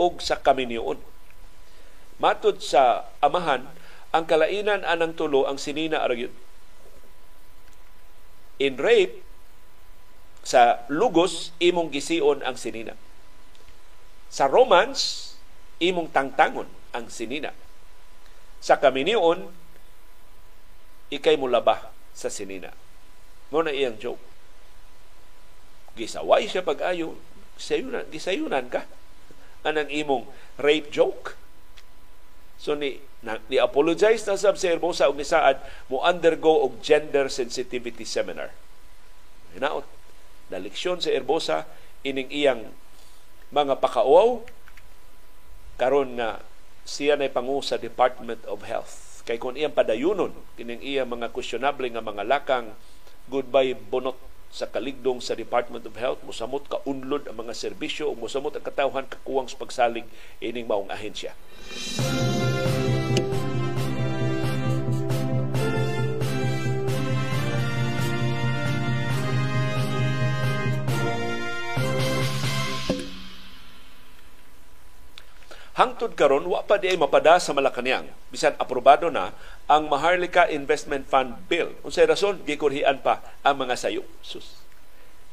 og 0.00 0.24
sa 0.24 0.40
kaminyoon. 0.40 1.13
Matod 2.22 2.62
sa 2.62 3.10
amahan, 3.18 3.66
ang 4.14 4.24
kalainan 4.30 4.86
anang 4.86 5.18
tulo 5.18 5.50
ang 5.50 5.58
sinina 5.58 6.06
aragyod. 6.06 6.30
In 8.62 8.78
rape, 8.78 9.26
sa 10.44 10.86
lugos, 10.86 11.50
imong 11.58 11.90
gision 11.90 12.44
ang 12.46 12.54
sinina. 12.54 12.94
Sa 14.30 14.46
romance, 14.46 15.34
imong 15.82 16.12
tangtangon 16.14 16.68
ang 16.94 17.10
sinina. 17.10 17.50
Sa 18.62 18.78
kaminion, 18.78 19.50
ikay 21.10 21.34
mo 21.34 21.50
laba 21.50 21.90
sa 22.14 22.30
sinina. 22.30 22.70
Mo 23.50 23.64
na 23.64 23.74
iyang 23.74 23.98
joke. 23.98 24.22
Gisaway 25.98 26.46
siya 26.46 26.62
pag-ayo, 26.62 27.18
gisayunan, 27.58 28.06
gisayunan 28.10 28.66
ka. 28.70 28.86
Anang 29.66 29.90
imong 29.90 30.28
rape 30.60 30.90
joke. 30.94 31.34
So 32.64 32.72
ni 32.72 32.96
na, 33.20 33.36
ni 33.52 33.60
apologize 33.60 34.24
na 34.24 34.40
sab 34.40 34.56
si 34.56 34.64
Hermosa 34.64 35.04
og 35.12 35.20
ni 35.20 35.28
Saad 35.28 35.60
mo 35.92 36.00
undergo 36.00 36.64
og 36.64 36.80
gender 36.80 37.28
sensitivity 37.28 38.08
seminar. 38.08 38.56
Hinaot 39.52 39.84
na 40.48 40.56
leksyon 40.56 41.04
si 41.04 41.12
Herbosa 41.12 41.68
ining 42.00 42.32
iyang 42.32 42.72
mga 43.52 43.84
pakauaw 43.84 44.40
karon 45.76 46.16
nga 46.16 46.40
siya 46.88 47.20
na 47.20 47.28
pangu 47.28 47.60
sa 47.60 47.76
Department 47.76 48.40
of 48.48 48.64
Health. 48.64 49.20
Kay 49.28 49.36
kung 49.36 49.56
iyang 49.56 49.76
padayunon, 49.76 50.32
kining 50.56 50.80
iyang 50.80 51.08
mga 51.08 51.36
questionable 51.36 51.84
nga 51.88 52.00
mga 52.00 52.24
lakang 52.24 52.72
goodbye 53.28 53.76
bunot 53.76 54.16
sa 54.54 54.68
kaligdong 54.70 55.18
sa 55.20 55.36
Department 55.36 55.84
of 55.84 55.96
Health, 56.00 56.20
musamot 56.22 56.64
ka 56.68 56.80
unlod 56.88 57.28
ang 57.28 57.44
mga 57.44 57.52
serbisyo 57.52 58.08
o 58.08 58.16
musamot 58.16 58.56
ang 58.56 58.64
katawhan 58.64 59.08
kakuwang 59.08 59.50
sa 59.50 59.58
pagsalig 59.58 60.08
ining 60.38 60.64
maong 60.64 60.88
ahensya. 60.88 61.34
Hangtod 75.74 76.14
karon 76.14 76.46
wa 76.46 76.62
pa 76.62 76.78
di 76.78 76.94
mapada 76.94 77.34
sa 77.42 77.50
Malacañang 77.50 78.06
bisan 78.30 78.54
aprobado 78.62 79.10
na 79.10 79.34
ang 79.66 79.90
Maharlika 79.90 80.46
Investment 80.46 81.02
Fund 81.10 81.34
Bill. 81.50 81.74
Unsay 81.82 82.06
rason 82.06 82.38
gikurhian 82.46 83.02
pa 83.02 83.18
ang 83.42 83.58
mga 83.58 83.74
sayo. 83.74 84.06
Sus. 84.22 84.62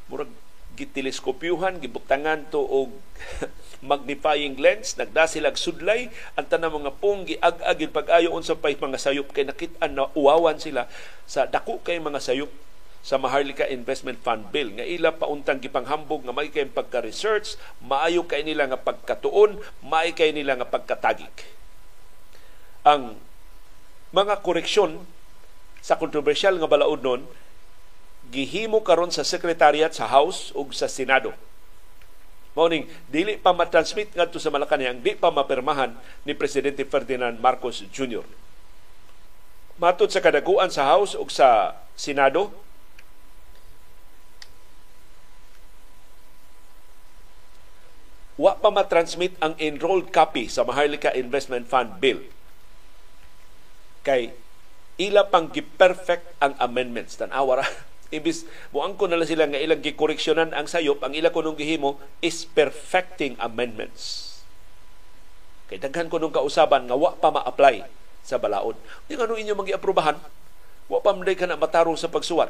Murag 0.09 0.33
giteleskopyuhan, 0.73 1.77
gibuktangan 1.77 2.49
to 2.49 2.57
og 2.57 2.89
magnifying 3.85 4.57
lens, 4.57 4.97
nagdasilag 4.97 5.61
sudlay, 5.61 6.09
ang 6.33 6.49
tanang 6.49 6.73
mga 6.73 6.97
pong 6.97 7.29
giag-agil 7.29 7.93
pag-ayo 7.93 8.33
unsa 8.33 8.57
pay 8.57 8.73
mga 8.73 8.97
sayop 8.97 9.29
kay 9.29 9.45
nakit-an 9.45 9.93
na 9.93 10.09
uwawan 10.17 10.57
sila 10.57 10.89
sa 11.29 11.45
dako 11.45 11.85
kay 11.85 12.01
mga 12.01 12.17
sayop 12.17 12.49
sa 13.01 13.17
Maharlika 13.17 13.65
Investment 13.65 14.21
Fund 14.21 14.53
Bill 14.53 14.77
nga 14.77 14.85
ila 14.85 15.09
pauntang 15.17 15.57
gipanghambog 15.57 16.21
nga 16.21 16.33
may 16.33 16.53
kay 16.53 16.69
pagka-research, 16.69 17.57
maayo 17.81 18.29
kay 18.29 18.45
nila 18.45 18.69
nga 18.69 18.77
pagkatuon, 18.77 19.57
maay 19.81 20.13
nila 20.29 20.61
nga 20.61 20.69
pagkatagik. 20.69 21.33
Ang 22.85 23.17
mga 24.13 24.45
koreksyon 24.45 25.01
sa 25.81 25.97
kontrobersyal 25.97 26.61
nga 26.61 26.69
balaod 26.69 27.01
nun 27.01 27.21
gihimo 28.29 28.85
karon 28.85 29.09
sa 29.09 29.25
Secretariat 29.25 29.91
sa 29.91 30.07
House 30.07 30.53
ug 30.55 30.71
sa 30.71 30.87
Senado. 30.87 31.33
Morning, 32.51 32.83
dili 33.07 33.39
pa 33.39 33.55
matransmit 33.55 34.11
ngadto 34.11 34.35
sa 34.35 34.51
Malacañang, 34.51 34.99
di 34.99 35.15
pa 35.15 35.31
mapirmahan 35.31 35.95
ni 36.27 36.35
Presidente 36.35 36.83
Ferdinand 36.83 37.35
Marcos 37.39 37.83
Jr. 37.91 38.23
Matod 39.79 40.11
sa 40.11 40.19
kadaguan 40.19 40.67
sa 40.67 40.85
House 40.85 41.15
ug 41.15 41.31
sa 41.31 41.79
Senado, 41.95 42.51
wa 48.41 48.57
pa 48.57 48.73
matransmit 48.73 49.37
ang 49.37 49.53
enrolled 49.61 50.09
copy 50.09 50.49
sa 50.49 50.65
Maharlika 50.65 51.13
Investment 51.13 51.69
Fund 51.69 52.01
Bill. 52.01 52.25
Kay 54.01 54.33
ila 54.97 55.29
pang 55.29 55.45
gi-perfect 55.53 56.25
ang 56.41 56.57
amendments. 56.57 57.21
Tan 57.21 57.29
awara 57.29 57.61
ibis 58.17 58.49
buang 58.73 58.97
ko 58.97 59.05
na 59.05 59.21
lang 59.21 59.29
sila 59.29 59.45
nga 59.45 59.61
ilang 59.61 59.85
gikoreksyonan 59.85 60.57
ang 60.57 60.65
sayop. 60.65 61.05
Ang 61.05 61.13
ila 61.13 61.29
kunong 61.29 61.53
gihimo 61.53 62.01
is 62.17 62.49
perfecting 62.49 63.37
amendments. 63.37 64.33
Kay 65.69 65.77
daghan 65.77 66.09
ko 66.09 66.17
nung 66.17 66.33
kausaban 66.33 66.89
nga 66.89 66.97
wa 66.97 67.13
pa 67.13 67.29
ma-apply 67.29 67.85
sa 68.25 68.41
balaod. 68.41 68.73
Di 69.05 69.13
nga 69.13 69.29
inyo 69.29 69.53
magi-aprobahan 69.53 70.17
wa 70.89 70.97
pa 70.97 71.13
man 71.13 71.29
ka 71.29 71.45
na 71.45 71.61
matarong 71.61 71.95
sa 71.95 72.09
pagsuwat 72.09 72.49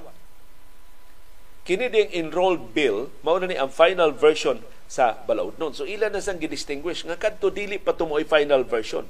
kini 1.71 1.87
ding 1.87 2.11
enrolled 2.11 2.75
bill 2.75 3.07
mao 3.23 3.39
na 3.39 3.47
ni 3.47 3.55
ang 3.55 3.71
final 3.71 4.11
version 4.11 4.59
sa 4.91 5.23
balaod 5.23 5.55
nun. 5.55 5.71
So 5.71 5.87
ilan 5.87 6.11
na 6.11 6.19
sang 6.19 6.35
gidistinguish 6.35 7.07
nga 7.07 7.15
kadto 7.15 7.47
dili 7.47 7.79
pa 7.79 7.95
to 7.95 8.03
mo'y 8.03 8.27
final 8.27 8.67
version. 8.67 9.07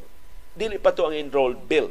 Dili 0.53 0.77
pa 0.77 0.93
to 0.93 1.09
ang 1.09 1.17
enrolled 1.17 1.65
bill. 1.65 1.89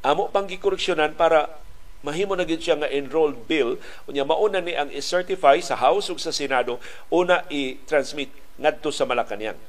Amo 0.00 0.32
pang 0.32 0.48
gikoreksyonan 0.48 1.20
para 1.20 1.60
mahimo 2.00 2.32
na 2.32 2.48
gid 2.48 2.64
siya 2.64 2.80
nga 2.80 2.88
enrolled 2.88 3.44
bill 3.44 3.76
unya 4.08 4.24
mauna 4.24 4.64
ni 4.64 4.72
ang 4.72 4.88
i-certify 4.88 5.60
sa 5.60 5.76
House 5.76 6.08
ug 6.08 6.16
sa 6.16 6.32
Senado 6.32 6.80
una 7.12 7.44
i-transmit 7.52 8.32
ngadto 8.56 8.88
sa 8.88 9.04
Malacañang. 9.04 9.60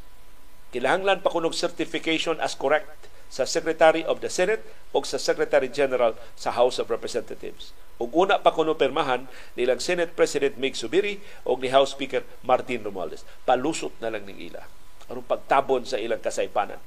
Kilahanglan 0.72 1.20
pa 1.20 1.28
kunog 1.28 1.52
certification 1.52 2.40
as 2.40 2.56
correct 2.56 3.12
sa 3.28 3.44
Secretary 3.44 4.04
of 4.08 4.24
the 4.24 4.32
Senate 4.32 4.64
o 4.96 5.04
sa 5.04 5.20
Secretary 5.20 5.68
General 5.68 6.16
sa 6.34 6.56
House 6.56 6.80
of 6.80 6.88
Representatives. 6.88 7.76
Ug 7.98 8.14
una 8.14 8.38
pa 8.38 8.54
kuno 8.54 8.78
permahan 8.78 9.26
nilang 9.58 9.82
Senate 9.82 10.14
President 10.14 10.56
Mig 10.62 10.78
Subiri 10.78 11.18
o 11.44 11.58
ni 11.58 11.74
House 11.74 11.98
Speaker 11.98 12.22
Martin 12.46 12.86
Romualdez. 12.86 13.26
Palusot 13.44 13.94
na 13.98 14.14
lang 14.14 14.24
ning 14.24 14.38
ila. 14.54 14.64
Aron 15.10 15.26
pagtabon 15.26 15.88
sa 15.88 15.98
ilang 15.98 16.22
kasaypanan. 16.22 16.80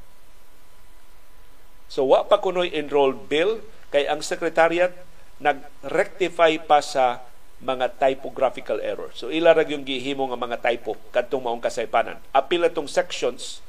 So 1.91 2.07
wa 2.07 2.23
pa 2.23 2.39
kuno'y 2.39 2.71
enrolled 2.71 3.27
bill 3.27 3.59
kay 3.91 4.07
ang 4.07 4.23
Secretariat 4.23 4.95
nag-rectify 5.43 6.63
pa 6.69 6.79
sa 6.79 7.25
mga 7.61 7.99
typographical 8.01 8.79
errors. 8.81 9.19
So 9.19 9.29
ila 9.29 9.53
ra 9.53 9.67
yung 9.67 9.85
gihimo 9.85 10.31
nga 10.31 10.39
mga 10.39 10.63
typo 10.63 10.97
kadtong 11.11 11.45
maong 11.45 11.61
kasaypanan. 11.65 12.23
Apil 12.33 12.65
atong 12.65 12.89
sections 12.89 13.61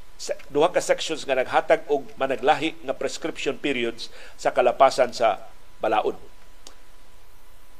duha 0.52 0.70
ka 0.70 0.78
sections 0.78 1.26
nga 1.26 1.34
naghatag 1.34 1.82
og 1.90 2.06
managlahi 2.14 2.78
nga 2.86 2.94
prescription 2.94 3.58
periods 3.58 4.06
sa 4.38 4.54
kalapasan 4.54 5.10
sa 5.10 5.50
balaod. 5.82 6.14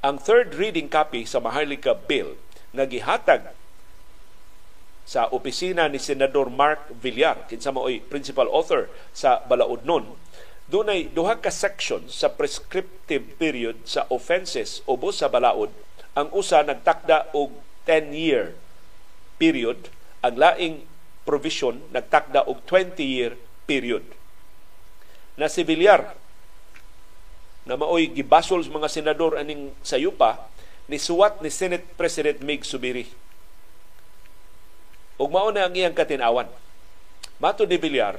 Ang 0.03 0.19
third 0.19 0.59
reading 0.59 0.91
copy 0.91 1.23
sa 1.23 1.39
Maharlika 1.39 1.95
Bill 1.95 2.35
nga 2.75 2.83
gihatag 2.83 3.55
sa 5.07 5.31
opisina 5.31 5.87
ni 5.87 6.03
Senador 6.03 6.51
Mark 6.51 6.91
Villar, 6.91 7.47
kinsa 7.47 7.71
mao'y 7.71 8.03
principal 8.03 8.51
author 8.51 8.91
sa 9.15 9.43
balaod 9.47 9.87
nun, 9.87 10.19
dunay 10.67 11.11
duha 11.11 11.39
ka 11.39 11.51
sections 11.55 12.11
sa 12.11 12.31
prescriptive 12.33 13.39
period 13.39 13.83
sa 13.87 14.07
offenses 14.11 14.83
ubos 14.91 15.23
sa 15.23 15.31
balaod. 15.31 15.71
Ang 16.19 16.31
usa 16.35 16.67
nagtakda 16.67 17.31
og 17.35 17.55
10-year 17.87 18.55
period, 19.39 19.91
ang 20.23 20.35
laing 20.39 20.87
provision 21.23 21.79
nagtakda 21.95 22.47
og 22.47 22.63
20-year 22.67 23.39
period. 23.67 24.05
Na 25.39 25.49
si 25.49 25.63
Villar 25.63 26.13
na 27.63 27.79
maoy 27.79 28.11
gibasol 28.11 28.67
mga 28.67 28.91
senador 28.91 29.39
aning 29.39 29.71
sayupa 29.87 30.51
ni 30.91 30.99
suwat 30.99 31.39
ni 31.41 31.51
Senate 31.51 31.87
President 31.95 32.43
Mig 32.43 32.67
Subiri. 32.67 33.07
Ug 35.23 35.31
mao 35.31 35.55
na 35.55 35.71
ang 35.71 35.75
iyang 35.79 35.95
katinawan. 35.95 36.51
Mato 37.39 37.63
ni 37.67 37.79
Villar, 37.79 38.19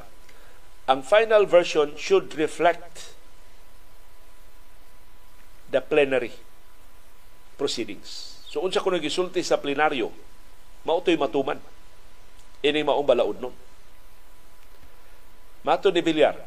ang 0.88 1.04
final 1.04 1.44
version 1.44 1.96
should 2.00 2.32
reflect 2.40 3.16
the 5.68 5.84
plenary 5.84 6.32
proceedings. 7.60 8.40
So 8.48 8.64
unsa 8.64 8.80
kuno 8.80 9.00
gisulti 9.00 9.44
sa 9.44 9.60
plenaryo, 9.60 10.12
mao 10.88 11.04
matuman 11.04 11.60
ini 12.64 12.82
maong 12.82 13.04
balaod 13.04 13.44
nun. 13.44 13.56
Mato 15.68 15.92
ni 15.92 16.00
Villar, 16.00 16.40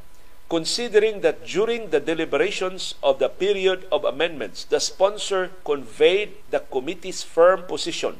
considering 0.48 1.20
that 1.20 1.44
during 1.44 1.92
the 1.92 2.00
deliberations 2.00 2.96
of 3.04 3.20
the 3.20 3.28
period 3.28 3.84
of 3.92 4.04
amendments, 4.04 4.64
the 4.64 4.80
sponsor 4.80 5.52
conveyed 5.64 6.36
the 6.52 6.60
committee's 6.72 7.20
firm 7.24 7.64
position 7.64 8.16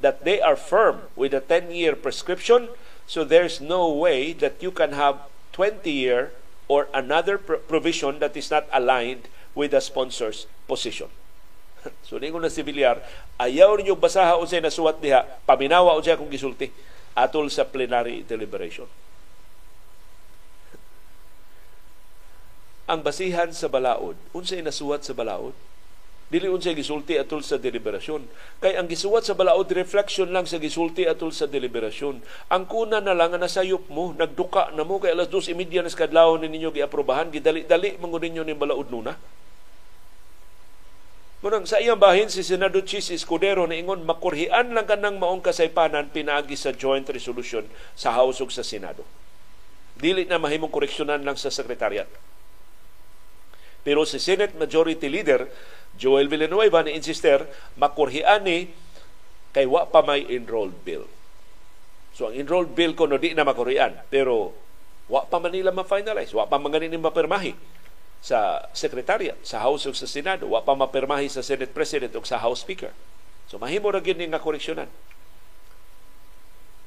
that 0.00 0.24
they 0.24 0.40
are 0.40 0.56
firm 0.56 1.12
with 1.12 1.36
a 1.36 1.44
10-year 1.44 1.92
prescription, 1.92 2.72
so 3.04 3.24
there's 3.24 3.60
no 3.60 3.92
way 3.92 4.32
that 4.32 4.56
you 4.64 4.72
can 4.72 4.96
have 4.96 5.28
20-year 5.52 6.32
or 6.68 6.88
another 6.94 7.36
provision 7.36 8.18
that 8.18 8.36
is 8.36 8.48
not 8.48 8.64
aligned 8.72 9.28
with 9.54 9.72
the 9.72 9.80
sponsor's 9.80 10.48
position. 10.64 11.12
so 12.06 12.16
ningon 12.16 12.40
na 12.40 12.48
si 12.48 12.64
Villar, 12.64 13.04
ayaw 13.36 13.76
ninyo 13.76 13.92
basaha 13.92 14.40
unsay 14.40 14.64
nasuwat 14.64 15.04
diha, 15.04 15.26
paminawa 15.44 16.00
unsay 16.00 16.16
akong 16.16 16.32
gisulti 16.32 16.72
atol 17.14 17.50
sa 17.50 17.66
plenary 17.66 18.22
deliberation. 18.26 18.86
Ang 22.90 23.06
basihan 23.06 23.54
sa 23.54 23.70
balaod, 23.70 24.18
unsay 24.34 24.66
nasuwat 24.66 25.06
sa 25.06 25.14
balaod? 25.14 25.54
Dili 26.30 26.46
unsay 26.46 26.78
gisulti 26.78 27.18
atol 27.18 27.42
sa 27.42 27.58
deliberasyon. 27.58 28.22
Kay 28.62 28.78
ang 28.78 28.86
gisuwat 28.86 29.26
sa 29.26 29.34
balaod 29.34 29.66
reflection 29.74 30.30
lang 30.30 30.46
sa 30.46 30.62
gisulti 30.62 31.02
atol 31.02 31.34
sa 31.34 31.50
deliberasyon. 31.50 32.22
Ang 32.54 32.64
kuna 32.70 33.02
na 33.02 33.18
lang 33.18 33.34
nga 33.34 33.42
nasayop 33.42 33.90
mo, 33.90 34.14
nagduka 34.14 34.70
na 34.78 34.86
mo 34.86 35.02
kay 35.02 35.10
alas 35.10 35.26
2:30 35.26 35.82
na 35.82 35.90
kadlaw 35.90 36.38
ni 36.38 36.46
ninyo 36.46 36.70
giaprobahan, 36.70 37.34
gidali-dali 37.34 37.98
mangun 37.98 38.22
ninyo 38.22 38.42
ni 38.46 38.54
balaod 38.54 38.94
nuna. 38.94 39.18
Munang 41.40 41.64
sa 41.64 41.80
iyang 41.80 41.96
bahin 41.96 42.28
si 42.28 42.44
Senador 42.44 42.84
Chis 42.84 43.08
Escudero 43.08 43.64
na 43.64 43.72
ingon 43.72 44.04
makurhian 44.04 44.76
lang 44.76 44.84
kanang 44.84 45.16
maong 45.16 45.40
kasaypanan 45.40 46.12
pinagi 46.12 46.52
sa 46.52 46.68
joint 46.76 47.08
resolution 47.08 47.64
sa 47.96 48.12
House 48.12 48.44
ug 48.44 48.52
sa 48.52 48.60
Senado. 48.60 49.08
Dili 49.96 50.28
na 50.28 50.36
mahimong 50.36 50.68
koreksyonan 50.68 51.24
lang 51.24 51.40
sa 51.40 51.48
sekretariat. 51.48 52.08
Pero 53.80 54.04
si 54.04 54.20
Senate 54.20 54.52
Majority 54.52 55.08
Leader 55.08 55.48
Joel 55.96 56.28
Villanueva 56.28 56.84
ni 56.84 56.92
insister 56.92 57.48
makurhian 57.80 58.44
ni 58.44 58.68
kay 59.56 59.64
wa 59.64 59.88
pa 59.88 60.04
may 60.04 60.28
enrolled 60.28 60.76
bill. 60.84 61.08
So 62.12 62.28
ang 62.28 62.36
enrolled 62.36 62.76
bill 62.76 62.92
ko 62.92 63.08
no 63.08 63.16
di 63.16 63.32
na 63.32 63.48
makurhian 63.48 63.96
pero 64.12 64.52
wa 65.08 65.24
pa 65.24 65.40
man 65.40 65.56
nila 65.56 65.72
ma-finalize, 65.72 66.36
wa 66.36 66.44
pa 66.44 66.60
man 66.60 66.68
ganin 66.68 67.00
mapirmahi 67.00 67.69
sa 68.20 68.68
Secretariat, 68.76 69.36
sa 69.40 69.64
House 69.64 69.88
ug 69.88 69.96
sa 69.96 70.04
Senado, 70.04 70.44
wa 70.52 70.60
pa 70.60 70.76
mapirmahi 70.76 71.32
sa 71.32 71.40
Senate 71.40 71.72
President 71.72 72.12
ug 72.12 72.28
sa 72.28 72.36
House 72.36 72.60
Speaker. 72.62 72.92
So 73.48 73.56
mahimo 73.56 73.88
ra 73.88 74.04
gyud 74.04 74.20
nga 74.20 74.38
koreksyonan. 74.38 74.88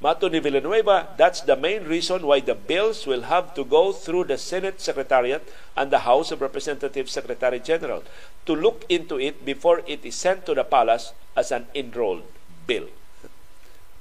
Mato 0.04 0.28
ni 0.28 0.36
Villanueva, 0.36 1.16
that's 1.16 1.40
the 1.48 1.56
main 1.56 1.84
reason 1.88 2.26
why 2.26 2.36
the 2.36 2.54
bills 2.54 3.06
will 3.06 3.24
have 3.24 3.54
to 3.54 3.64
go 3.64 3.88
through 3.88 4.24
the 4.28 4.36
Senate 4.36 4.76
Secretariat 4.76 5.40
and 5.78 5.88
the 5.90 6.04
House 6.04 6.28
of 6.28 6.44
Representatives 6.44 7.08
Secretary 7.08 7.58
General 7.58 8.04
to 8.44 8.52
look 8.52 8.84
into 8.88 9.16
it 9.16 9.44
before 9.46 9.80
it 9.86 10.04
is 10.04 10.14
sent 10.14 10.44
to 10.44 10.52
the 10.52 10.64
palace 10.64 11.14
as 11.32 11.48
an 11.50 11.66
enrolled 11.74 12.26
bill. 12.66 12.84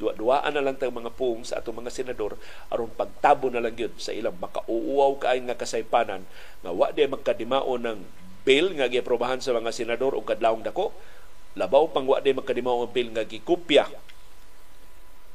Duwa-duwaan 0.02 0.54
na 0.58 0.64
lang 0.66 0.76
tayong 0.78 1.06
mga 1.06 1.14
pung 1.14 1.46
sa 1.46 1.62
atong 1.62 1.84
mga 1.84 1.94
senador 1.94 2.34
aron 2.74 2.90
pagtabo 2.90 3.54
na 3.54 3.62
lang 3.62 3.78
yun 3.78 3.94
sa 4.02 4.10
ilang 4.10 4.34
makauuaw 4.42 5.22
kaay 5.22 5.46
nga 5.46 5.60
kasaypanan 5.60 6.26
nga 6.66 6.72
wa 6.74 6.90
di 6.90 7.06
magkadimao 7.06 7.78
ng 7.78 8.00
bill 8.42 8.74
nga 8.74 8.90
giaprobahan 8.90 9.40
sa 9.40 9.54
mga 9.54 9.70
senador 9.70 10.18
o 10.18 10.26
kadlawong 10.26 10.66
dako 10.66 10.92
labaw 11.54 11.86
pang 11.94 12.10
wa 12.10 12.18
di 12.18 12.34
magkadimao 12.34 12.84
ang 12.84 12.92
bill 12.92 13.14
nga 13.14 13.22
gikopya 13.22 13.86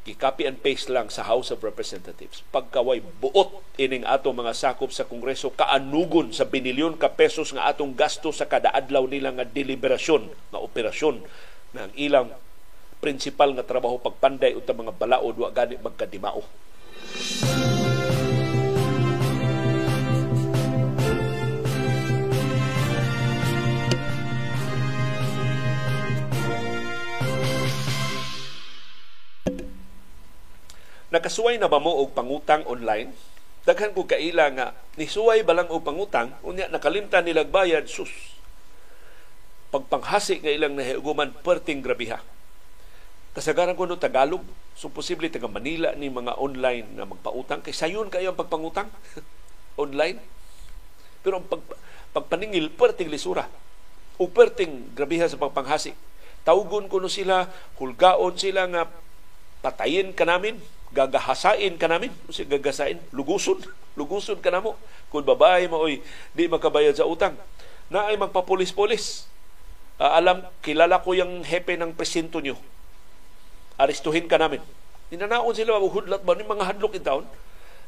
gi-copy 0.09 0.49
and 0.49 0.65
paste 0.65 0.89
lang 0.89 1.13
sa 1.13 1.29
House 1.29 1.53
of 1.53 1.61
Representatives. 1.61 2.41
Pagkaway 2.49 3.05
buot 3.21 3.61
ining 3.77 4.09
ato 4.09 4.33
mga 4.33 4.57
sakop 4.57 4.89
sa 4.89 5.05
Kongreso 5.05 5.53
kaanugon 5.53 6.33
sa 6.33 6.49
binilyon 6.49 6.97
ka 6.97 7.13
pesos 7.13 7.53
nga 7.53 7.69
atong 7.69 7.93
gasto 7.93 8.33
sa 8.33 8.49
kada 8.49 8.73
adlaw 8.73 9.05
nila 9.05 9.37
nga 9.37 9.45
deliberasyon, 9.45 10.33
nga 10.49 10.65
operasyon 10.65 11.21
ng 11.77 11.91
ilang 12.01 12.33
prinsipal 12.99 13.55
nga 13.55 13.63
trabaho 13.67 13.99
pagpanday 14.03 14.59
uta 14.59 14.75
mga 14.75 14.95
balaod 14.95 15.39
wa 15.39 15.51
gani 15.55 15.79
magkadimao. 15.79 16.43
Nakasuway 31.09 31.57
na 31.57 31.73
ba 31.73 31.81
mo 31.81 32.05
og 32.05 32.13
pangutang 32.13 32.69
online? 32.69 33.17
Daghan 33.65 33.97
ko 33.97 34.05
kaila 34.05 34.53
nga 34.53 34.67
nisuway 35.01 35.41
ba 35.41 35.57
lang 35.57 35.73
og 35.73 35.81
pangutang 35.81 36.37
unya 36.45 36.69
nakalimtan 36.69 37.25
nilag 37.25 37.49
bayad 37.49 37.89
sus. 37.89 38.13
Pagpanghasi 39.73 40.45
nga 40.45 40.53
ilang 40.53 40.77
nahiuguman 40.77 41.33
perting 41.41 41.81
grabiha 41.81 42.21
kasagaran 43.39 43.79
ko 43.79 43.87
no 43.87 43.95
Tagalog. 43.95 44.43
So 44.75 44.91
posible 44.91 45.31
taga 45.31 45.47
Manila 45.47 45.95
ni 45.95 46.11
mga 46.11 46.35
online 46.43 46.91
na 46.99 47.07
magpautang. 47.07 47.63
Kay 47.63 47.71
sayon 47.71 48.11
kayo 48.11 48.35
ang 48.35 48.39
pagpangutang. 48.39 48.91
Online. 49.83 50.19
Pero 51.23 51.39
ang 51.39 51.47
pag, 51.47 51.63
pagpaningil 52.11 52.75
perting 52.75 53.07
lisura. 53.07 53.47
O 54.19 54.27
perting 54.27 54.91
grabiha 54.99 55.31
sa 55.31 55.39
pagpanghasi 55.39 55.95
tawgon 56.43 56.89
ko 56.89 56.97
no 56.97 57.13
sila 57.13 57.45
hulgaon 57.77 58.33
sila 58.41 58.65
nga 58.73 58.89
patayin 59.61 60.17
ka 60.17 60.25
namin 60.25 60.57
gagahasain 60.91 61.77
ka 61.77 61.87
namin. 61.87 62.11
Kasi 62.27 62.49
gagasain. 62.49 62.99
Luguson. 63.15 63.61
Luguson 63.99 64.41
ka 64.41 64.51
namo. 64.51 64.75
Kung 65.13 65.23
babae 65.23 65.71
mo 65.71 65.79
oy 65.85 66.03
di 66.35 66.51
makabayad 66.51 66.97
sa 66.97 67.07
utang. 67.07 67.37
Na 67.93 68.09
ay 68.11 68.17
magpapulis-pulis. 68.19 69.29
Uh, 70.01 70.11
alam 70.15 70.43
kilala 70.65 71.03
ko 71.05 71.13
yung 71.13 71.45
hepe 71.47 71.77
ng 71.77 71.95
presinto 71.95 72.39
nyo 72.41 72.59
aristuhin 73.79 74.27
ka 74.27 74.37
namin. 74.37 74.61
Ninanaon 75.09 75.55
sila 75.57 75.79
hudlat 75.81 76.21
ba 76.27 76.37
ni 76.37 76.45
mga 76.45 76.69
hadlok 76.69 76.99
in 76.99 77.05
town? 77.07 77.25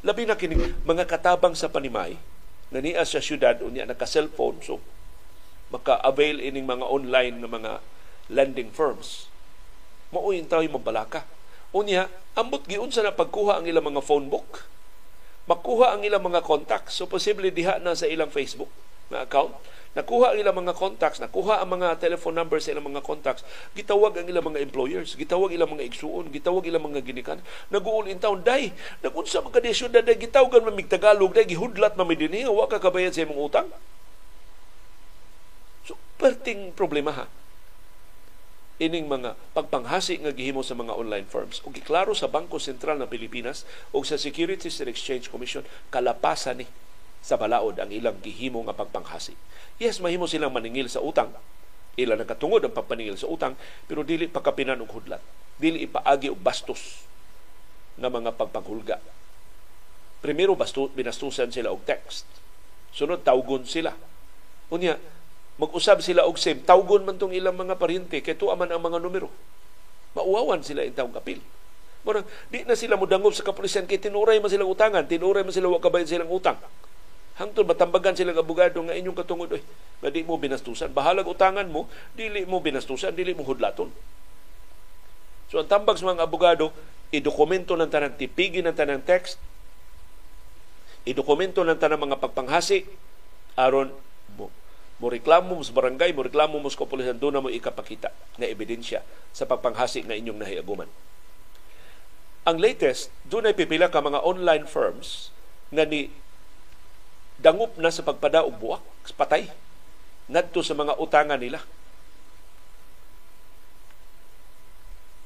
Labi 0.01 0.24
na 0.24 0.38
kini 0.38 0.57
mga 0.86 1.05
katabang 1.05 1.53
sa 1.53 1.68
panimay 1.68 2.16
na 2.72 2.78
niya 2.80 3.05
sa 3.05 3.20
syudad 3.20 3.61
unya 3.61 3.84
naka 3.84 4.07
cellphone 4.07 4.62
so 4.62 4.78
maka-avail 5.74 6.41
ining 6.41 6.66
mga 6.66 6.86
online 6.86 7.36
na 7.38 7.51
mga 7.51 7.72
lending 8.30 8.70
firms. 8.74 9.30
Mauyin 10.11 10.51
tayo 10.51 10.66
mabalaka. 10.66 11.22
Unya, 11.70 12.11
ambot 12.34 12.66
giunsa 12.66 13.07
na 13.07 13.14
pagkuha 13.14 13.62
ang 13.62 13.70
ilang 13.70 13.86
mga 13.86 14.03
phone 14.03 14.26
book. 14.26 14.66
Makuha 15.47 15.95
ang 15.95 16.03
ilang 16.03 16.26
mga 16.26 16.43
contacts. 16.43 16.99
So, 16.99 17.07
posible 17.07 17.55
diha 17.55 17.78
na 17.78 17.95
sa 17.95 18.11
ilang 18.11 18.34
Facebook 18.34 18.70
na 19.11 19.26
account 19.26 19.52
Nakuha 19.90 20.30
ang 20.30 20.38
ilang 20.38 20.54
mga 20.54 20.78
contacts, 20.78 21.18
nakuha 21.18 21.58
ang 21.58 21.74
mga 21.74 21.98
telephone 21.98 22.38
numbers 22.38 22.62
sa 22.62 22.70
ilang 22.70 22.86
mga 22.86 23.02
contacts, 23.02 23.42
gitawag 23.74 24.14
ang 24.14 24.26
ilang 24.30 24.46
mga 24.46 24.62
employers, 24.62 25.18
gitawag 25.18 25.50
ilang 25.50 25.66
mga 25.66 25.82
igsuon, 25.82 26.30
gitawag 26.30 26.62
ilang 26.70 26.86
mga 26.86 27.02
ginikan, 27.02 27.42
naguul 27.74 28.06
in 28.06 28.22
town, 28.22 28.38
day, 28.46 28.70
nagunsa 29.02 29.42
mga 29.42 29.58
kadisyon 29.58 29.90
na 29.90 30.14
gitawagan 30.14 30.62
mamig 30.62 30.86
Tagalog, 30.86 31.34
day, 31.34 31.42
gihudlat 31.42 31.98
mamig 31.98 32.22
din 32.22 32.46
wa 32.46 32.70
ka 32.70 32.78
kabayad 32.78 33.11
sa 33.11 33.26
imong 33.26 33.50
utang. 33.50 33.66
So, 35.82 35.98
perting 36.22 36.70
problema 36.78 37.11
ha 37.11 37.26
ining 38.80 39.12
mga 39.12 39.36
pagpanghasi 39.52 40.24
nga 40.24 40.32
gihimo 40.32 40.64
sa 40.64 40.72
mga 40.72 40.96
online 40.96 41.28
firms. 41.28 41.61
Ug 41.68 41.76
giklaro 41.76 42.16
sa 42.16 42.32
Bangko 42.32 42.56
Sentral 42.56 42.96
ng 42.96 43.12
Pilipinas 43.12 43.68
ug 43.92 44.08
sa 44.08 44.16
Securities 44.16 44.80
and 44.80 44.88
Exchange 44.88 45.28
Commission 45.28 45.68
kalapasan 45.92 46.64
ni 46.64 46.66
sa 47.20 47.36
balaod 47.36 47.76
ang 47.76 47.92
ilang 47.92 48.16
gihimo 48.20 48.64
nga 48.64 48.76
pagpanghasi. 48.76 49.36
Yes, 49.76 50.00
mahimo 50.00 50.28
silang 50.28 50.52
maningil 50.52 50.88
sa 50.88 51.04
utang. 51.04 51.32
Ila 51.96 52.16
nakatungod 52.16 52.64
ang 52.64 52.72
pagpaningil 52.72 53.16
sa 53.20 53.28
utang, 53.28 53.56
pero 53.84 54.04
dili 54.04 54.28
pagkapinan 54.28 54.80
og 54.80 54.92
hudlat. 54.92 55.22
Dili 55.60 55.84
ipaagi 55.84 56.32
og 56.32 56.40
bastos 56.40 57.04
nga 58.00 58.08
mga 58.08 58.32
pagpanghulga. 58.36 58.96
Primero, 60.20 60.52
basto, 60.56 60.88
binastusan 60.92 61.52
sila 61.52 61.72
og 61.72 61.84
text. 61.84 62.28
Sunod, 62.92 63.24
tawgon 63.24 63.64
sila. 63.64 63.96
Unya, 64.68 64.96
mag-usab 65.60 66.00
sila 66.04 66.24
og 66.24 66.40
SIM, 66.40 66.64
tawgon 66.64 67.04
man 67.04 67.20
tong 67.20 67.32
ilang 67.32 67.56
mga 67.56 67.76
paryente, 67.76 68.20
kay 68.24 68.36
tuwa 68.36 68.56
man 68.56 68.72
ang 68.72 68.80
mga 68.80 69.00
numero. 69.00 69.28
Mauwawan 70.16 70.64
sila 70.64 70.84
intawong 70.84 71.12
kapil. 71.16 71.40
Murang, 72.00 72.24
di 72.48 72.64
na 72.64 72.72
sila 72.72 72.96
mudangob 72.96 73.36
sa 73.36 73.44
kapulisan 73.44 73.84
kay 73.84 74.00
tinuray 74.00 74.40
man 74.40 74.48
silang 74.48 74.72
utangan, 74.72 75.04
tinuray 75.04 75.44
man 75.44 75.52
sila 75.52 75.68
wa 75.68 75.76
kabayad 75.76 76.08
silang 76.08 76.32
utang. 76.32 76.56
Hangtod 77.41 77.64
matambagan 77.64 78.12
sila 78.12 78.36
abogado 78.36 78.84
nga 78.84 78.93
inyong 78.93 79.16
katungod 79.16 79.49
oy, 79.49 79.64
nga 80.05 80.12
di 80.12 80.20
mo 80.20 80.36
binastusan. 80.36 80.93
Bahalag 80.93 81.24
utangan 81.24 81.64
mo, 81.72 81.88
dili 82.12 82.45
mo 82.45 82.61
binastusan, 82.61 83.16
dili 83.16 83.32
mo 83.32 83.49
hudlaton. 83.49 83.88
So 85.49 85.57
ang 85.57 85.64
tambag 85.64 85.97
sa 85.97 86.05
mga 86.12 86.28
abogado, 86.28 86.68
idokumento 87.09 87.80
ng 87.80 87.88
tanang 87.88 88.20
tipigin 88.20 88.68
ng 88.68 88.76
tanang 88.76 89.01
text, 89.01 89.41
idokumento 91.09 91.64
ng 91.64 91.80
tanang 91.80 92.05
mga 92.05 92.20
pagpanghasi, 92.20 92.84
aron 93.57 93.88
mo, 94.36 94.53
mo 95.01 95.07
reklamo 95.09 95.57
mo 95.57 95.64
sa 95.64 95.72
barangay, 95.72 96.12
mo 96.12 96.20
reklamo 96.20 96.61
mo 96.61 96.68
sa 96.68 96.84
kapulisan, 96.84 97.16
doon 97.16 97.41
na 97.41 97.43
mo 97.43 97.49
ikapakita 97.49 98.12
na 98.36 98.53
ebidensya 98.53 99.01
sa 99.32 99.49
pagpanghasi 99.49 100.05
na 100.05 100.12
inyong 100.12 100.45
nahiaguman. 100.45 100.93
Ang 102.45 102.61
latest, 102.61 103.09
doon 103.24 103.49
ay 103.49 103.57
pipila 103.57 103.88
ka 103.88 104.05
mga 104.05 104.20
online 104.28 104.68
firms 104.68 105.32
nga 105.72 105.88
ni 105.88 106.12
dangup 107.41 107.74
na 107.80 107.88
sa 107.88 108.05
pagpada 108.05 108.45
og 108.45 108.55
buwak, 108.61 108.84
patay 109.16 109.49
ngadto 110.30 110.62
sa 110.62 110.76
mga 110.78 110.95
utangan 111.01 111.41
nila. 111.41 111.59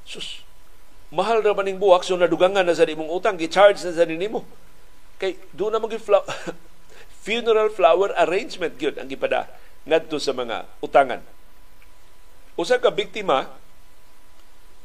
Sus, 0.07 0.41
mahal 1.13 1.45
ra 1.45 1.53
maning 1.53 1.77
buwak 1.77 2.01
so 2.01 2.17
nadugangan 2.17 2.65
na 2.65 2.73
sa 2.73 2.87
imong 2.87 3.11
utang, 3.13 3.37
gi-charge 3.37 3.83
na 3.85 3.93
sa 3.93 4.07
nimo. 4.07 4.47
Kay 5.21 5.37
do 5.53 5.69
na 5.69 5.77
magi 5.77 6.01
funeral 7.25 7.69
flower 7.69 8.15
arrangement 8.17 8.75
gyud 8.79 8.97
ang 8.97 9.11
gipada 9.11 9.47
ngadto 9.85 10.17
sa 10.17 10.33
mga 10.33 10.65
utangan. 10.81 11.21
Usa 12.55 12.79
ka 12.79 12.89
biktima 12.89 13.51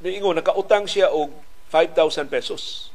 niingon 0.02 0.36
nakautang 0.36 0.88
siya 0.88 1.12
og 1.12 1.30
5,000 1.70 2.26
pesos 2.26 2.89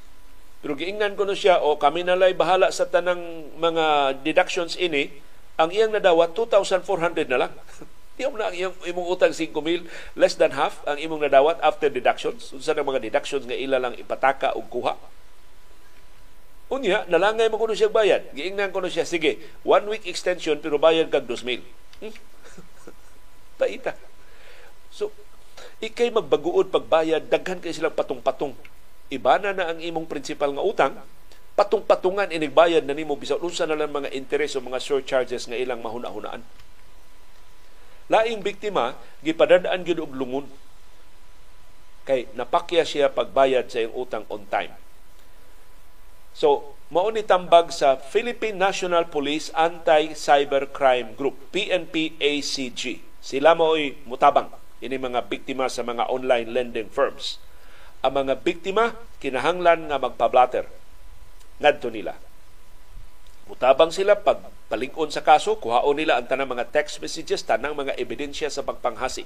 pero 0.66 0.74
giingnan 0.74 1.14
ko 1.14 1.30
na 1.30 1.38
siya, 1.38 1.62
o 1.62 1.78
kami 1.78 2.02
nalay 2.02 2.34
bahala 2.34 2.74
sa 2.74 2.90
tanang 2.90 3.54
mga 3.62 4.18
deductions 4.26 4.74
ini, 4.82 5.14
ang 5.62 5.70
iyang 5.70 5.94
nadawat 5.94 6.34
2,400 6.34 7.30
na 7.30 7.46
lang. 7.46 7.54
Di 8.18 8.26
na 8.26 8.50
ang 8.50 8.56
iyong 8.58 8.74
imong 8.82 9.08
utang 9.14 9.30
5,000, 9.30 9.86
less 10.18 10.34
than 10.34 10.58
half 10.58 10.82
ang 10.90 10.98
imong 10.98 11.22
nadawat 11.22 11.62
after 11.62 11.86
deductions. 11.94 12.50
Unsa 12.50 12.74
na 12.74 12.82
mga 12.82 12.98
deductions 12.98 13.46
nga 13.46 13.54
ila 13.54 13.78
lang 13.78 13.94
ipataka 13.94 14.58
o 14.58 14.66
kuha. 14.66 14.98
Unya, 16.74 17.06
nalangay 17.14 17.46
mo 17.46 17.62
kuno 17.62 17.78
siya 17.78 17.94
bayad. 17.94 18.26
Giingnan 18.34 18.74
ko 18.74 18.82
na 18.82 18.90
siya, 18.90 19.06
sige, 19.06 19.38
one 19.62 19.86
week 19.86 20.10
extension 20.10 20.58
pero 20.58 20.82
bayad 20.82 21.14
kag 21.14 21.30
2,000. 21.30 21.62
Hmm? 22.02 22.10
Paita. 23.62 23.94
So, 24.90 25.14
ikay 25.78 26.10
magbaguod 26.10 26.74
pagbayad, 26.74 27.30
daghan 27.30 27.62
kay 27.62 27.70
silang 27.70 27.94
patong-patong. 27.94 28.58
Iba 29.14 29.38
na 29.38 29.54
ang 29.54 29.78
imong 29.78 30.10
principal 30.10 30.50
nga 30.56 30.66
utang, 30.66 30.94
patong-patungan 31.56 32.34
inigbayad 32.34 32.84
na 32.84 32.98
nimo 32.98 33.16
bisan 33.16 33.40
unsa 33.40 33.64
na 33.64 33.78
lang 33.78 33.94
mga 33.94 34.12
interes 34.12 34.58
o 34.58 34.62
mga 34.62 34.82
surcharges 34.82 35.48
nga 35.48 35.56
ilang 35.56 35.80
mahuna-hunaan. 35.80 36.44
Laing 38.12 38.42
biktima 38.46 38.98
gipadadaan 39.26 39.82
gyud 39.82 40.04
og 40.04 40.14
lungon 40.14 40.46
kay 42.06 42.30
napakya 42.38 42.86
siya 42.86 43.10
pagbayad 43.10 43.66
sa 43.66 43.82
iyong 43.82 43.98
utang 43.98 44.26
on 44.30 44.46
time. 44.46 44.78
So, 46.38 46.78
mao 46.94 47.10
ni 47.10 47.26
tambag 47.26 47.74
sa 47.74 47.98
Philippine 47.98 48.62
National 48.62 49.10
Police 49.10 49.50
Anti-Cybercrime 49.58 51.18
Group, 51.18 51.50
PNP-ACG. 51.50 53.02
Sila 53.26 53.58
mo'y 53.58 54.06
mutabang 54.06 54.54
ini 54.86 55.02
mga 55.02 55.26
biktima 55.26 55.66
sa 55.66 55.82
mga 55.82 56.06
online 56.12 56.54
lending 56.54 56.94
firms. 56.94 57.42
Ang 58.06 58.22
mga 58.22 58.46
biktima 58.46 58.94
kinahanglan 59.18 59.90
nga 59.90 59.98
magpablatter 59.98 60.70
ngadto 61.58 61.90
nila. 61.90 62.14
Mutabang 63.50 63.90
sila 63.90 64.14
pag 64.22 64.46
palingon 64.70 65.10
sa 65.10 65.26
kaso, 65.26 65.58
kuhaon 65.58 65.98
nila 65.98 66.22
ang 66.22 66.30
tanang 66.30 66.54
mga 66.54 66.70
text 66.70 67.02
messages, 67.02 67.42
tanang 67.42 67.74
mga 67.74 67.98
ebidensya 67.98 68.54
sa 68.54 68.62
pagpanghasi. 68.62 69.26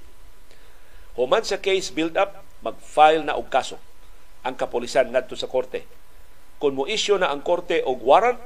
Human 1.19 1.43
sa 1.43 1.59
case 1.59 1.91
build 1.91 2.15
up, 2.15 2.39
mag-file 2.63 3.27
na 3.27 3.35
og 3.35 3.51
kaso 3.51 3.75
ang 4.43 4.55
kapulisan 4.55 5.11
ngadto 5.11 5.35
sa 5.35 5.51
korte. 5.51 5.83
Kung 6.59 6.75
mo 6.75 6.87
issue 6.87 7.19
na 7.19 7.31
ang 7.31 7.43
korte 7.43 7.83
og 7.83 7.99
warrant, 8.03 8.43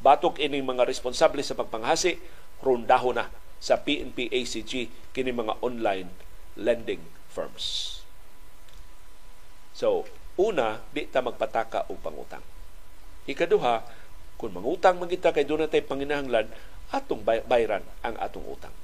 batok 0.00 0.40
ining 0.40 0.64
mga 0.64 0.88
responsable 0.88 1.44
sa 1.44 1.56
pagpanghasi, 1.56 2.16
rundaho 2.64 3.12
na 3.12 3.28
sa 3.60 3.80
PNP 3.80 4.32
ACG 4.32 4.88
kini 5.12 5.32
mga 5.34 5.60
online 5.60 6.08
lending 6.56 7.04
firms. 7.28 7.97
So, 9.78 10.02
una, 10.34 10.82
di 10.90 11.06
ta 11.06 11.22
magpataka 11.22 11.86
og 11.86 12.02
pangutang. 12.02 12.42
Ikaduha, 13.30 13.86
kung 14.34 14.50
mangutang 14.50 14.98
magita 14.98 15.30
kay 15.30 15.46
doon 15.46 15.70
tay 15.70 15.86
panginahanglan, 15.86 16.50
atong 16.90 17.22
bayran 17.22 17.86
ang 18.02 18.18
atong 18.18 18.42
utang. 18.42 18.74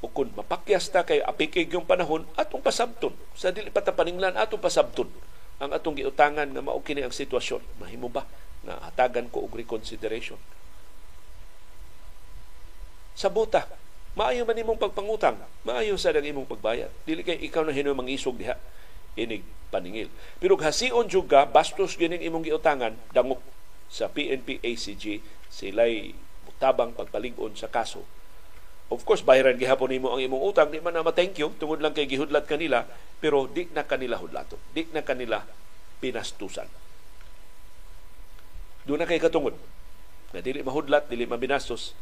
O 0.00 0.08
kung 0.08 0.32
mapakyas 0.32 0.88
ta 0.88 1.04
kay 1.04 1.20
apikig 1.20 1.68
yung 1.68 1.84
panahon, 1.84 2.24
atong 2.32 2.64
pasabton. 2.64 3.12
Sa 3.36 3.52
dili 3.52 3.68
pa 3.68 3.84
atong 3.84 4.64
pasabton 4.64 5.08
ang 5.60 5.76
atong 5.76 6.00
giutangan 6.00 6.48
nga 6.48 6.64
mao 6.64 6.80
kini 6.80 7.04
ang 7.04 7.12
sitwasyon. 7.12 7.60
Mahimo 7.84 8.08
ba 8.08 8.24
na 8.64 8.80
hatagan 8.88 9.28
ko 9.28 9.44
og 9.44 9.52
reconsideration? 9.52 10.40
Sa 13.12 13.28
buta, 13.28 13.68
maayo 14.16 14.48
man 14.48 14.56
imong 14.56 14.80
pagpangutang, 14.80 15.36
maayo 15.68 16.00
sa 16.00 16.16
imong 16.16 16.48
pagbayad. 16.48 16.88
Dili 17.04 17.20
kay 17.20 17.44
ikaw 17.44 17.68
na 17.68 17.76
hinuy 17.76 17.92
mangisog 17.92 18.40
diha 18.40 18.56
inig 19.14 19.42
paningil. 19.70 20.10
Pero 20.42 20.58
hasion 20.58 21.06
jud 21.06 21.30
ka 21.30 21.46
bastos 21.46 21.94
gining 21.94 22.22
imong 22.22 22.46
giutangan 22.46 22.94
dangok 23.14 23.42
sa 23.90 24.10
PNP 24.10 24.62
ACG 24.62 25.22
sila'y 25.50 26.14
mutabang 26.46 26.94
pagpalig-on 26.94 27.58
sa 27.58 27.66
kaso 27.66 28.02
Of 28.90 29.06
course, 29.06 29.22
bayaran 29.22 29.54
gihapon 29.54 29.86
nimo 29.86 30.10
ang 30.10 30.18
imong 30.18 30.50
utang, 30.50 30.66
di 30.66 30.82
man 30.82 30.90
na 30.90 31.06
ma-thank 31.06 31.38
you, 31.38 31.54
tungod 31.62 31.78
lang 31.78 31.94
kay 31.94 32.10
gihudlat 32.10 32.42
kanila, 32.42 32.82
pero 33.22 33.46
di 33.46 33.70
na 33.70 33.86
kanila 33.86 34.18
hudlato. 34.18 34.58
Di 34.74 34.82
na 34.90 35.06
kanila 35.06 35.46
pinastusan. 36.02 36.66
Doon 38.82 38.98
na 38.98 39.06
kay 39.06 39.22
katungod. 39.22 39.54
Na 40.34 40.42
dili 40.42 40.66
mahudlat, 40.66 41.06
dili 41.06 41.22
mabinastos. 41.22 41.94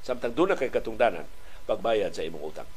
Samtang 0.00 0.32
doon 0.32 0.56
na 0.56 0.56
kay 0.56 0.72
katungdanan, 0.72 1.28
pagbayad 1.68 2.16
sa 2.16 2.24
imong 2.24 2.56
utang. 2.56 2.68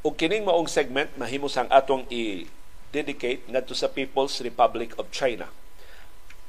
O 0.00 0.16
kining 0.16 0.48
maong 0.48 0.64
segment 0.64 1.12
mahimo 1.20 1.44
sang 1.44 1.68
atong 1.68 2.08
i-dedicate 2.08 3.44
ngadto 3.44 3.76
sa 3.76 3.84
People's 3.84 4.40
Republic 4.40 4.96
of 4.96 5.12
China. 5.12 5.52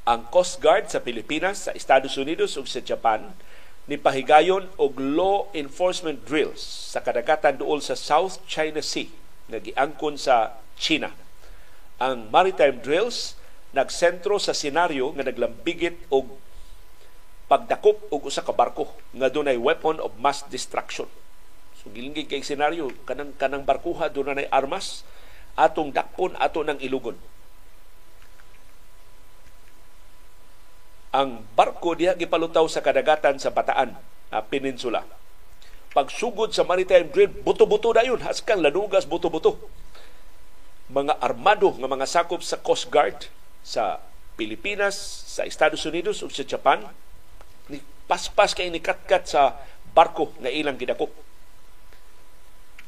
Ang 0.08 0.24
Coast 0.32 0.64
Guard 0.64 0.88
sa 0.88 1.04
Pilipinas, 1.04 1.68
sa 1.68 1.76
Estados 1.76 2.16
Unidos 2.16 2.56
ug 2.56 2.64
sa 2.64 2.80
Japan 2.80 3.36
ni 3.92 4.00
pahigayon 4.00 4.72
og 4.80 4.96
law 4.96 5.52
enforcement 5.52 6.24
drills 6.24 6.64
sa 6.64 7.04
kadagatan 7.04 7.60
duol 7.60 7.84
sa 7.84 8.00
South 8.00 8.40
China 8.48 8.80
Sea 8.80 9.12
nga 9.52 9.60
giangkon 9.60 10.16
sa 10.16 10.56
China. 10.80 11.12
Ang 12.00 12.32
maritime 12.32 12.80
drills 12.80 13.36
nagsentro 13.76 14.40
sa 14.40 14.56
senaryo 14.56 15.12
nga 15.12 15.28
naglambigit 15.28 16.00
og 16.08 16.40
pagdakop 17.52 18.16
og 18.16 18.32
usa 18.32 18.48
ka 18.48 18.56
barko 18.56 18.88
nga 19.12 19.28
dunay 19.28 19.60
weapon 19.60 20.00
of 20.00 20.16
mass 20.24 20.40
destruction 20.48 21.12
So 21.82 21.90
gilingig 21.90 22.30
kay 22.30 22.46
senaryo 22.46 22.94
kanang 23.10 23.34
kanang 23.42 23.66
barkuha 23.66 24.14
do 24.14 24.22
na 24.22 24.38
armas 24.54 25.02
atong 25.58 25.90
dakpon 25.90 26.38
ato 26.38 26.62
ng 26.62 26.78
ilugon. 26.78 27.18
Ang 31.12 31.44
barko 31.58 31.98
diha 31.98 32.16
gipalutaw 32.16 32.64
sa 32.72 32.80
kadagatan 32.80 33.36
sa 33.36 33.52
Bataan, 33.52 34.00
uh, 34.32 34.44
Peninsula. 34.48 35.04
Pagsugod 35.92 36.56
sa 36.56 36.64
maritime 36.64 37.12
drill, 37.12 37.36
buto-buto 37.44 37.92
na 37.92 38.08
yun. 38.08 38.24
Haskang 38.24 38.64
lanugas, 38.64 39.04
buto-buto. 39.04 39.60
Mga 40.88 41.20
armado 41.20 41.76
nga 41.76 41.90
mga 41.92 42.08
sakop 42.08 42.40
sa 42.40 42.64
Coast 42.64 42.88
Guard 42.88 43.28
sa 43.60 44.00
Pilipinas, 44.40 44.96
sa 45.28 45.44
Estados 45.44 45.84
Unidos 45.84 46.24
ug 46.24 46.32
sa 46.32 46.48
Japan, 46.48 46.88
ni 47.68 47.84
paspas 48.08 48.56
kay 48.56 48.72
nikatkat 48.72 49.28
sa 49.28 49.60
barko 49.92 50.32
nga 50.40 50.48
ilang 50.48 50.80
gidakop 50.80 51.12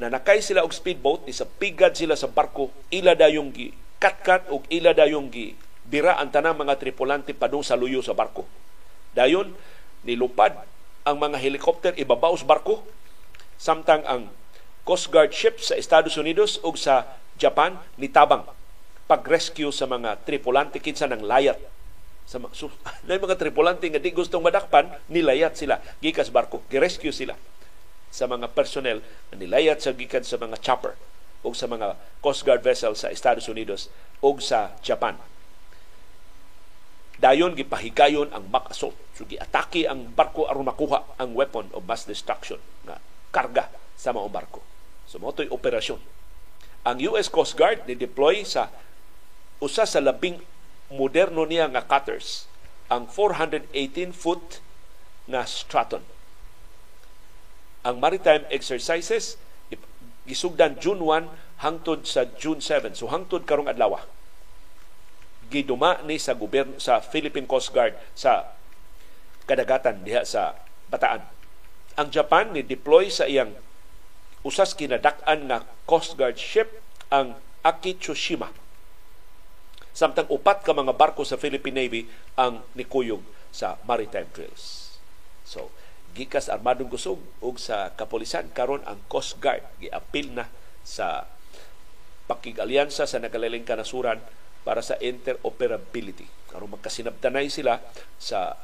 na 0.02 0.10
nakay 0.10 0.42
sila 0.42 0.66
og 0.66 0.74
speedboat 0.74 1.30
ni 1.30 1.34
sa 1.36 1.46
pigad 1.46 1.94
sila 1.94 2.18
sa 2.18 2.26
barko 2.26 2.74
ila 2.90 3.14
dayong 3.14 3.54
gi 3.54 3.70
katkat 4.02 4.50
og 4.50 4.66
ila 4.74 4.92
dayong 4.92 5.30
gi 5.30 5.54
bira 5.86 6.18
ang 6.18 6.34
tanang 6.34 6.58
mga 6.58 6.82
tripulante 6.82 7.36
padung 7.36 7.62
sa 7.62 7.78
luyo 7.78 8.02
sa 8.02 8.18
barko. 8.18 8.48
Dayon 9.14 9.54
nilupad 10.02 10.58
ang 11.06 11.18
mga 11.20 11.38
helicopter 11.38 11.94
ibabaw 11.94 12.34
sa 12.34 12.48
barko 12.48 12.82
samtang 13.60 14.02
ang 14.10 14.32
Coast 14.84 15.14
Guard 15.14 15.32
ship 15.32 15.62
sa 15.64 15.80
Estados 15.80 16.20
Unidos 16.20 16.60
ug 16.66 16.76
sa 16.76 17.08
Japan 17.40 17.78
nitabang 17.96 18.44
pag-rescue 19.08 19.72
sa 19.72 19.88
mga 19.88 20.20
tripulante 20.26 20.82
kinsa 20.82 21.08
nang 21.08 21.24
layat. 21.24 21.60
Sa 22.24 22.40
so, 22.56 22.72
na 23.06 23.20
mga 23.20 23.38
tripulante 23.38 23.86
nga 23.88 24.02
di 24.02 24.12
gustong 24.12 24.42
madakpan 24.42 24.90
nilayat 25.12 25.54
sila 25.60 25.80
gikas 26.02 26.32
barko 26.34 26.64
gi-rescue 26.72 27.14
sila 27.14 27.36
sa 28.14 28.30
mga 28.30 28.54
personnel 28.54 29.02
na 29.34 29.42
nilayat 29.42 29.82
sa 29.82 29.98
gikan 29.98 30.22
sa 30.22 30.38
mga 30.38 30.62
chopper 30.62 30.94
o 31.42 31.50
sa 31.58 31.66
mga 31.66 31.98
Coast 32.22 32.46
Guard 32.46 32.62
vessel 32.62 32.94
sa 32.94 33.10
Estados 33.10 33.50
Unidos 33.50 33.90
o 34.22 34.38
sa 34.38 34.78
Japan. 34.86 35.18
Dayon 37.18 37.58
gipahigayon 37.58 38.30
ang 38.30 38.54
makasot. 38.54 38.94
So 39.18 39.26
giatake 39.26 39.90
ang 39.90 40.14
barko 40.14 40.46
aron 40.46 40.70
makuha 40.70 41.18
ang 41.18 41.34
weapon 41.34 41.74
of 41.74 41.90
mass 41.90 42.06
destruction 42.06 42.62
nga 42.86 43.02
karga 43.34 43.74
sa 43.98 44.14
mga 44.14 44.30
barko. 44.30 44.62
So 45.10 45.18
mo 45.18 45.34
operasyon. 45.34 45.98
Ang 46.86 46.98
US 47.10 47.34
Coast 47.34 47.58
Guard 47.58 47.90
ni 47.90 47.98
deploy 47.98 48.46
sa 48.46 48.70
usa 49.58 49.90
sa 49.90 50.04
labing 50.04 50.38
moderno 50.94 51.50
niya 51.50 51.66
nga 51.72 51.82
cutters 51.82 52.46
ang 52.92 53.10
418 53.10 53.72
foot 54.14 54.62
na 55.26 55.48
Straton 55.48 56.04
ang 57.84 58.00
maritime 58.00 58.48
exercises 58.48 59.36
gisugdan 60.24 60.80
June 60.80 61.04
1 61.04 61.64
hangtod 61.64 62.08
sa 62.08 62.28
June 62.40 62.64
7. 62.64 62.96
So 62.96 63.12
hangtod 63.12 63.44
karong 63.44 63.68
adlaw. 63.68 64.00
Giduma 65.52 66.00
ni 66.08 66.18
sa 66.18 66.34
gobyerno 66.34 66.80
sa 66.80 67.04
Philippine 67.04 67.46
Coast 67.46 67.76
Guard 67.76 67.94
sa 68.16 68.56
kadagatan 69.44 70.02
diha 70.08 70.24
sa 70.24 70.56
Bataan. 70.88 71.28
Ang 72.00 72.10
Japan 72.10 72.56
ni 72.56 72.64
deploy 72.64 73.12
sa 73.12 73.28
iyang 73.28 73.54
usas 74.42 74.74
kinadak-an 74.74 75.52
nga 75.52 75.60
Coast 75.86 76.16
Guard 76.16 76.40
ship 76.40 76.82
ang 77.12 77.38
Akitsushima. 77.64 78.52
Samtang 79.94 80.28
upat 80.28 80.66
ka 80.66 80.74
mga 80.74 80.98
barko 80.98 81.22
sa 81.22 81.38
Philippine 81.38 81.86
Navy 81.86 82.02
ang 82.34 82.66
nikuyog 82.74 83.22
sa 83.54 83.78
maritime 83.86 84.28
drills. 84.34 84.98
So, 85.46 85.70
gikas 86.14 86.48
armadong 86.48 86.94
kusog 86.94 87.20
ug 87.42 87.58
sa 87.58 87.92
kapolisan 87.98 88.54
karon 88.54 88.86
ang 88.86 89.02
Coast 89.10 89.42
Guard 89.42 89.66
giapil 89.82 90.34
na 90.34 90.46
sa 90.86 91.26
pakigalyansa 92.30 93.10
sa 93.10 93.18
nagalaling 93.20 93.66
kanasuran 93.66 94.22
para 94.64 94.80
sa 94.80 94.96
interoperability. 95.02 96.30
Karon 96.48 96.72
magkasinabtanay 96.72 97.52
sila 97.52 97.84
sa 98.22 98.56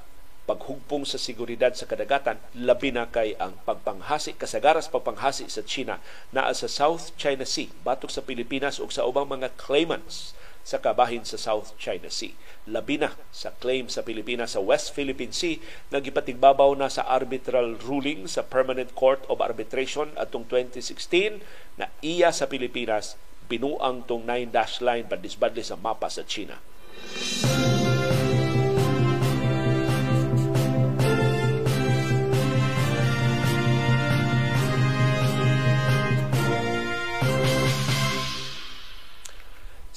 paghugpong 0.49 1.05
sa 1.05 1.21
seguridad 1.21 1.69
sa 1.77 1.85
kadagatan 1.85 2.41
labi 2.57 2.89
na 2.89 3.05
kay 3.05 3.37
ang 3.37 3.53
pagpanghasi 3.69 4.33
kasagaras 4.33 4.89
pagpanghasi 4.89 5.45
sa 5.45 5.61
China 5.61 6.01
naa 6.33 6.49
sa 6.57 6.65
South 6.65 7.13
China 7.21 7.45
Sea 7.45 7.69
batok 7.85 8.09
sa 8.09 8.25
Pilipinas 8.25 8.81
ug 8.81 8.89
sa 8.89 9.05
ubang 9.05 9.29
mga 9.29 9.53
claimants 9.61 10.33
sa 10.63 10.77
kabahin 10.77 11.25
sa 11.25 11.39
South 11.39 11.73
China 11.81 12.11
Sea. 12.11 12.35
Labi 12.69 13.01
sa 13.33 13.49
claim 13.57 13.89
sa 13.89 14.05
Pilipinas 14.05 14.53
sa 14.53 14.61
West 14.61 14.93
Philippine 14.93 15.33
Sea 15.33 15.57
nga 15.89 16.03
gipatigbabaw 16.03 16.75
na 16.77 16.91
sa 16.91 17.07
arbitral 17.07 17.79
ruling 17.81 18.29
sa 18.29 18.45
Permanent 18.45 18.93
Court 18.93 19.23
of 19.31 19.41
Arbitration 19.41 20.13
atong 20.19 20.45
2016 20.51 21.41
na 21.79 21.89
iya 22.03 22.29
sa 22.29 22.45
Pilipinas 22.45 23.17
binuang 23.49 24.05
tong 24.05 24.27
nine 24.27 24.53
dash 24.53 24.83
line 24.83 25.09
padisbadli 25.09 25.65
sa 25.65 25.79
mapa 25.79 26.11
sa 26.11 26.21
China. 26.21 26.61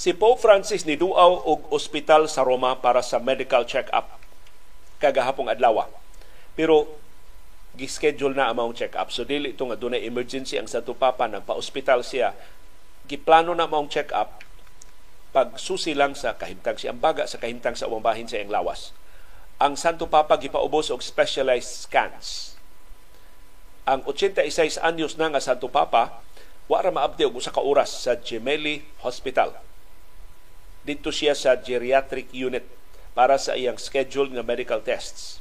Si 0.02 0.10
Pope 0.10 0.42
Francis 0.42 0.82
ni 0.82 0.98
duaw 0.98 1.46
og 1.46 1.70
ospital 1.70 2.26
sa 2.26 2.42
Roma 2.42 2.74
para 2.74 3.06
sa 3.06 3.22
medical 3.22 3.62
check-up 3.62 4.18
kagahapong 4.98 5.46
adlaw. 5.46 5.86
Pero 6.58 6.98
gischedule 7.78 8.34
na 8.34 8.50
among 8.50 8.74
check-up. 8.74 9.14
So 9.14 9.22
dili 9.22 9.54
ito 9.54 9.62
nga 9.62 9.78
dunay 9.78 10.02
emergency 10.02 10.58
ang 10.58 10.66
Santo 10.66 10.98
Papa 10.98 11.30
nagpa-ospital 11.30 12.02
siya. 12.02 12.34
Giplano 13.06 13.54
na 13.54 13.70
among 13.70 13.86
check-up 13.94 14.42
pag 15.30 15.54
susi 15.54 15.94
lang 15.94 16.18
sa 16.18 16.34
kahimtang 16.34 16.82
siyang 16.82 16.98
baga 16.98 17.30
sa 17.30 17.38
kahimtang 17.38 17.78
sa 17.78 17.86
umambahin 17.86 18.26
sa 18.26 18.42
iyang 18.42 18.50
lawas. 18.50 18.90
Ang 19.62 19.78
Santo 19.78 20.10
Papa 20.10 20.34
gipaubos 20.34 20.90
og 20.90 20.98
specialized 20.98 21.86
scans. 21.86 22.58
Ang 23.86 24.02
86 24.10 24.82
anyos 24.82 25.14
na 25.14 25.30
nga 25.30 25.38
Santo 25.38 25.70
Papa 25.70 26.18
wa 26.66 26.82
ra 26.82 26.90
maabdi 26.90 27.22
og 27.22 27.38
usa 27.38 27.54
ka 27.54 27.62
oras 27.62 28.02
sa 28.02 28.18
Gemelli 28.18 28.82
Hospital 29.06 29.70
dito 30.82 31.14
siya 31.14 31.34
sa 31.38 31.54
geriatric 31.58 32.30
unit 32.34 32.66
para 33.12 33.38
sa 33.38 33.54
iyang 33.54 33.78
schedule 33.78 34.32
nga 34.32 34.42
medical 34.42 34.80
tests. 34.82 35.38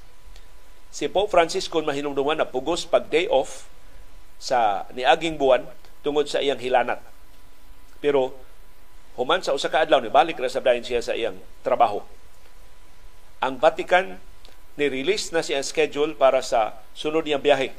Si 0.91 1.07
Pope 1.07 1.31
Francis 1.31 1.71
kung 1.71 1.87
mahinungduman 1.87 2.35
na 2.35 2.47
pugos 2.47 2.83
pag 2.83 3.07
day 3.07 3.25
off 3.31 3.71
sa 4.41 4.89
niaging 4.91 5.39
buwan 5.39 5.63
tungod 6.03 6.27
sa 6.27 6.43
iyang 6.43 6.59
hilanat. 6.59 6.99
Pero 8.03 8.35
human 9.15 9.39
sa 9.39 9.55
usa 9.55 9.71
ka 9.71 9.87
adlaw 9.87 10.03
ni 10.03 10.11
balik 10.11 10.41
ra 10.41 10.51
siya 10.51 10.99
sa 10.99 11.15
iyang 11.15 11.39
trabaho. 11.63 12.03
Ang 13.39 13.57
Vatican 13.57 14.19
ni-release 14.75 15.31
na 15.31 15.41
siya 15.41 15.63
schedule 15.63 16.13
para 16.13 16.43
sa 16.43 16.81
sunod 16.93 17.23
niyang 17.23 17.43
biyahe. 17.43 17.71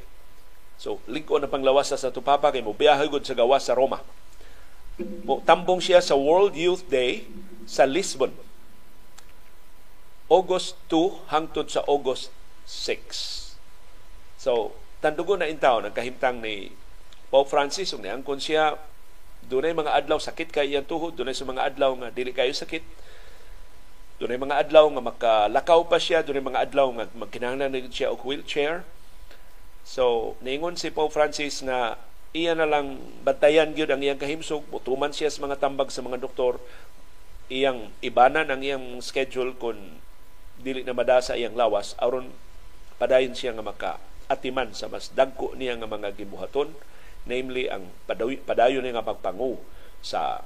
So, 0.81 0.99
lingko 1.07 1.39
na 1.39 1.47
panglawas 1.47 1.93
sa 1.93 2.01
Santo 2.01 2.25
Papa 2.25 2.51
kay 2.51 2.65
mo 2.65 2.75
biyahe 2.75 3.07
gud 3.07 3.23
sa 3.23 3.37
gawas 3.37 3.69
sa 3.69 3.77
Roma. 3.77 4.03
Tambong 5.47 5.79
siya 5.79 6.03
sa 6.03 6.19
World 6.19 6.57
Youth 6.59 6.89
Day 6.89 7.29
sa 7.67 7.89
Lisbon. 7.89 8.33
August 10.33 10.81
2 10.89 11.29
hangtod 11.29 11.69
sa 11.69 11.85
August 11.85 12.33
6. 12.65 13.59
So, 14.41 14.73
tandugo 15.05 15.37
na 15.37 15.51
intaw 15.51 15.83
ang 15.83 15.93
kahimtang 15.93 16.41
ni 16.41 16.73
Pope 17.29 17.53
Francis 17.53 17.93
ug 17.93 18.01
niangkon 18.01 18.41
siya 18.41 18.81
dunay 19.47 19.75
mga 19.75 19.93
adlaw 19.93 20.19
sakit 20.23 20.55
kay 20.55 20.73
iyang 20.75 20.87
tuhod, 20.87 21.19
dunay 21.19 21.35
sa 21.35 21.49
mga 21.49 21.75
adlaw 21.75 21.93
nga 21.99 22.09
dili 22.15 22.31
kayo 22.31 22.55
sakit. 22.55 22.85
Dunay 24.23 24.39
mga 24.39 24.69
adlaw 24.69 24.87
nga 24.87 25.03
makalakaw 25.03 25.91
pa 25.91 25.99
siya, 25.99 26.23
dunay 26.23 26.45
mga 26.45 26.71
adlaw 26.71 26.89
nga 26.95 27.11
magkinahanglan 27.19 27.91
siya 27.91 28.15
og 28.15 28.23
wheelchair. 28.23 28.87
So, 29.83 30.35
niingon 30.47 30.79
si 30.79 30.95
Pope 30.95 31.11
Francis 31.11 31.59
nga 31.67 31.99
iya 32.31 32.55
na 32.55 32.71
lang 32.71 33.03
bantayan 33.27 33.75
gyud 33.75 33.91
ang 33.91 34.01
iyang 34.01 34.23
kahimsog, 34.23 34.65
mutuman 34.71 35.11
siya 35.11 35.29
sa 35.29 35.43
mga 35.43 35.59
tambag 35.59 35.91
sa 35.91 36.01
mga 36.07 36.23
doktor 36.23 36.63
iyang 37.51 37.91
ibanan 38.05 38.51
ang 38.51 38.63
iyang 38.63 39.01
schedule 39.03 39.57
kung 39.59 39.99
dili 40.63 40.87
na 40.87 40.95
madasa 40.95 41.35
iyang 41.35 41.59
lawas 41.59 41.99
aron 41.99 42.31
padayon 43.01 43.35
siya 43.35 43.57
nga 43.57 43.65
maka 43.67 43.93
atiman 44.31 44.71
sa 44.77 44.87
mas 44.87 45.11
dagko 45.11 45.59
niya 45.59 45.75
nga 45.79 45.91
mga 45.91 46.15
gibuhaton 46.15 46.71
namely 47.27 47.71
ang 47.71 47.91
padayon, 48.09 48.83
niya 48.83 48.99
nga 48.99 49.07
pagpangu 49.07 49.59
sa 50.03 50.43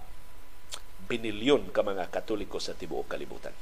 binilyon 1.09 1.73
ka 1.73 1.81
mga 1.81 2.13
katoliko 2.13 2.61
sa 2.61 2.77
tibuok 2.77 3.09
kalibutan. 3.09 3.55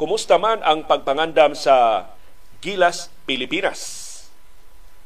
Kumusta 0.00 0.40
man 0.40 0.64
ang 0.64 0.88
pagpangandam 0.88 1.52
sa 1.52 2.08
Gilas, 2.64 3.12
Pilipinas? 3.28 4.08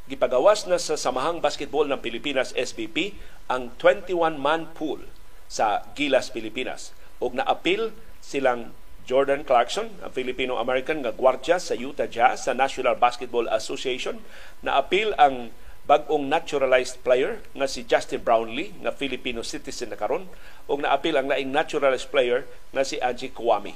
Gipagawas 0.07 0.71
na 0.71 0.79
sa 0.79 0.95
Samahang 0.95 1.43
Basketball 1.43 1.91
ng 1.91 1.99
Pilipinas, 1.99 2.55
SBP, 2.55 3.19
ang 3.51 3.75
21-man 3.83 4.71
pool 4.71 5.03
sa 5.51 5.83
Gilas, 5.99 6.31
Pilipinas. 6.31 6.95
Og 7.19 7.35
naapil 7.35 7.91
silang 8.23 8.71
Jordan 9.03 9.43
Clarkson, 9.43 9.91
ang 9.99 10.15
Filipino-American 10.15 11.03
nga 11.03 11.11
gwardya 11.11 11.59
sa 11.59 11.75
Utah 11.75 12.07
Jazz 12.07 12.47
sa 12.47 12.55
National 12.55 12.95
Basketball 12.95 13.51
Association. 13.51 14.23
Naapil 14.63 15.11
ang 15.19 15.51
bagong 15.91 16.31
naturalized 16.31 17.03
player 17.03 17.43
nga 17.51 17.67
si 17.67 17.83
Justin 17.83 18.23
Brownlee 18.23 18.71
nga 18.87 18.95
Filipino 18.95 19.43
citizen 19.43 19.91
na 19.91 19.99
karon 19.99 20.31
ug 20.71 20.79
naapil 20.79 21.19
ang 21.19 21.27
laing 21.27 21.51
naturalized 21.51 22.15
player 22.15 22.47
nga 22.71 22.87
si 22.87 23.03
Angie 23.03 23.35
Kwame 23.35 23.75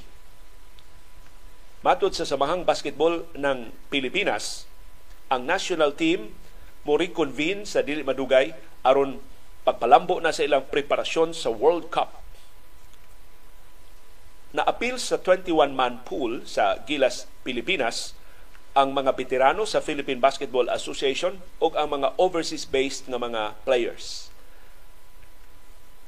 Matod 1.79 2.11
sa 2.11 2.27
Samahang 2.27 2.67
Basketball 2.67 3.23
ng 3.39 3.71
Pilipinas, 3.87 4.67
ang 5.31 5.47
national 5.47 5.95
team 5.95 6.35
mo 6.83 6.99
reconvene 6.99 7.63
sa 7.63 7.79
dili 7.79 8.03
madugay 8.03 8.51
aron 8.83 9.15
pagpalambo 9.63 10.19
na 10.19 10.35
sa 10.35 10.43
ilang 10.43 10.67
preparasyon 10.67 11.31
sa 11.31 11.47
World 11.47 11.87
Cup. 11.87 12.19
Na-appeal 14.51 14.99
sa 14.99 15.23
21-man 15.23 16.03
pool 16.03 16.43
sa 16.43 16.83
Gilas, 16.83 17.31
Pilipinas 17.47 18.11
ang 18.75 18.91
mga 18.91 19.15
veterano 19.15 19.63
sa 19.63 19.79
Philippine 19.79 20.19
Basketball 20.19 20.67
Association 20.67 21.39
o 21.63 21.71
ang 21.79 21.95
mga 21.95 22.11
overseas-based 22.19 23.07
na 23.07 23.15
mga 23.15 23.55
players. 23.63 24.27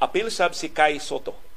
Appeal 0.04 0.28
sab 0.28 0.52
si 0.52 0.68
Kai 0.68 1.00
Soto 1.00 1.51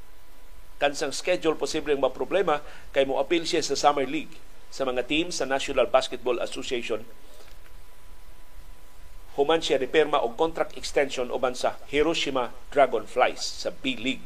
kansang 0.84 1.16
schedule 1.16 1.56
posibleng 1.56 2.04
problema 2.12 2.60
kay 2.92 3.08
mo 3.08 3.16
appeal 3.16 3.48
siya 3.48 3.64
sa 3.64 3.72
Summer 3.72 4.04
League 4.04 4.36
sa 4.68 4.84
mga 4.84 5.08
team 5.08 5.32
sa 5.32 5.48
National 5.48 5.88
Basketball 5.88 6.36
Association 6.44 7.08
human 9.34 9.58
siya 9.58 9.82
ni 9.82 9.88
perma 9.90 10.22
og 10.22 10.38
contract 10.38 10.78
extension 10.78 11.32
uban 11.32 11.58
sa 11.58 11.80
Hiroshima 11.90 12.54
Dragonflies 12.70 13.42
sa 13.42 13.74
B-League. 13.74 14.22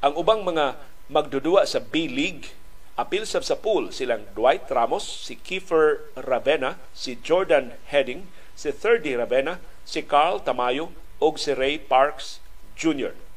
Ang 0.00 0.16
ubang 0.16 0.40
mga 0.42 0.80
magdudua 1.12 1.68
sa 1.68 1.78
B-League 1.84 2.56
apil 2.96 3.28
sab 3.28 3.44
sa 3.44 3.56
pool 3.60 3.92
silang 3.92 4.24
Dwight 4.32 4.68
Ramos, 4.72 5.04
si 5.04 5.36
Kiefer 5.36 6.00
Ravena, 6.16 6.80
si 6.96 7.20
Jordan 7.20 7.76
Heading, 7.92 8.28
si 8.56 8.72
Thirdy 8.72 9.16
Ravena, 9.20 9.60
si 9.84 10.00
Carl 10.00 10.40
Tamayo 10.40 10.92
ug 11.20 11.36
si 11.36 11.52
Ray 11.52 11.76
Parks 11.76 12.40
Jr 12.76 13.31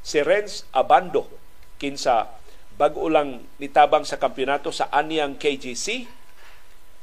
si 0.00 0.20
Renz 0.24 0.64
Abando 0.72 1.28
kinsa 1.80 2.32
bag-o 2.80 3.12
lang 3.12 3.44
nitabang 3.60 4.08
sa 4.08 4.16
kampeonato 4.16 4.72
sa 4.72 4.88
Anyang 4.88 5.36
KGC 5.36 6.08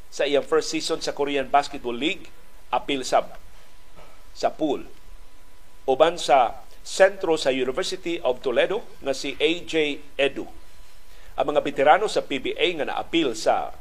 sa 0.10 0.26
iyang 0.26 0.46
first 0.46 0.74
season 0.74 0.98
sa 0.98 1.14
Korean 1.14 1.50
Basketball 1.50 1.98
League 1.98 2.34
apil 2.74 3.06
sab 3.06 3.38
sa 4.34 4.54
pool. 4.54 4.86
Uban 5.90 6.18
sa 6.18 6.66
sentro 6.82 7.36
sa 7.36 7.54
University 7.54 8.18
of 8.24 8.40
Toledo 8.40 8.86
na 9.04 9.12
si 9.12 9.36
AJ 9.38 10.02
Edu. 10.16 10.48
Ang 11.38 11.54
mga 11.54 11.62
veterano 11.62 12.10
sa 12.10 12.26
PBA 12.26 12.82
nga 12.82 12.86
naapil 12.90 13.38
sa 13.38 13.76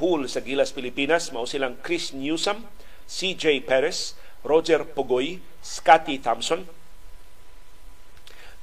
pool 0.00 0.24
sa 0.30 0.40
Gilas 0.40 0.72
Pilipinas 0.72 1.28
mao 1.34 1.44
silang 1.44 1.76
Chris 1.84 2.16
Newsom, 2.16 2.64
CJ 3.04 3.68
Perez, 3.68 4.16
Roger 4.40 4.84
Pugoy, 4.88 5.44
Scotty 5.60 6.16
Thompson, 6.20 6.64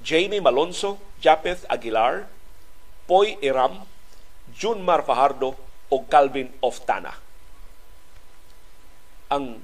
Jamie 0.02 0.41
Malonzo, 0.41 0.97
Japeth 1.22 1.66
Aguilar, 1.70 2.26
Poy 3.06 3.38
Iram, 3.41 3.86
Junmar 4.52 5.06
Fajardo 5.06 5.56
o 5.88 5.95
Calvin 6.10 6.49
Oftana. 6.60 7.14
Ang 9.32 9.62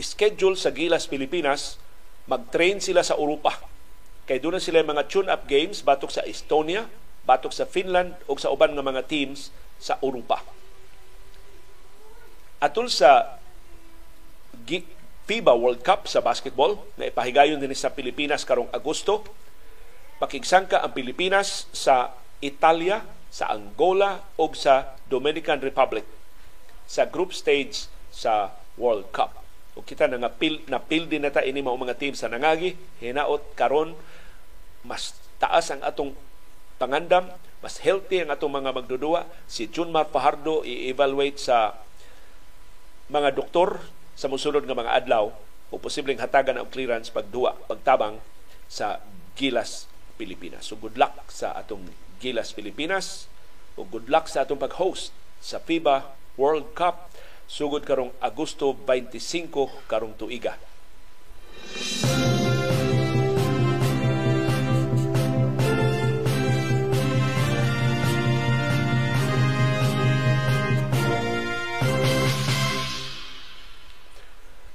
schedule 0.00 0.56
sa 0.56 0.72
Gilas 0.72 1.10
Pilipinas, 1.10 1.76
mag-train 2.30 2.78
sila 2.78 3.02
sa 3.02 3.18
Europa. 3.18 3.58
Kay 4.24 4.38
doon 4.38 4.62
sila 4.62 4.86
mga 4.86 5.10
tune-up 5.10 5.44
games 5.50 5.82
batok 5.82 6.14
sa 6.14 6.22
Estonia, 6.22 6.86
batok 7.26 7.50
sa 7.50 7.66
Finland 7.66 8.14
o 8.30 8.38
sa 8.38 8.54
uban 8.54 8.72
nga 8.72 8.86
mga 8.86 9.02
teams 9.10 9.50
sa 9.82 9.98
Europa. 9.98 10.40
Atol 12.62 12.86
sa 12.86 13.42
FIBA 15.26 15.54
World 15.58 15.82
Cup 15.82 16.06
sa 16.06 16.22
basketball 16.22 16.78
na 16.94 17.10
ipahigayon 17.10 17.58
din 17.58 17.74
sa 17.74 17.90
Pilipinas 17.90 18.46
karong 18.46 18.70
Agosto. 18.70 19.26
Pakigsangka 20.20 20.82
ang 20.82 20.92
Pilipinas 20.92 21.70
sa 21.72 22.12
Italia, 22.42 23.06
sa 23.32 23.48
Angola 23.48 24.20
o 24.36 24.52
sa 24.52 24.92
Dominican 25.08 25.64
Republic 25.64 26.04
sa 26.84 27.08
group 27.08 27.32
stage 27.32 27.88
sa 28.12 28.52
World 28.76 29.08
Cup. 29.08 29.40
O 29.72 29.80
kita 29.80 30.04
na 30.04 30.20
nga 30.20 30.28
pil, 30.28 30.60
na 30.68 30.76
pil 30.76 31.08
din 31.08 31.24
nata 31.24 31.40
ini 31.40 31.64
mao 31.64 31.72
mga 31.80 31.96
team 31.96 32.12
sa 32.12 32.28
nangagi, 32.28 32.76
hinaot 33.00 33.56
karon 33.56 33.96
mas 34.84 35.16
taas 35.40 35.72
ang 35.72 35.80
atong 35.80 36.12
pangandam, 36.76 37.32
mas 37.64 37.80
healthy 37.80 38.20
ang 38.20 38.28
atong 38.28 38.52
mga 38.52 38.74
magdudua. 38.76 39.24
Si 39.48 39.70
Junmar 39.72 40.12
Fajardo 40.12 40.60
i-evaluate 40.68 41.40
sa 41.40 41.78
mga 43.08 43.32
doktor 43.32 43.80
sa 44.12 44.28
musunod 44.28 44.68
nga 44.68 44.76
mga 44.76 44.92
adlaw 44.92 45.32
o 45.72 45.80
posibleng 45.80 46.20
hatagan 46.20 46.60
ang 46.60 46.68
clearance 46.68 47.08
pagduwa, 47.08 47.56
pagtabang 47.64 48.20
sa 48.68 49.00
Gilas 49.32 49.91
Pilipinas. 50.22 50.70
So 50.70 50.78
good 50.78 50.94
luck 50.94 51.18
sa 51.34 51.50
atong 51.58 51.90
Gilas 52.22 52.54
Pilipinas 52.54 53.26
o 53.74 53.82
good 53.82 54.06
luck 54.06 54.30
sa 54.30 54.46
atong 54.46 54.62
pag-host 54.62 55.10
sa 55.42 55.58
FIBA 55.58 56.14
World 56.38 56.70
Cup 56.78 57.10
sugod 57.50 57.82
karong 57.82 58.14
Agosto 58.22 58.70
25 58.86 59.90
karong 59.90 60.14
tuiga. 60.14 60.54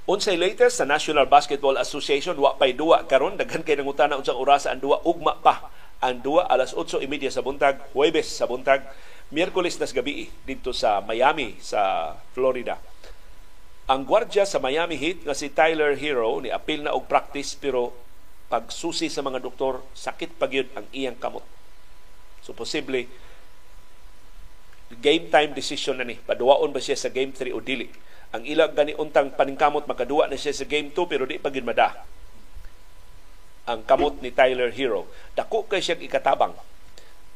Unsay 0.08 0.40
latest 0.40 0.80
sa 0.80 0.88
National 0.88 1.28
Basketball 1.28 1.76
Association 1.76 2.32
wa 2.40 2.56
pay 2.56 2.72
duwa 2.72 3.04
karon 3.04 3.36
daghan 3.36 3.60
kay 3.60 3.76
nangutana 3.76 4.16
unsang 4.16 4.40
oras 4.40 4.64
ang 4.64 4.80
duwa 4.80 5.04
ugma 5.04 5.36
pa 5.36 5.68
ang 6.00 6.24
duwa 6.24 6.48
alas 6.48 6.72
8:30 6.72 7.28
sa 7.28 7.44
buntag 7.44 7.76
Huwebes 7.92 8.24
sa 8.24 8.48
buntag 8.48 8.88
Miyerkules 9.28 9.76
nas 9.76 9.92
gabi 9.92 10.32
dito 10.48 10.72
sa 10.72 11.04
Miami 11.04 11.60
sa 11.60 12.16
Florida. 12.32 12.80
Ang 13.84 14.08
gwardya 14.08 14.48
sa 14.48 14.56
Miami 14.56 14.96
Heat 14.96 15.28
nga 15.28 15.36
si 15.36 15.52
Tyler 15.52 15.92
Hero 16.00 16.40
ni 16.40 16.48
apil 16.48 16.88
na 16.88 16.96
og 16.96 17.04
practice 17.04 17.52
pero 17.52 17.92
pagsusi 18.48 19.12
sa 19.12 19.20
mga 19.20 19.44
doktor 19.44 19.84
sakit 19.92 20.40
pagyud 20.40 20.72
ang 20.72 20.88
iyang 20.96 21.20
kamot. 21.20 21.44
So 22.40 22.56
posible 22.56 23.04
game 25.04 25.28
time 25.28 25.52
decision 25.52 26.00
na 26.00 26.08
ni 26.08 26.16
paduwaon 26.16 26.72
ba 26.72 26.80
siya 26.80 26.96
sa 26.96 27.12
game 27.12 27.36
3 27.36 27.52
o 27.52 27.60
dili 27.60 27.92
ang 28.28 28.44
ilang 28.44 28.76
gani 28.76 28.92
untang 28.96 29.32
paningkamot 29.32 29.88
makaduwa 29.88 30.28
na 30.28 30.36
siya 30.36 30.52
sa 30.52 30.68
game 30.68 30.92
2 30.92 31.08
pero 31.08 31.24
di 31.24 31.40
pa 31.40 31.48
gid 31.48 31.64
mada. 31.64 32.04
Ang 33.68 33.84
kamot 33.84 34.20
ni 34.20 34.32
Tyler 34.32 34.72
Hero. 34.72 35.08
Dako 35.36 35.68
kay 35.68 35.80
siya 35.80 35.96
ikatabang 35.96 36.56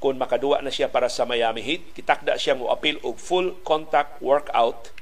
kung 0.03 0.17
makaduwa 0.21 0.61
na 0.61 0.73
siya 0.73 0.93
para 0.93 1.09
sa 1.09 1.25
Miami 1.25 1.65
Heat. 1.65 1.97
Kitakda 1.97 2.37
siya 2.37 2.57
mo 2.57 2.69
appeal 2.69 3.01
og 3.01 3.17
full 3.17 3.57
contact 3.65 4.21
workout 4.21 4.93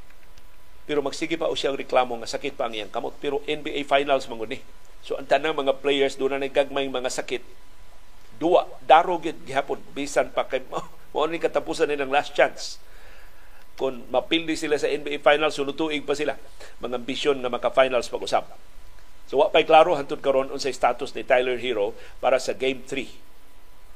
pero 0.91 1.07
magsige 1.07 1.39
pa 1.39 1.47
o 1.47 1.55
siyang 1.55 1.79
reklamo 1.79 2.19
nga 2.19 2.27
sakit 2.27 2.59
pa 2.59 2.67
ang 2.67 2.75
iyang 2.75 2.91
kamot. 2.91 3.15
Pero 3.23 3.39
NBA 3.47 3.87
Finals 3.87 4.27
manguni. 4.27 4.59
So 5.07 5.15
ang 5.15 5.31
tanang 5.31 5.55
mga 5.55 5.79
players 5.79 6.19
doon 6.19 6.35
na 6.35 6.43
nagagmay 6.43 6.91
mga 6.91 7.11
sakit 7.11 7.43
duwa 8.41 8.65
daro 8.89 9.21
gid 9.21 9.37
gihapon 9.45 9.77
bisan 9.93 10.33
pa 10.33 10.49
kay 10.49 10.65
mo 11.13 11.21
ni 11.29 11.37
katapusan 11.37 11.93
nilang 11.93 12.09
last 12.09 12.33
chance 12.33 12.81
kung 13.81 14.05
mapildi 14.13 14.61
sila 14.61 14.77
sa 14.77 14.93
NBA 14.93 15.25
Finals, 15.25 15.57
sunutuig 15.57 16.05
pa 16.05 16.13
sila. 16.13 16.37
Mga 16.85 17.01
ambisyon 17.01 17.41
nga 17.41 17.49
maka-finals 17.49 18.13
pag-usap. 18.13 18.45
So, 19.25 19.41
wa 19.41 19.49
pa'y 19.49 19.65
klaro 19.65 19.97
hantod 19.97 20.21
karon 20.21 20.53
unsay 20.53 20.77
status 20.77 21.17
ni 21.17 21.25
Tyler 21.25 21.57
Hero 21.57 21.97
para 22.21 22.37
sa 22.37 22.53
Game 22.53 22.85
3 22.85 23.09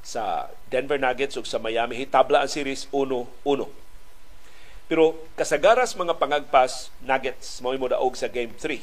sa 0.01 0.49
Denver 0.73 0.97
Nuggets 0.97 1.37
ug 1.37 1.45
sa 1.45 1.61
Miami 1.61 2.01
Heat. 2.01 2.09
Tabla 2.09 2.41
ang 2.41 2.49
series 2.49 2.89
1-1. 2.89 3.29
Pero 4.89 5.21
kasagaras 5.37 5.93
mga 5.93 6.17
pangagpas 6.17 6.89
Nuggets 7.05 7.61
mo 7.61 7.69
mo 7.77 7.85
daog 7.85 8.17
sa 8.17 8.25
Game 8.25 8.57
3. 8.57 8.81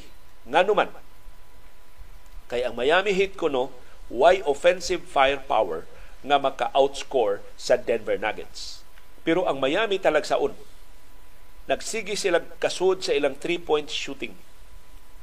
Nga 0.55 0.63
naman, 0.71 0.87
kay 2.47 2.63
ang 2.63 2.79
Miami 2.79 3.11
Heat 3.11 3.35
kuno 3.35 3.75
why 4.07 4.39
offensive 4.47 5.03
firepower 5.03 5.83
nga 6.23 6.39
maka-outscore 6.39 7.43
sa 7.59 7.75
Denver 7.75 8.15
Nuggets. 8.15 8.87
Pero 9.27 9.51
ang 9.51 9.59
Miami 9.59 9.99
talagsaon 9.99 10.55
nagsigi 11.73 12.13
sila 12.21 12.45
kasud 12.61 13.01
sa 13.01 13.17
ilang 13.17 13.33
three-point 13.33 13.89
shooting. 13.89 14.37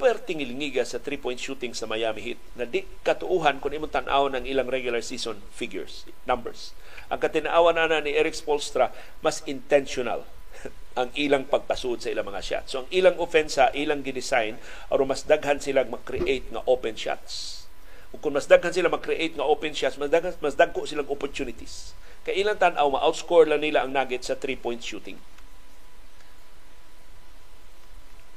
Perting 0.02 0.42
ilingiga 0.42 0.82
sa 0.82 0.98
three-point 0.98 1.38
shooting 1.38 1.78
sa 1.78 1.86
Miami 1.86 2.34
Heat 2.34 2.42
na 2.58 2.66
di 2.66 2.90
katuuhan 3.06 3.62
kung 3.62 3.70
imong 3.70 3.94
tan-aw 3.94 4.34
ng 4.34 4.50
ilang 4.50 4.66
regular 4.66 5.06
season 5.06 5.46
figures, 5.54 6.10
numbers. 6.26 6.74
Ang 7.14 7.22
katinaawan 7.22 7.78
na 7.78 8.02
ni 8.02 8.18
Eric 8.18 8.34
Spolstra, 8.34 8.90
mas 9.22 9.46
intentional 9.46 10.26
ang 11.00 11.14
ilang 11.14 11.46
pagpasud 11.46 12.02
sa 12.02 12.10
ilang 12.10 12.26
mga 12.26 12.42
shots. 12.42 12.74
So 12.74 12.88
ang 12.88 12.90
ilang 12.90 13.22
offensa, 13.22 13.70
ilang 13.78 14.02
gidesign, 14.02 14.58
aron 14.90 15.14
mas 15.14 15.30
daghan 15.30 15.62
sila 15.62 15.86
mag-create 15.86 16.50
nga 16.50 16.66
open 16.66 16.98
shots. 16.98 17.68
Ug 18.10 18.26
kung 18.26 18.34
mas 18.34 18.50
daghan 18.50 18.74
sila 18.74 18.90
mag-create 18.90 19.38
nga 19.38 19.46
open 19.46 19.78
shots, 19.78 20.02
mas 20.02 20.10
daghan 20.10 20.34
mas 20.42 20.58
dagko 20.58 20.90
silang 20.90 21.12
opportunities. 21.14 21.94
Kay 22.26 22.42
ilang 22.42 22.58
tan-aw 22.58 22.90
ma-outscore 22.90 23.46
lang 23.46 23.62
nila 23.62 23.86
ang 23.86 23.94
Nuggets 23.94 24.34
sa 24.34 24.40
three-point 24.40 24.82
shooting. 24.82 25.20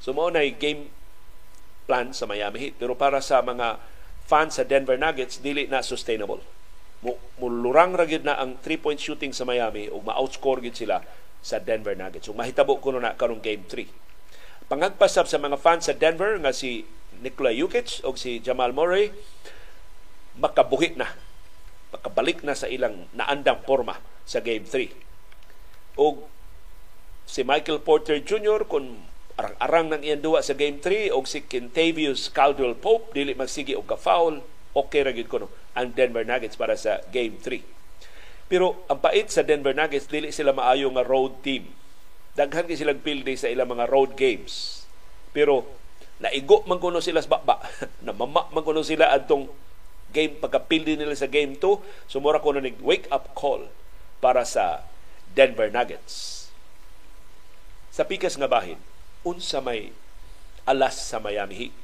So 0.03 0.11
mao 0.11 0.34
na 0.34 0.42
game 0.50 0.90
plan 1.86 2.11
sa 2.11 2.26
Miami 2.26 2.59
Heat. 2.59 2.74
Pero 2.82 2.98
para 2.98 3.22
sa 3.22 3.38
mga 3.38 3.78
fans 4.26 4.59
sa 4.59 4.66
Denver 4.66 4.98
Nuggets, 4.98 5.38
dili 5.38 5.70
na 5.70 5.78
sustainable. 5.78 6.42
Mulurang 7.38 7.94
ra 7.94 8.07
na 8.22 8.38
ang 8.38 8.59
three-point 8.62 8.98
shooting 8.98 9.30
sa 9.30 9.46
Miami 9.46 9.86
ug 9.86 10.03
ma-outscore 10.03 10.62
gid 10.62 10.74
sila 10.74 11.03
sa 11.38 11.62
Denver 11.62 11.94
Nuggets. 11.94 12.26
So 12.26 12.34
mahitabo 12.34 12.82
kuno 12.82 12.98
na 12.98 13.14
karong 13.14 13.42
game 13.42 13.62
3. 13.66 14.66
Pangagpasab 14.66 15.30
sa 15.30 15.38
mga 15.38 15.59
fans 15.59 15.86
sa 15.86 15.94
Denver 15.94 16.34
nga 16.42 16.50
si 16.50 16.82
Nikola 17.22 17.55
Jokic 17.55 18.03
o 18.03 18.14
si 18.18 18.42
Jamal 18.42 18.74
Murray 18.74 19.14
makabuhi 20.38 20.98
na 20.98 21.07
makabalik 21.94 22.40
na 22.42 22.57
sa 22.57 22.66
ilang 22.66 23.07
naandang 23.14 23.62
forma 23.62 24.03
sa 24.26 24.42
game 24.42 24.66
3. 24.66 24.90
O 25.98 26.26
si 27.26 27.46
Michael 27.46 27.82
Porter 27.84 28.18
Jr. 28.18 28.66
kung 28.66 29.11
arang-arang 29.39 29.93
ng 29.93 30.03
iyang 30.05 30.22
duwa 30.22 30.41
sa 30.45 30.53
game 30.57 30.78
3 30.80 31.12
og 31.12 31.24
si 31.24 31.45
Kentavious 31.45 32.28
Caldwell 32.28 32.76
Pope 32.76 33.16
dili 33.16 33.33
magsigi 33.33 33.72
og 33.76 33.89
ka-foul. 33.89 34.45
Okay 34.72 35.05
ra 35.05 35.12
gid 35.12 35.28
kuno 35.28 35.53
ang 35.76 35.93
Denver 35.93 36.24
Nuggets 36.24 36.57
para 36.57 36.76
sa 36.76 37.05
game 37.12 37.37
3 37.41 37.72
pero 38.53 38.85
ang 38.85 39.01
pait 39.01 39.33
sa 39.33 39.41
Denver 39.41 39.72
Nuggets 39.72 40.12
dili 40.12 40.28
sila 40.28 40.53
maayo 40.53 40.93
nga 40.93 41.01
road 41.01 41.41
team. 41.41 41.72
Daghan 42.37 42.68
kay 42.68 42.76
silang 42.76 43.01
pildi 43.01 43.33
sa 43.33 43.49
ilang 43.49 43.72
mga 43.72 43.89
road 43.89 44.12
games. 44.12 44.85
Pero 45.33 45.64
naigo 46.20 46.61
man 46.68 46.76
kuno 46.76 47.01
sila 47.01 47.24
sa 47.24 47.33
baba. 47.33 47.64
Namama 48.05 48.53
man 48.53 48.61
kuno 48.61 48.85
sila 48.85 49.09
adtong 49.09 49.49
game 50.12 50.37
pagkapildi 50.37 51.01
nila 51.01 51.16
sa 51.16 51.33
game 51.33 51.57
2 51.57 52.12
sumura 52.12 52.45
kuno 52.45 52.61
nig 52.61 52.76
wake 52.85 53.09
up 53.09 53.33
call 53.33 53.72
para 54.20 54.45
sa 54.45 54.85
Denver 55.33 55.72
Nuggets. 55.72 56.45
Sa 57.89 58.05
pikas 58.05 58.37
nga 58.37 58.53
bahin 58.53 58.76
unsa 59.23 59.62
may 59.62 59.95
alas 60.66 60.99
sa 60.99 61.18
Miami 61.18 61.55
Heat. 61.59 61.75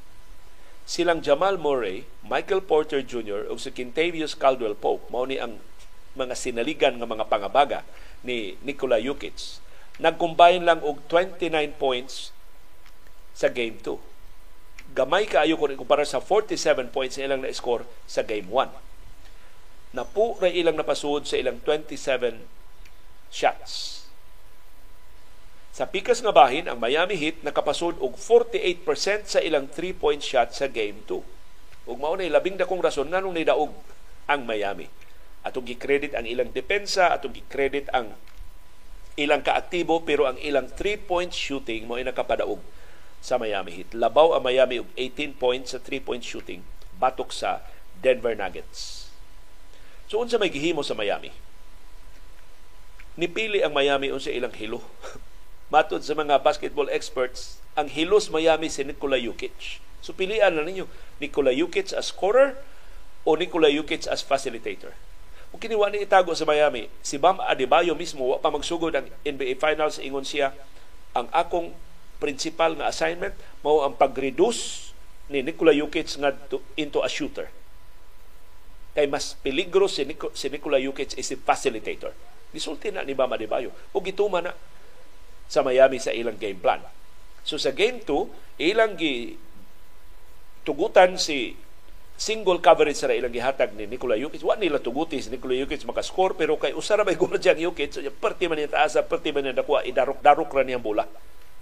Silang 0.89 1.21
Jamal 1.21 1.61
Murray, 1.61 2.09
Michael 2.25 2.65
Porter 2.65 3.05
Jr. 3.05 3.45
ug 3.47 3.61
si 3.61 3.69
Quintavious 3.69 4.33
Caldwell 4.33 4.73
Pope 4.73 5.05
mao 5.13 5.27
ni 5.27 5.37
ang 5.37 5.61
mga 6.17 6.33
sinaligan 6.33 6.97
nga 6.97 7.05
mga 7.05 7.29
pangabaga 7.29 7.85
ni 8.25 8.57
Nikola 8.65 8.97
Jokic. 8.97 9.61
Nag-combine 10.01 10.63
lang 10.63 10.81
og 10.81 11.05
29 11.11 11.51
points 11.77 12.31
sa 13.35 13.51
game 13.51 13.77
2. 13.83 14.95
Gamay 14.97 15.29
kaayo 15.29 15.59
kung 15.59 15.69
ikumpara 15.69 16.01
sa 16.07 16.17
47 16.17 16.89
points 16.89 17.19
na 17.21 17.29
ilang 17.29 17.45
na-score 17.45 17.85
sa 18.09 18.25
game 18.25 18.49
1. 18.49 18.73
Napu 19.93 20.37
ra 20.41 20.49
ilang 20.49 20.73
napasud 20.79 21.29
sa 21.29 21.37
ilang 21.37 21.61
27 21.61 22.41
shots 23.29 23.98
sa 25.69 25.85
pikas 25.85 26.25
nga 26.25 26.33
bahin, 26.33 26.65
ang 26.65 26.81
Miami 26.81 27.13
Heat 27.13 27.45
nakapasod 27.45 28.01
og 28.01 28.17
48% 28.17 29.29
sa 29.29 29.39
ilang 29.39 29.69
3-point 29.69 30.19
shot 30.19 30.49
sa 30.51 30.65
Game 30.65 31.05
2. 31.05 31.89
Ug 31.89 31.97
mao 31.97 32.17
na 32.17 32.25
labing 32.25 32.57
dakong 32.57 32.81
rason 32.81 33.09
nganong 33.09 33.37
nidaog 33.37 33.73
ang 34.25 34.41
Miami. 34.49 34.89
Atong 35.45 35.69
gi-credit 35.69 36.17
ang 36.17 36.25
ilang 36.25 36.49
depensa, 36.51 37.13
atong 37.13 37.37
gi-credit 37.37 37.87
ang 37.93 38.17
ilang 39.19 39.45
kaaktibo 39.45 40.01
pero 40.01 40.25
ang 40.25 40.41
ilang 40.41 40.67
3-point 40.73 41.31
shooting 41.31 41.85
mo 41.85 42.01
ay 42.01 42.05
nakapadaog 42.07 42.59
sa 43.21 43.37
Miami 43.37 43.75
Heat. 43.77 43.93
Labaw 43.93 44.35
ang 44.35 44.43
Miami 44.43 44.81
og 44.81 44.89
18 44.97 45.37
points 45.37 45.77
sa 45.77 45.79
3-point 45.79 46.23
shooting 46.23 46.65
batok 46.97 47.29
sa 47.29 47.61
Denver 47.99 48.33
Nuggets. 48.33 49.11
So 50.09 50.17
unsa 50.17 50.41
may 50.41 50.49
gihimo 50.49 50.81
sa 50.81 50.97
Miami? 50.97 51.29
Nipili 53.19 53.61
ang 53.61 53.75
Miami 53.75 54.09
unsa 54.09 54.33
ilang 54.33 54.55
hilo 54.55 54.81
matod 55.69 56.01
sa 56.01 56.17
mga 56.17 56.41
basketball 56.41 56.89
experts, 56.89 57.61
ang 57.77 57.87
hilos 57.87 58.33
Miami 58.33 58.67
si 58.67 58.81
Nikola 58.81 59.21
Jokic. 59.21 59.81
So 60.01 60.11
pilian 60.11 60.57
na 60.57 60.65
ninyo, 60.65 60.89
Nikola 61.21 61.53
Jokic 61.53 61.93
as 61.93 62.09
scorer 62.09 62.57
o 63.23 63.37
Nikola 63.37 63.69
Jokic 63.69 64.09
as 64.09 64.25
facilitator. 64.25 64.91
Kung 65.49 65.61
kiniwa 65.61 65.89
ni 65.89 66.05
itago 66.05 66.33
sa 66.37 66.45
Miami, 66.45 66.89
si 67.01 67.17
Bam 67.17 67.41
Adebayo 67.41 67.97
mismo 67.97 68.33
wa 68.33 68.37
pa 68.37 68.53
magsugod 68.53 68.93
ang 68.93 69.09
NBA 69.25 69.57
Finals 69.57 69.97
ingon 69.97 70.25
siya 70.25 70.53
ang 71.17 71.25
akong 71.33 71.73
principal 72.21 72.77
nga 72.77 72.85
assignment 72.91 73.33
mao 73.65 73.81
ang 73.81 73.97
pag-reduce 73.97 74.93
ni 75.29 75.41
Nikola 75.41 75.73
Jokic 75.73 76.17
nga 76.17 76.33
into 76.77 77.01
a 77.01 77.09
shooter. 77.09 77.49
Kay 78.93 79.05
mas 79.05 79.37
peligro 79.41 79.85
si, 79.85 80.05
Nico, 80.05 80.33
si 80.33 80.49
Nikola 80.49 80.81
Jokic 80.81 81.17
is 81.17 81.29
a 81.33 81.37
facilitator. 81.37 82.13
Gisulti 82.49 82.89
na 82.89 83.05
ni 83.05 83.13
Bam 83.13 83.29
Adebayo 83.29 83.73
o 83.93 84.01
gituma 84.01 84.41
na 84.41 84.53
sa 85.49 85.65
Miami 85.65 85.97
sa 85.97 86.13
ilang 86.13 86.37
game 86.37 86.61
plan. 86.61 86.79
So 87.41 87.57
sa 87.57 87.73
game 87.73 88.05
2, 88.05 88.61
ilang 88.61 88.93
gi 88.93 89.33
tugutan 90.61 91.17
si 91.17 91.57
single 92.13 92.61
coverage 92.61 93.01
sa 93.01 93.09
ilang 93.09 93.33
gihatag 93.33 93.73
ni 93.73 93.89
Nikola 93.89 94.13
Jokic. 94.13 94.45
Wa 94.45 94.53
nila 94.53 94.77
tuguti 94.77 95.17
si 95.17 95.33
Nikola 95.33 95.57
Jokic 95.57 95.81
makascore 95.89 96.37
pero 96.37 96.61
kay 96.61 96.77
usara 96.77 97.01
may 97.01 97.17
gordya 97.21 97.57
ang 97.57 97.73
Jokic. 97.73 97.97
So, 97.97 98.05
perti 98.21 98.45
man 98.45 98.61
niya 98.61 98.69
taasa, 98.69 99.01
perti 99.01 99.33
man 99.33 99.49
niya 99.49 99.57
nakuha, 99.57 99.81
idarok-darok 99.89 100.53
ra 100.53 100.61
niyang 100.61 100.85
bola. 100.85 101.09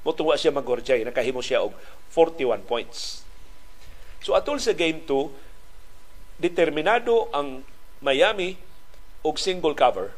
Mutuwa 0.04 0.36
siya 0.36 0.52
mag-gordya, 0.52 1.00
nakahimo 1.08 1.40
siya 1.40 1.64
og 1.64 1.72
41 2.12 2.68
points. 2.68 3.24
So 4.20 4.36
atol 4.36 4.60
sa 4.60 4.76
game 4.76 5.08
2, 5.08 6.44
determinado 6.44 7.32
ang 7.32 7.64
Miami 8.04 8.60
og 9.24 9.40
single 9.40 9.74
cover 9.74 10.12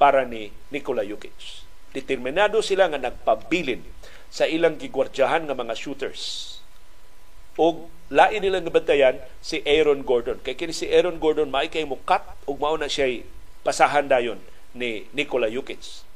para 0.00 0.24
ni 0.24 0.48
Nikola 0.72 1.04
Jokic 1.04 1.69
determinado 1.90 2.62
sila 2.62 2.86
nga 2.90 2.98
nagpabilin 2.98 3.82
sa 4.30 4.46
ilang 4.46 4.78
gigwardyahan 4.78 5.46
nga 5.46 5.56
mga 5.58 5.74
shooters. 5.74 6.56
O 7.58 7.90
lain 8.10 8.40
nilang 8.42 8.66
nabantayan 8.66 9.18
si 9.42 9.62
Aaron 9.66 10.06
Gordon. 10.06 10.38
Kay 10.42 10.54
kini 10.54 10.74
si 10.74 10.86
Aaron 10.90 11.18
Gordon 11.18 11.50
maay 11.50 11.70
kay 11.70 11.86
mukat 11.86 12.22
ug 12.46 12.58
mao 12.58 12.78
na 12.78 12.90
siya 12.90 13.22
pasahan 13.66 14.06
dayon 14.06 14.38
ni 14.74 15.06
Nikola 15.14 15.50
Jokic. 15.50 16.06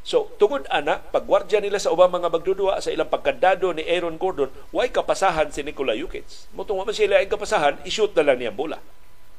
So, 0.00 0.32
tungod 0.40 0.64
ana, 0.72 0.96
pagwardya 1.12 1.60
nila 1.60 1.76
sa 1.76 1.92
ubang 1.92 2.08
mga 2.08 2.32
magdudua 2.32 2.80
sa 2.80 2.88
ilang 2.88 3.12
pagkandado 3.12 3.68
ni 3.76 3.84
Aaron 3.84 4.16
Gordon, 4.16 4.48
way 4.72 4.88
kapasahan 4.88 5.52
si 5.52 5.60
Nikola 5.60 5.92
Jokic. 5.92 6.24
Mutong 6.56 6.80
man 6.80 6.96
sila 6.96 7.20
ay 7.20 7.28
kapasahan, 7.28 7.84
i-shoot 7.84 8.16
na 8.16 8.24
lang 8.32 8.40
niya 8.40 8.52
bola. 8.52 8.80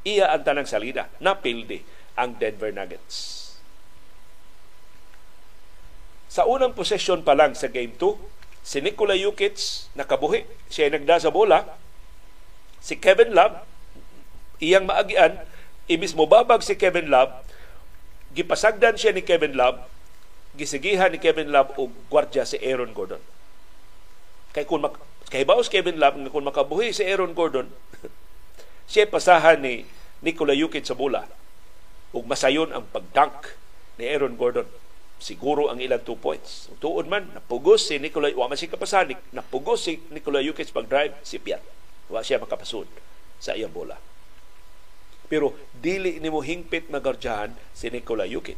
Iya 0.06 0.30
ang 0.34 0.46
tanang 0.46 0.70
salida. 0.70 1.10
Napildi 1.18 1.82
ang 2.14 2.38
Denver 2.38 2.70
Nuggets. 2.70 3.41
Sa 6.32 6.48
unang 6.48 6.72
possession 6.72 7.28
pa 7.28 7.36
lang 7.36 7.52
sa 7.60 7.68
game 7.68 7.92
2, 8.00 8.16
si 8.64 8.80
Nikola 8.80 9.20
Jokic 9.20 9.60
nakabuhi. 10.00 10.48
Siya 10.72 10.88
ay 10.88 10.96
nagda 10.96 11.20
sa 11.20 11.28
bola. 11.28 11.68
Si 12.80 12.96
Kevin 12.96 13.36
Love, 13.36 13.60
iyang 14.64 14.88
maagian, 14.88 15.44
imis 15.92 16.16
mo 16.16 16.32
babag 16.32 16.64
si 16.64 16.80
Kevin 16.80 17.12
Love, 17.12 17.36
gipasagdan 18.32 18.96
siya 18.96 19.12
ni 19.12 19.28
Kevin 19.28 19.60
Love, 19.60 19.84
gisigihan 20.56 21.12
ni 21.12 21.20
Kevin 21.20 21.52
Love 21.52 21.76
og 21.76 21.92
gwardya 22.08 22.48
si 22.48 22.56
Aaron 22.64 22.96
Gordon. 22.96 23.20
Kay 24.56 24.64
kung 24.64 24.88
mak 24.88 25.04
kay 25.28 25.44
baos 25.44 25.68
Kevin 25.68 26.00
Love 26.00 26.16
nga 26.16 26.32
kung 26.32 26.48
makabuhi 26.48 26.96
si 26.96 27.04
Aaron 27.04 27.36
Gordon, 27.36 27.68
siya 28.92 29.04
pasahan 29.04 29.60
ni 29.60 29.84
Nikola 30.24 30.56
Jokic 30.56 30.88
sa 30.88 30.96
bola 30.96 31.28
ug 32.16 32.24
masayon 32.24 32.72
ang 32.72 32.88
pagdunk 32.88 33.56
ni 34.00 34.08
Aaron 34.08 34.40
Gordon 34.40 34.68
siguro 35.22 35.70
ang 35.70 35.78
ilang 35.78 36.02
two 36.02 36.18
points. 36.18 36.74
Tuod 36.82 37.06
man, 37.06 37.30
napugos 37.38 37.86
si 37.86 38.02
Nikola, 38.02 38.34
wa 38.34 38.50
man 38.50 38.58
si 38.58 38.66
kapasanik, 38.66 39.22
napugos 39.30 39.86
si 39.86 40.02
Nikola 40.10 40.42
Jokic 40.42 40.74
pag-drive, 40.74 41.14
si 41.22 41.38
Piat. 41.38 41.62
Wa 42.10 42.26
siya 42.26 42.42
makapasud 42.42 42.90
sa 43.38 43.54
iyang 43.54 43.70
bola. 43.70 44.02
Pero 45.30 45.54
dili 45.78 46.18
ni 46.18 46.28
mo 46.28 46.42
hingpit 46.42 46.90
magardyahan 46.90 47.54
si 47.72 47.94
Nikola 47.94 48.26
Jokic. 48.26 48.58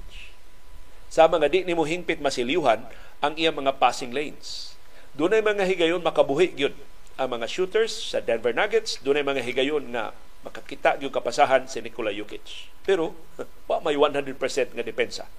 Sa 1.11 1.29
mga 1.29 1.51
di 1.51 1.67
ni 1.67 1.77
mo 1.77 1.85
hingpit 1.85 2.23
masiliuhan 2.23 2.81
ang 3.21 3.37
iyang 3.37 3.59
mga 3.59 3.77
passing 3.77 4.15
lanes. 4.15 4.73
Doon 5.13 5.37
ay 5.37 5.45
mga 5.45 5.69
higayon 5.69 6.01
makabuhi 6.01 6.57
gyud 6.57 6.73
ang 7.13 7.29
mga 7.29 7.45
shooters 7.45 7.93
sa 7.93 8.25
Denver 8.25 8.57
Nuggets, 8.57 8.97
doon 9.05 9.21
ay 9.21 9.25
mga 9.27 9.45
higayon 9.45 9.93
na 9.93 10.09
makakita 10.41 10.97
yung 10.97 11.13
kapasahan 11.13 11.69
si 11.69 11.77
Nikola 11.85 12.09
Jokic. 12.09 12.73
Pero, 12.81 13.13
wa 13.69 13.77
may 13.85 13.93
100% 13.93 14.33
nga 14.73 14.81
depensa 14.81 15.29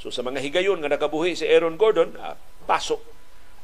So 0.00 0.14
sa 0.14 0.24
mga 0.24 0.40
higayon 0.40 0.80
nga 0.80 0.92
nakabuhi 0.92 1.34
si 1.34 1.44
Aaron 1.48 1.76
Gordon, 1.76 2.14
ah, 2.20 2.38
pasok 2.64 3.02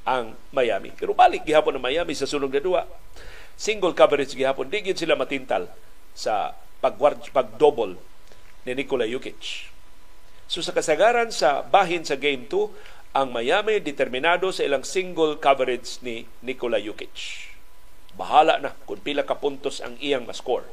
ang 0.08 0.34
Miami. 0.56 0.92
Pero 0.96 1.12
balik 1.12 1.44
gihapon 1.44 1.76
ng 1.76 1.84
Miami 1.84 2.16
sa 2.16 2.24
sulong 2.24 2.52
na 2.52 2.64
duwa. 2.64 2.82
Single 3.58 3.92
coverage 3.92 4.32
gihapon, 4.32 4.72
di 4.72 4.80
sila 4.96 5.18
matintal 5.18 5.68
sa 6.16 6.54
pag-double 6.80 7.98
ni 8.64 8.72
Nikola 8.72 9.04
Jokic. 9.04 9.68
So 10.48 10.64
sa 10.64 10.72
kasagaran 10.72 11.28
sa 11.28 11.60
bahin 11.60 12.08
sa 12.08 12.16
Game 12.16 12.48
2, 12.48 13.12
ang 13.18 13.28
Miami 13.34 13.82
determinado 13.84 14.48
sa 14.48 14.64
ilang 14.64 14.86
single 14.86 15.36
coverage 15.36 16.00
ni 16.00 16.24
Nikola 16.40 16.80
Jokic. 16.80 17.50
Bahala 18.16 18.56
na 18.62 18.72
kung 18.86 19.02
pila 19.04 19.28
ka 19.28 19.36
puntos 19.36 19.84
ang 19.84 19.98
iyang 20.00 20.24
ma-score. 20.24 20.64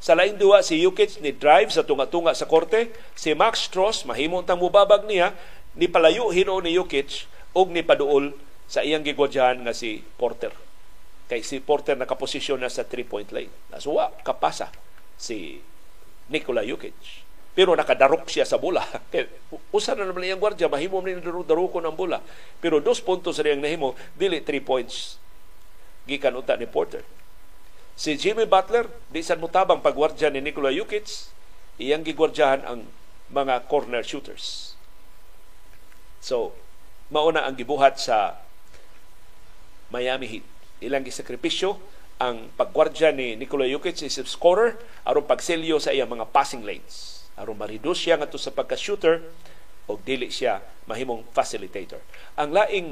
Sa 0.00 0.16
laing 0.16 0.40
duwa 0.40 0.64
si 0.64 0.80
Jukic 0.80 1.20
ni 1.20 1.36
drive 1.36 1.68
sa 1.68 1.84
tunga-tunga 1.84 2.32
sa 2.32 2.48
korte, 2.48 2.88
si 3.12 3.36
Max 3.36 3.68
Strauss 3.68 4.08
mahimong 4.08 4.48
tang 4.48 4.56
mubabag 4.56 5.04
niya 5.04 5.36
ni 5.76 5.92
palayo 5.92 6.32
hino 6.32 6.56
ni 6.64 6.72
Jukic 6.72 7.28
og 7.52 7.68
ni 7.68 7.84
paduol 7.84 8.32
sa 8.64 8.80
iyang 8.80 9.04
gigwadyahan 9.04 9.60
nga 9.60 9.76
si 9.76 10.00
Porter. 10.16 10.56
Kay 11.28 11.44
si 11.44 11.60
Porter 11.60 12.00
nakaposisyon 12.00 12.64
na 12.64 12.72
sa 12.72 12.88
three-point 12.88 13.28
line. 13.28 13.52
Nasuwa 13.68 14.08
kapasa 14.24 14.72
si 15.20 15.60
Nikola 16.32 16.64
Jukic. 16.64 16.96
Pero 17.52 17.76
nakadarok 17.76 18.24
siya 18.24 18.48
sa 18.48 18.56
bola. 18.56 18.80
Usa 19.76 19.92
na 19.92 20.08
naman 20.08 20.24
iyang 20.24 20.40
gwardya, 20.40 20.72
mahimo 20.72 21.04
ni 21.04 21.20
darukon 21.20 21.84
ang 21.84 21.92
bola. 21.92 22.24
Pero 22.56 22.80
dos 22.80 23.04
puntos 23.04 23.36
sa 23.36 23.44
iyang 23.44 23.60
nahimo, 23.60 23.92
dili 24.16 24.40
three 24.40 24.64
points 24.64 25.20
gikan 26.08 26.32
uta 26.40 26.56
ni 26.56 26.64
Porter. 26.64 27.04
Si 28.00 28.16
Jimmy 28.16 28.48
Butler, 28.48 28.88
di 29.12 29.20
sa 29.20 29.36
mutabang 29.36 29.84
pagwardya 29.84 30.32
ni 30.32 30.40
Nikola 30.40 30.72
Jokic, 30.72 31.28
iyang 31.76 32.00
gigwardyahan 32.00 32.64
ang 32.64 32.88
mga 33.28 33.68
corner 33.68 34.00
shooters. 34.00 34.72
So, 36.24 36.56
mauna 37.12 37.44
ang 37.44 37.60
gibuhat 37.60 38.00
sa 38.00 38.40
Miami 39.92 40.32
Heat. 40.32 40.46
Ilang 40.80 41.04
gisakripisyo 41.04 41.76
ang 42.16 42.48
pagwardya 42.56 43.12
ni 43.12 43.36
Nikola 43.36 43.68
Jokic 43.68 44.00
is 44.00 44.16
scorer 44.24 44.80
aron 45.04 45.28
pagselyo 45.28 45.76
sa 45.76 45.92
iyang 45.92 46.08
mga 46.08 46.32
passing 46.32 46.64
lanes. 46.64 47.28
Aron 47.36 47.60
ma-reduce 47.60 48.08
siya 48.08 48.16
ngadto 48.16 48.40
sa 48.40 48.48
pagka-shooter 48.48 49.20
o 49.92 50.00
dili 50.00 50.32
siya 50.32 50.64
mahimong 50.88 51.28
facilitator. 51.36 52.00
Ang 52.40 52.56
laing 52.56 52.88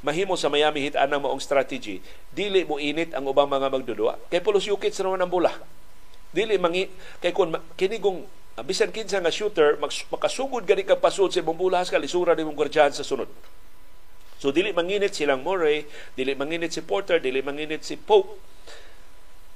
mahimo 0.00 0.36
sa 0.36 0.48
Miami 0.48 0.88
Heat 0.88 0.96
anang 0.96 1.24
maong 1.24 1.40
strategy. 1.40 2.00
Dili 2.32 2.64
mo 2.64 2.80
init 2.80 3.12
ang 3.12 3.28
ubang 3.28 3.48
mga 3.48 3.68
magdudua. 3.68 4.16
Kay 4.32 4.40
pulos 4.40 4.64
yukit 4.64 4.96
sa 4.96 5.04
naman 5.04 5.20
ang 5.20 5.32
bola 5.32 5.52
dili 6.30 6.54
mangi 6.62 6.86
kay 7.18 7.34
kun 7.34 7.50
kini 7.74 7.98
kung 7.98 8.22
uh, 8.26 8.62
bisan 8.62 8.94
kinsa 8.94 9.18
nga 9.18 9.34
shooter 9.34 9.76
mag, 9.82 9.90
makasugod 9.90 10.62
gani 10.62 10.86
ka 10.86 10.94
pasud 10.94 11.34
sa 11.34 11.42
imong 11.42 11.58
bola 11.58 11.82
ka 11.82 11.98
lisura 11.98 12.38
nimong 12.38 12.54
gwardiyan 12.54 12.94
sa 12.94 13.02
sunod. 13.02 13.26
So 14.40 14.54
dili 14.54 14.72
manginit 14.72 15.12
silang 15.12 15.44
Murray 15.44 15.84
dili 16.16 16.32
manginit 16.38 16.72
si 16.72 16.80
Porter 16.80 17.20
dili 17.20 17.42
manginit 17.42 17.84
si 17.84 17.98
Pope. 17.98 18.38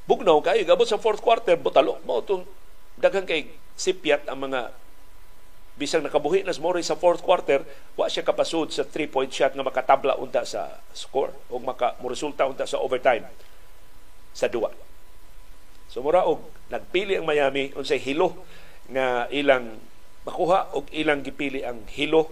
Bugnaw 0.04 0.44
kayo 0.44 0.60
gabot 0.68 0.84
sa 0.84 1.00
fourth 1.00 1.24
quarter 1.24 1.56
butalo. 1.56 1.96
Mo 2.04 2.20
tong 2.20 2.44
daghang 3.00 3.24
kay 3.24 3.48
sipyat 3.78 4.28
ang 4.28 4.50
mga 4.50 4.74
bisang 5.74 6.06
nakabuhi 6.06 6.46
na 6.46 6.54
Mori 6.62 6.86
sa 6.86 6.94
fourth 6.94 7.22
quarter, 7.22 7.66
wa 7.98 8.06
siya 8.06 8.22
kapasud 8.22 8.70
sa 8.70 8.86
three-point 8.86 9.30
shot 9.30 9.58
nga 9.58 9.66
makatabla 9.66 10.14
unta 10.22 10.46
sa 10.46 10.78
score 10.94 11.34
o 11.50 11.58
maka 11.58 11.98
resulta 12.06 12.46
unta 12.46 12.62
sa 12.62 12.78
overtime 12.78 13.26
sa 14.30 14.46
duwa. 14.46 14.70
So 15.90 16.02
mura 16.02 16.26
og 16.26 16.46
nagpili 16.70 17.18
ang 17.18 17.26
Miami 17.26 17.70
unsay 17.74 17.98
hilo 18.02 18.46
nga 18.90 19.26
ilang 19.30 19.78
makuha 20.26 20.74
og 20.74 20.90
ilang 20.90 21.22
gipili 21.22 21.62
ang 21.62 21.86
hilo 21.90 22.30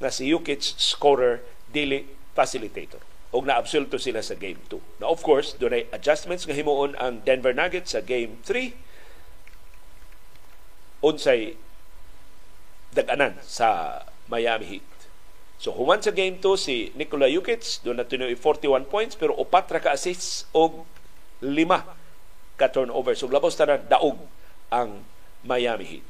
nga 0.00 0.12
si 0.12 0.28
Jokic 0.28 0.60
scorer 0.60 1.40
dili 1.68 2.04
facilitator 2.36 3.00
og 3.34 3.50
naabsulto 3.50 3.98
sila 3.98 4.22
sa 4.22 4.38
game 4.38 4.62
2. 4.70 5.02
Now 5.02 5.10
of 5.10 5.24
course, 5.26 5.58
dunay 5.58 5.90
adjustments 5.90 6.46
nga 6.46 6.54
himuon 6.54 6.94
ang 7.00 7.26
Denver 7.26 7.50
Nuggets 7.50 7.96
sa 7.96 8.00
game 8.04 8.38
3 8.46 8.72
unsay 11.04 11.58
daganan 12.94 13.36
sa 13.42 14.00
Miami 14.30 14.78
Heat. 14.78 14.88
So 15.58 15.74
human 15.74 16.00
sa 16.00 16.14
game 16.14 16.38
2 16.38 16.54
si 16.60 16.94
Nikola 16.94 17.26
Jokic 17.26 17.82
doon 17.82 17.98
na 17.98 18.06
tinuoy 18.06 18.38
41 18.38 18.86
points 18.86 19.18
pero 19.18 19.34
upat 19.34 19.70
ra 19.70 19.80
ka 19.82 19.90
assists 19.94 20.46
og 20.54 20.86
lima 21.42 21.82
ka 22.54 22.70
turnover. 22.70 23.18
So 23.18 23.26
labos 23.26 23.58
tanan 23.58 23.84
daog 23.90 24.22
ang 24.70 25.02
Miami 25.42 25.86
Heat. 25.86 26.06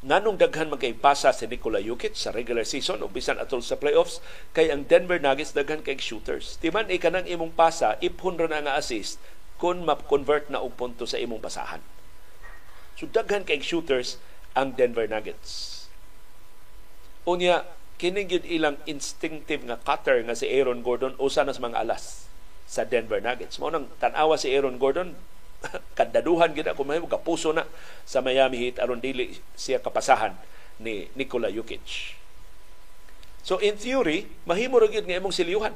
Nanong 0.00 0.40
daghan 0.40 0.72
magkaipasa 0.72 1.28
si 1.36 1.44
Nikola 1.44 1.76
Jokic 1.76 2.16
sa 2.16 2.32
regular 2.32 2.64
season 2.64 3.04
o 3.04 3.12
bisan 3.12 3.36
atol 3.36 3.60
sa 3.60 3.76
playoffs 3.76 4.24
kay 4.56 4.72
ang 4.72 4.88
Denver 4.88 5.20
Nuggets 5.20 5.52
daghan 5.52 5.84
kay 5.84 6.00
shooters. 6.00 6.56
Timan 6.56 6.88
ay 6.88 6.96
kanang 6.96 7.28
imong 7.28 7.52
pasa, 7.52 8.00
iphon 8.00 8.40
ra 8.40 8.48
na 8.48 8.64
nga 8.64 8.80
assist 8.80 9.20
kung 9.60 9.84
ma-convert 9.84 10.48
na 10.48 10.64
og 10.64 10.72
punto 10.72 11.04
sa 11.04 11.20
imong 11.20 11.44
basahan. 11.44 11.84
So 13.00 13.08
daghan 13.08 13.48
kay 13.48 13.64
shooters 13.64 14.20
ang 14.52 14.76
Denver 14.76 15.08
Nuggets. 15.08 15.88
Unya, 17.24 17.64
kining 17.96 18.28
yun 18.28 18.44
ilang 18.44 18.76
instinctive 18.84 19.64
nga 19.64 19.80
cutter 19.80 20.20
nga 20.20 20.36
si 20.36 20.44
Aaron 20.52 20.84
Gordon 20.84 21.16
usa 21.16 21.40
na 21.40 21.56
sa 21.56 21.64
mga 21.64 21.80
alas 21.80 22.28
sa 22.68 22.84
Denver 22.84 23.24
Nuggets. 23.24 23.56
Mao 23.56 23.72
nang 23.72 23.88
tan-awa 23.96 24.36
si 24.36 24.52
Aaron 24.52 24.76
Gordon 24.76 25.16
kadaduhan 25.98 26.52
gid 26.52 26.68
ako 26.68 26.84
mahimo 26.84 27.08
kapuso 27.08 27.56
na 27.56 27.64
sa 28.04 28.20
Miami 28.20 28.60
Heat 28.60 28.80
aron 28.80 29.00
dili 29.00 29.40
siya 29.56 29.80
kapasahan 29.80 30.36
ni 30.80 31.08
Nikola 31.16 31.48
Jokic. 31.48 32.16
So 33.40 33.56
in 33.64 33.80
theory, 33.80 34.28
mahimo 34.44 34.76
ra 34.76 34.88
gyud 34.88 35.08
nga 35.08 35.16
imong 35.16 35.32
siliyuhan 35.32 35.72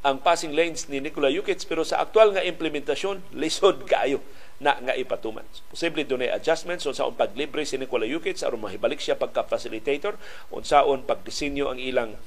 ang 0.00 0.16
passing 0.22 0.56
lanes 0.56 0.90
ni 0.90 0.98
Nikola 0.98 1.30
Jokic 1.30 1.62
pero 1.70 1.86
sa 1.86 2.02
aktual 2.02 2.34
nga 2.34 2.42
implementasyon 2.42 3.36
lisod 3.36 3.86
kaayo 3.86 4.18
na 4.60 4.76
nga 4.76 4.92
ipatuman. 4.92 5.44
Posible 5.72 6.04
dunay 6.04 6.28
adjustments 6.28 6.84
unsaon 6.84 7.16
paglibre 7.16 7.64
si 7.64 7.80
Nikola 7.80 8.04
Jokic 8.04 8.44
aron 8.44 8.60
mahibalik 8.60 9.00
siya 9.00 9.16
pagka 9.16 9.48
facilitator 9.48 10.20
unsaon 10.52 11.08
pagdisenyo 11.08 11.72
ang 11.72 11.80
ilang 11.80 12.20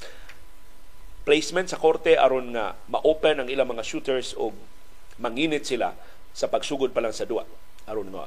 placement 1.24 1.70
sa 1.70 1.78
korte 1.78 2.18
aron 2.18 2.58
nga 2.58 2.74
ma-open 2.90 3.46
ang 3.46 3.48
ilang 3.54 3.70
mga 3.70 3.86
shooters 3.86 4.34
o 4.34 4.50
manginit 5.22 5.64
sila 5.64 5.94
sa 6.34 6.50
pagsugod 6.50 6.90
pa 6.90 7.06
lang 7.06 7.14
sa 7.14 7.30
duwa 7.30 7.46
aron 7.86 8.10
nga 8.10 8.26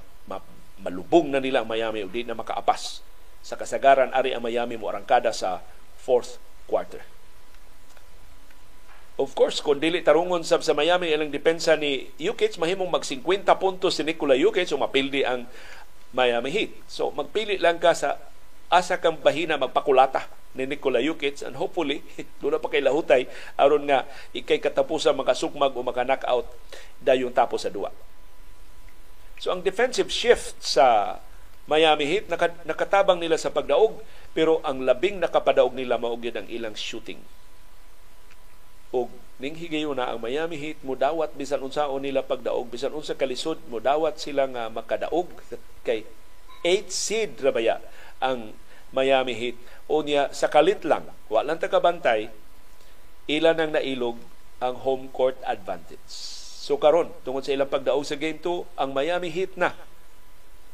malubong 0.79 1.35
na 1.35 1.43
nila 1.43 1.67
ang 1.67 1.69
Miami 1.69 2.07
ug 2.07 2.15
di 2.15 2.23
na 2.23 2.39
makaapas 2.39 3.03
sa 3.43 3.59
kasagaran 3.59 4.15
ari 4.15 4.33
ang 4.33 4.45
Miami 4.47 4.79
mo 4.79 4.87
arangkada 4.87 5.35
sa 5.35 5.63
fourth 5.99 6.39
quarter. 6.71 7.16
Of 9.17 9.33
course, 9.33 9.65
kung 9.65 9.81
dili 9.81 10.05
tarungon 10.05 10.45
sab 10.45 10.61
sa 10.61 10.77
Miami 10.77 11.09
ilang 11.09 11.33
depensa 11.33 11.73
ni 11.73 12.13
Jokic, 12.21 12.61
mahimong 12.61 12.93
mag 12.93 13.01
50 13.01 13.49
puntos 13.57 13.97
si 13.97 14.05
Nikola 14.05 14.37
Jokic 14.37 14.69
o 14.73 14.77
mapildi 14.77 15.25
ang 15.25 15.49
Miami 16.13 16.53
Heat. 16.53 16.77
So 16.85 17.09
magpili 17.09 17.57
lang 17.57 17.81
ka 17.81 17.97
sa 17.97 18.21
asa 18.69 19.01
kang 19.01 19.17
bahina 19.17 19.57
magpakulata 19.57 20.29
ni 20.53 20.69
Nikola 20.69 21.01
Jokic 21.01 21.41
and 21.49 21.57
hopefully 21.57 22.05
doon 22.45 22.61
pa 22.61 22.69
kay 22.69 22.85
lahutay 22.85 23.25
aron 23.57 23.89
nga 23.89 24.05
ikay 24.37 24.61
katapusan 24.61 25.17
makasukmag 25.17 25.73
o 25.73 25.81
maka-knockout 25.81 26.53
dayon 27.01 27.33
tapos 27.33 27.65
sa 27.65 27.73
duwa. 27.73 27.89
So 29.41 29.49
ang 29.49 29.65
defensive 29.65 30.13
shift 30.13 30.61
sa 30.61 31.17
Miami 31.65 32.05
Heat 32.05 32.29
nakatabang 32.69 33.17
nila 33.17 33.41
sa 33.41 33.49
pagdaog 33.49 33.97
pero 34.37 34.61
ang 34.61 34.85
labing 34.85 35.25
nakapadaog 35.25 35.73
nila 35.73 35.97
mao 35.97 36.21
ang 36.21 36.49
ilang 36.53 36.77
shooting 36.77 37.21
og 38.95 39.11
ning 39.37 39.53
higayon 39.53 39.99
na 39.99 40.09
ang 40.09 40.21
Miami 40.23 40.57
Heat 40.57 40.81
mo 40.81 40.97
dawat 40.97 41.37
bisan 41.37 41.61
unsaon 41.61 42.01
nila 42.01 42.25
pagdaog. 42.25 42.73
Bisan 42.73 42.97
unsa 42.97 43.19
kalisod 43.19 43.61
mo 43.69 43.83
dawat 43.83 44.17
sila 44.17 44.49
nga 44.49 44.73
makadaog. 44.73 45.29
Kay 45.87 46.09
8 46.65 46.89
seed 46.89 47.37
ra 47.45 47.53
baya 47.53 47.77
ang 48.19 48.57
Miami 48.95 49.37
Heat? 49.37 49.57
Unya 49.87 50.33
sa 50.33 50.49
kalit 50.49 50.83
lang 50.83 51.07
wa 51.29 51.45
lang 51.45 51.61
ta 51.61 51.69
kabantay 51.69 52.33
ilan 53.29 53.59
ang 53.59 53.71
nailog 53.77 54.17
ang 54.63 54.75
home 54.81 55.13
court 55.13 55.37
advantage. 55.45 56.09
So 56.67 56.81
karon 56.81 57.13
tungod 57.23 57.45
sa 57.45 57.53
ilang 57.53 57.71
pagdaog 57.71 58.03
sa 58.09 58.17
game 58.17 58.41
2 58.41 58.81
ang 58.81 58.91
Miami 58.97 59.29
Heat 59.29 59.55
na. 59.61 59.77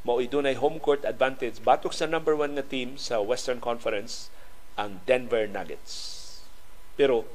Mao 0.06 0.18
dunay 0.22 0.54
home 0.58 0.78
court 0.78 1.02
advantage 1.02 1.58
batok 1.62 1.90
sa 1.90 2.06
number 2.06 2.38
one 2.38 2.54
nga 2.54 2.66
team 2.66 2.94
sa 2.94 3.18
Western 3.18 3.58
Conference 3.58 4.30
ang 4.78 5.02
Denver 5.04 5.50
Nuggets. 5.50 6.22
Pero 6.94 7.26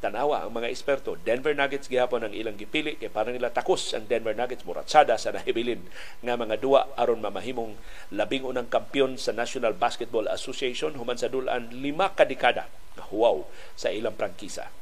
tanawa 0.00 0.42
ang 0.42 0.56
mga 0.56 0.72
eksperto 0.72 1.20
Denver 1.20 1.52
Nuggets 1.52 1.86
gihapon 1.86 2.24
ang 2.24 2.32
ilang 2.32 2.56
gipili 2.56 2.96
kay 2.96 3.12
para 3.12 3.28
nila 3.28 3.52
takos 3.52 3.92
ang 3.92 4.08
Denver 4.08 4.32
Nuggets 4.32 4.64
muratsada 4.64 5.20
sa 5.20 5.36
nahibilin 5.36 5.84
nga 6.24 6.40
mga 6.40 6.56
duwa 6.56 6.88
aron 6.96 7.20
mamahimong 7.20 7.76
labing 8.10 8.48
unang 8.48 8.72
kampyon 8.72 9.20
sa 9.20 9.36
National 9.36 9.76
Basketball 9.76 10.26
Association 10.32 10.96
human 10.96 11.20
sa 11.20 11.28
dulan 11.28 11.68
lima 11.70 12.16
kadekada 12.16 12.66
nga 12.96 13.04
huwaw 13.12 13.44
sa 13.76 13.92
ilang 13.92 14.16
prangkisa. 14.16 14.72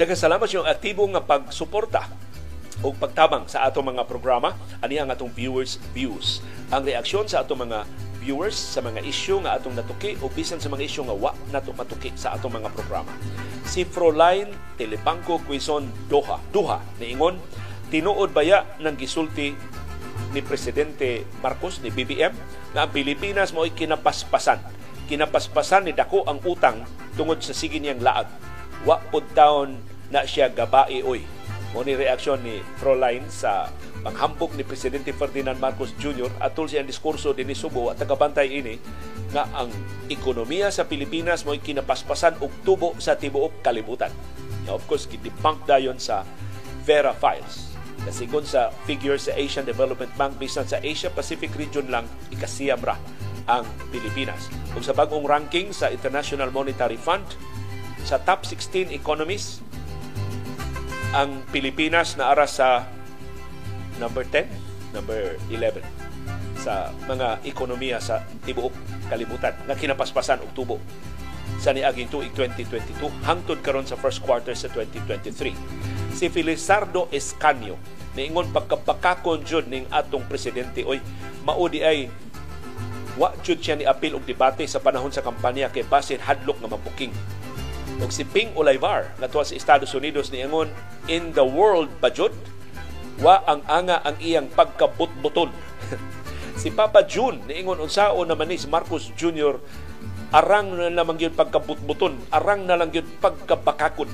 Daghang 0.00 0.16
salamat 0.16 0.48
yung 0.56 0.64
aktibo 0.64 1.04
nga 1.12 1.20
pagsuporta 1.20 2.08
o 2.80 2.88
pagtabang 2.88 3.44
sa 3.44 3.68
atong 3.68 3.92
mga 3.92 4.08
programa. 4.08 4.56
Ani 4.80 4.96
ang 4.96 5.12
atong 5.12 5.28
viewers 5.28 5.76
views. 5.92 6.40
Ang 6.72 6.88
reaksyon 6.88 7.28
sa 7.28 7.44
atong 7.44 7.68
mga 7.68 7.84
viewers 8.16 8.56
sa 8.56 8.80
mga 8.80 9.04
isyu 9.04 9.44
nga 9.44 9.60
atong 9.60 9.76
natuki 9.76 10.16
o 10.24 10.32
bisan 10.32 10.56
sa 10.56 10.72
mga 10.72 10.88
isyu 10.88 11.04
nga 11.04 11.12
wa 11.12 11.36
nato 11.52 11.76
matuki 11.76 12.16
sa 12.16 12.32
atong 12.32 12.48
mga 12.48 12.72
programa. 12.72 13.12
Si 13.68 13.84
Froline 13.84 14.48
Telepangko 14.80 15.44
Quezon 15.44 15.92
Doha. 16.08 16.40
Duha 16.48 16.80
niingon 16.96 17.36
tinuod 17.92 18.32
baya 18.32 18.64
ng 18.80 18.96
gisulti 18.96 19.52
ni 20.32 20.40
Presidente 20.40 21.28
Marcos 21.44 21.84
ni 21.84 21.92
BBM 21.92 22.32
na 22.72 22.88
ang 22.88 22.90
Pilipinas 22.96 23.52
mo'y 23.52 23.76
kinapaspasan? 23.76 24.64
Kinapaspasan 25.12 25.84
ni 25.84 25.92
dako 25.92 26.24
ang 26.24 26.40
utang 26.48 26.88
tungod 27.20 27.44
sa 27.44 27.52
sige 27.52 27.76
niyang 27.76 28.00
laag 28.00 28.48
wa 28.84 28.96
pud 29.12 29.24
taon 29.36 29.80
na 30.08 30.24
siya 30.24 30.50
gabai 30.50 31.04
oy. 31.04 31.22
Mo 31.70 31.86
ni 31.86 31.94
reaksyon 31.94 32.42
ni 32.42 32.58
Froline 32.82 33.30
sa 33.30 33.70
panghambog 34.02 34.56
ni 34.58 34.66
Presidente 34.66 35.14
Ferdinand 35.14 35.60
Marcos 35.60 35.94
Jr. 36.00 36.32
atol 36.42 36.66
siyang 36.66 36.88
diskurso 36.88 37.30
din 37.30 37.46
ni 37.46 37.54
Subo 37.54 37.92
at 37.92 38.00
tagabantay 38.00 38.48
ini 38.50 38.80
nga 39.30 39.46
ang 39.54 39.70
ekonomiya 40.10 40.74
sa 40.74 40.88
Pilipinas 40.90 41.46
mo'y 41.46 41.62
kinapaspasan 41.62 42.42
og 42.42 42.50
tubo 42.66 42.98
sa 42.98 43.14
tibuok 43.14 43.62
kalibutan. 43.62 44.10
Now, 44.66 44.74
of 44.76 44.84
course, 44.90 45.06
gidebunk 45.06 45.62
dayon 45.70 46.02
sa 46.02 46.26
Vera 46.82 47.14
Files. 47.14 47.70
Kasigon 48.02 48.42
sa 48.42 48.72
figure 48.88 49.20
sa 49.20 49.36
Asian 49.36 49.62
Development 49.62 50.10
Bank, 50.16 50.40
bisan 50.40 50.66
sa 50.66 50.80
Asia 50.82 51.12
Pacific 51.12 51.52
region 51.54 51.86
lang, 51.92 52.08
ikasiyam 52.32 52.80
ra 52.82 52.96
ang 53.46 53.62
Pilipinas. 53.92 54.50
Kung 54.72 54.82
sa 54.82 54.96
bagong 54.96 55.26
ranking 55.26 55.70
sa 55.70 55.92
International 55.92 56.48
Monetary 56.50 56.98
Fund, 56.98 57.26
sa 58.04 58.20
top 58.20 58.46
16 58.46 58.92
economies, 58.92 59.64
ang 61.10 61.42
Pilipinas 61.50 62.14
na 62.14 62.30
ara 62.30 62.46
sa 62.46 62.86
number 63.98 64.22
10, 64.22 64.46
number 64.94 65.36
11 65.50 65.82
sa 66.60 66.92
mga 67.08 67.40
ekonomiya 67.48 67.98
sa 67.98 68.22
tibuok 68.44 68.72
kalibutan 69.08 69.56
nga 69.64 69.74
kinapaspasan 69.74 70.44
og 70.44 70.52
tubo 70.52 70.76
sa 71.58 71.72
niaging 71.74 72.08
tuig 72.12 72.30
2022 72.36 73.10
hangtod 73.26 73.58
karon 73.64 73.88
sa 73.88 73.96
first 73.98 74.22
quarter 74.22 74.52
sa 74.54 74.68
2023. 74.70 76.14
Si 76.14 76.28
Felizardo 76.28 77.08
Escanio 77.10 77.80
niingon 78.14 78.50
pagkabakakon 78.50 79.46
jud 79.46 79.66
ning 79.70 79.86
atong 79.90 80.26
presidente 80.26 80.82
oy 80.82 80.98
maudi 81.46 81.80
ay 81.80 82.10
wa 83.14 83.30
jud 83.42 83.58
siya 83.62 83.78
ni 83.78 83.86
apil 83.86 84.18
og 84.18 84.26
debate 84.26 84.66
sa 84.66 84.82
panahon 84.82 85.14
sa 85.14 85.22
kampanya 85.22 85.70
kay 85.70 85.86
basin 85.86 86.18
hadlok 86.18 86.58
nga 86.62 86.70
mabuking 86.70 87.14
ug 87.98 88.10
si 88.14 88.22
Ping 88.22 88.54
Olivar 88.54 89.10
nga 89.18 89.26
sa 89.26 89.56
Estados 89.56 89.90
Unidos 89.98 90.30
niingon 90.30 90.70
in 91.10 91.34
the 91.34 91.42
world 91.42 91.90
budget 91.98 92.30
wa 93.18 93.42
ang 93.44 93.66
anga 93.66 93.98
ang 94.06 94.16
iyang 94.22 94.46
pagkabutbuton. 94.54 95.50
Si 96.60 96.68
Papa 96.68 97.08
June 97.08 97.40
niingon 97.48 97.80
unsao 97.80 98.20
naman 98.20 98.52
ni 98.52 98.60
si 98.60 98.68
Marcos 98.68 99.08
Jr. 99.16 99.56
arang 100.28 100.76
na 100.76 100.92
lamang 100.92 101.16
yun 101.16 101.32
pagkabutbuton 101.32 102.20
arang 102.28 102.68
na 102.68 102.76
lang 102.76 102.92
yun 102.92 103.08
pagkabakakon. 103.16 104.12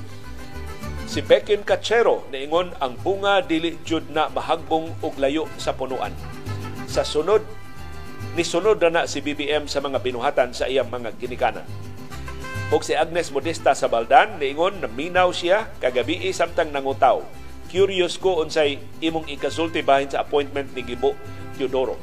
Si 1.11 1.19
Bekin 1.19 1.67
Cachero 1.67 2.23
niingon 2.31 2.71
ang 2.79 2.95
bunga 3.03 3.43
dili 3.43 3.75
jud 3.83 4.07
na 4.15 4.31
mahagbong 4.31 4.95
og 5.03 5.19
layo 5.19 5.51
sa 5.59 5.75
punuan. 5.75 6.15
Sa 6.87 7.03
sunod 7.03 7.43
ni 8.39 8.47
sunod 8.47 8.79
na, 8.79 9.03
na 9.03 9.11
si 9.11 9.19
BBM 9.19 9.67
sa 9.67 9.83
mga 9.83 9.99
binuhatan 9.99 10.55
sa 10.55 10.71
iyang 10.71 10.87
mga 10.87 11.19
ginikanan 11.19 11.67
Og 12.67 12.83
si 12.83 12.91
Agnes 12.91 13.31
Modesta 13.31 13.71
sa 13.71 13.87
Baldan, 13.87 14.43
niingon 14.43 14.83
na 14.83 14.91
minaw 14.91 15.31
siya 15.31 15.71
kagabi 15.79 16.19
samtang 16.35 16.67
nangutaw. 16.75 17.23
Curious 17.71 18.19
ko 18.19 18.43
unsay 18.43 18.83
imong 18.99 19.31
ikasulti 19.31 19.79
bahin 19.79 20.11
sa 20.11 20.27
appointment 20.27 20.75
ni 20.75 20.83
Gibo 20.83 21.15
Teodoro. 21.55 21.95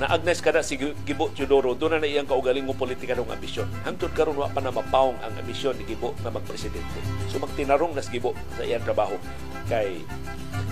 Na 0.00 0.08
Agnes 0.08 0.40
kada 0.40 0.64
si 0.64 0.80
Gibo 0.80 1.28
Teodoro, 1.36 1.76
doon 1.76 2.00
na 2.00 2.08
iyang 2.08 2.24
kaugaling 2.24 2.64
mo 2.64 2.72
politika 2.72 3.12
ng 3.12 3.28
ambisyon. 3.28 3.68
Hangtod 3.84 4.16
karon 4.16 4.40
wa 4.40 4.48
pa 4.48 4.64
na 4.64 4.72
mapawong 4.72 5.20
ang 5.20 5.36
ambisyon 5.44 5.76
ni 5.76 5.84
Gibo 5.84 6.16
na 6.24 6.32
magpresidente. 6.32 7.00
So 7.28 7.36
magtinarong 7.36 7.92
nas 7.92 8.08
Gibo 8.08 8.32
sa 8.56 8.64
iyang 8.64 8.80
trabaho 8.80 9.20
kay 9.68 10.00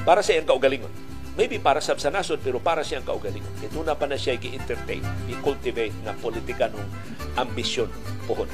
para 0.09 0.25
sa 0.25 0.33
iyang 0.33 0.49
kaugalingon 0.49 0.93
maybe 1.35 1.59
para 1.59 1.83
sa 1.83 1.99
sa 1.99 2.15
nasod 2.15 2.41
pero 2.41 2.63
para 2.63 2.81
siyang 2.87 3.05
kaugalingon. 3.05 3.53
Ito 3.61 3.83
na 3.85 3.99
pa 3.99 4.07
na 4.07 4.15
siya 4.15 4.39
gi-entertain, 4.39 5.03
i-cultivate 5.29 5.95
na 6.07 6.15
politikanong 6.15 6.87
ambisyon 7.35 7.91
pohon. 8.31 8.49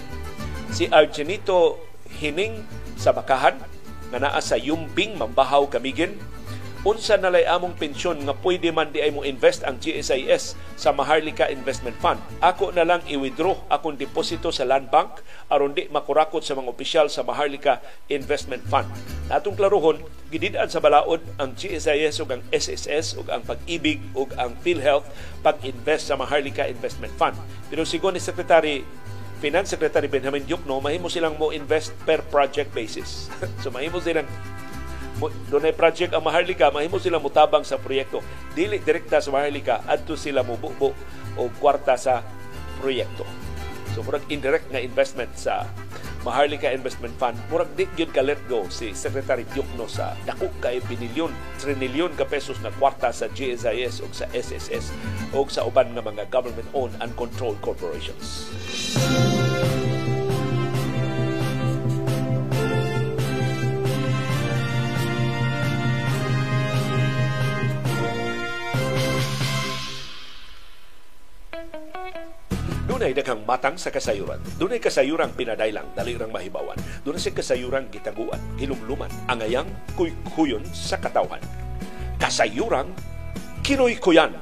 Si 0.70 0.86
Argenito 0.86 1.82
Hining 2.22 2.62
sa 2.94 3.10
Bakahan 3.10 3.58
nga 4.10 4.18
naa 4.18 4.38
sa 4.38 4.54
Yumbing 4.54 5.18
Mambahaw 5.18 5.66
Kamigin 5.66 6.14
unsa 6.80 7.20
nalay 7.20 7.44
among 7.44 7.76
pensyon 7.76 8.24
nga 8.24 8.32
pwede 8.40 8.72
man 8.72 8.88
di 8.88 9.04
ay 9.04 9.12
mo 9.12 9.20
invest 9.20 9.60
ang 9.68 9.76
GSIS 9.76 10.56
sa 10.80 10.96
Maharlika 10.96 11.52
Investment 11.52 11.92
Fund. 12.00 12.16
Ako 12.40 12.72
na 12.72 12.88
lang 12.88 13.04
i-withdraw 13.04 13.68
akong 13.68 14.00
deposito 14.00 14.48
sa 14.48 14.64
Land 14.64 14.88
Bank 14.88 15.20
aron 15.52 15.76
di 15.76 15.92
makurakot 15.92 16.40
sa 16.40 16.56
mga 16.56 16.72
opisyal 16.72 17.06
sa 17.12 17.20
Maharlika 17.20 17.84
Investment 18.08 18.64
Fund. 18.64 18.88
Natong 19.28 19.60
klarohon, 19.60 20.00
gididaan 20.32 20.72
sa 20.72 20.80
balaod 20.80 21.20
ang 21.36 21.52
GSIS 21.52 22.16
ug 22.24 22.32
ang 22.32 22.42
SSS 22.48 23.20
ug 23.20 23.28
ang 23.28 23.44
pag-ibig 23.44 24.00
ug 24.16 24.32
ang 24.40 24.56
PhilHealth 24.64 25.04
pag-invest 25.44 26.08
sa 26.08 26.16
Maharlika 26.16 26.64
Investment 26.64 27.12
Fund. 27.20 27.36
Pero 27.68 27.84
sigon 27.84 28.16
ni 28.16 28.24
Secretary 28.24 28.80
Finance 29.40 29.72
Secretary 29.72 30.06
Benjamin 30.06 30.44
Yukno, 30.44 30.78
mahimo 30.84 31.08
silang 31.08 31.40
mo 31.40 31.50
invest 31.50 31.96
per 32.04 32.20
project 32.28 32.70
basis. 32.76 33.32
so 33.64 33.72
mahimo 33.72 33.98
silang 33.98 34.28
doon 35.52 35.68
ay 35.68 35.76
project 35.76 36.16
ang 36.16 36.24
Maharlika, 36.24 36.72
mahimo 36.72 36.96
sila 36.96 37.20
mutabang 37.20 37.60
sa 37.60 37.76
proyekto. 37.76 38.24
Dili 38.56 38.80
direkta 38.80 39.20
sa 39.20 39.28
Maharlika, 39.28 39.84
adto 39.84 40.16
sila 40.16 40.40
mububo 40.40 40.96
o 41.36 41.42
kwarta 41.60 41.92
sa 42.00 42.24
proyekto. 42.80 43.28
So 43.92 44.00
murag 44.00 44.24
indirect 44.32 44.72
nga 44.72 44.80
investment 44.80 45.36
sa 45.36 45.68
Maharlika 46.20 46.68
Investment 46.68 47.16
Fund, 47.16 47.40
murag 47.48 47.72
di 47.76 47.88
gyud 47.96 48.12
ka 48.12 48.20
let 48.20 48.40
go 48.44 48.68
si 48.68 48.92
Secretary 48.92 49.48
Diokno 49.48 49.88
sa 49.88 50.12
dako 50.28 50.52
kay 50.60 50.84
binilyon, 50.84 51.32
trinilyon 51.56 52.12
ka 52.12 52.28
pesos 52.28 52.60
na 52.60 52.68
kwarta 52.76 53.08
sa 53.08 53.26
GSIS 53.32 54.04
o 54.04 54.06
sa 54.12 54.28
SSS 54.28 54.92
o 55.32 55.48
sa 55.48 55.64
uban 55.64 55.96
nga 55.96 56.04
mga 56.04 56.28
government-owned 56.28 56.92
and 57.00 57.16
controlled 57.16 57.60
corporations. 57.64 58.52
Dunay 73.10 73.26
daghang 73.26 73.42
matang 73.42 73.74
sa 73.74 73.90
kasayuran. 73.90 74.38
Dunay 74.54 74.78
kasayuran 74.78 75.34
pinadaylang, 75.34 75.90
dali 75.98 76.14
rang 76.14 76.30
mahibawan. 76.30 76.78
Dunay 77.02 77.18
sa 77.18 77.34
kasayuran 77.34 77.90
gitaguan, 77.90 78.38
hilumluman, 78.54 79.10
angayang 79.26 79.66
kuy-kuyon 79.98 80.62
sa 80.70 80.94
katawhan. 80.94 81.42
Kasayuran 82.22 82.86
kinoy-kuyan. 83.66 84.38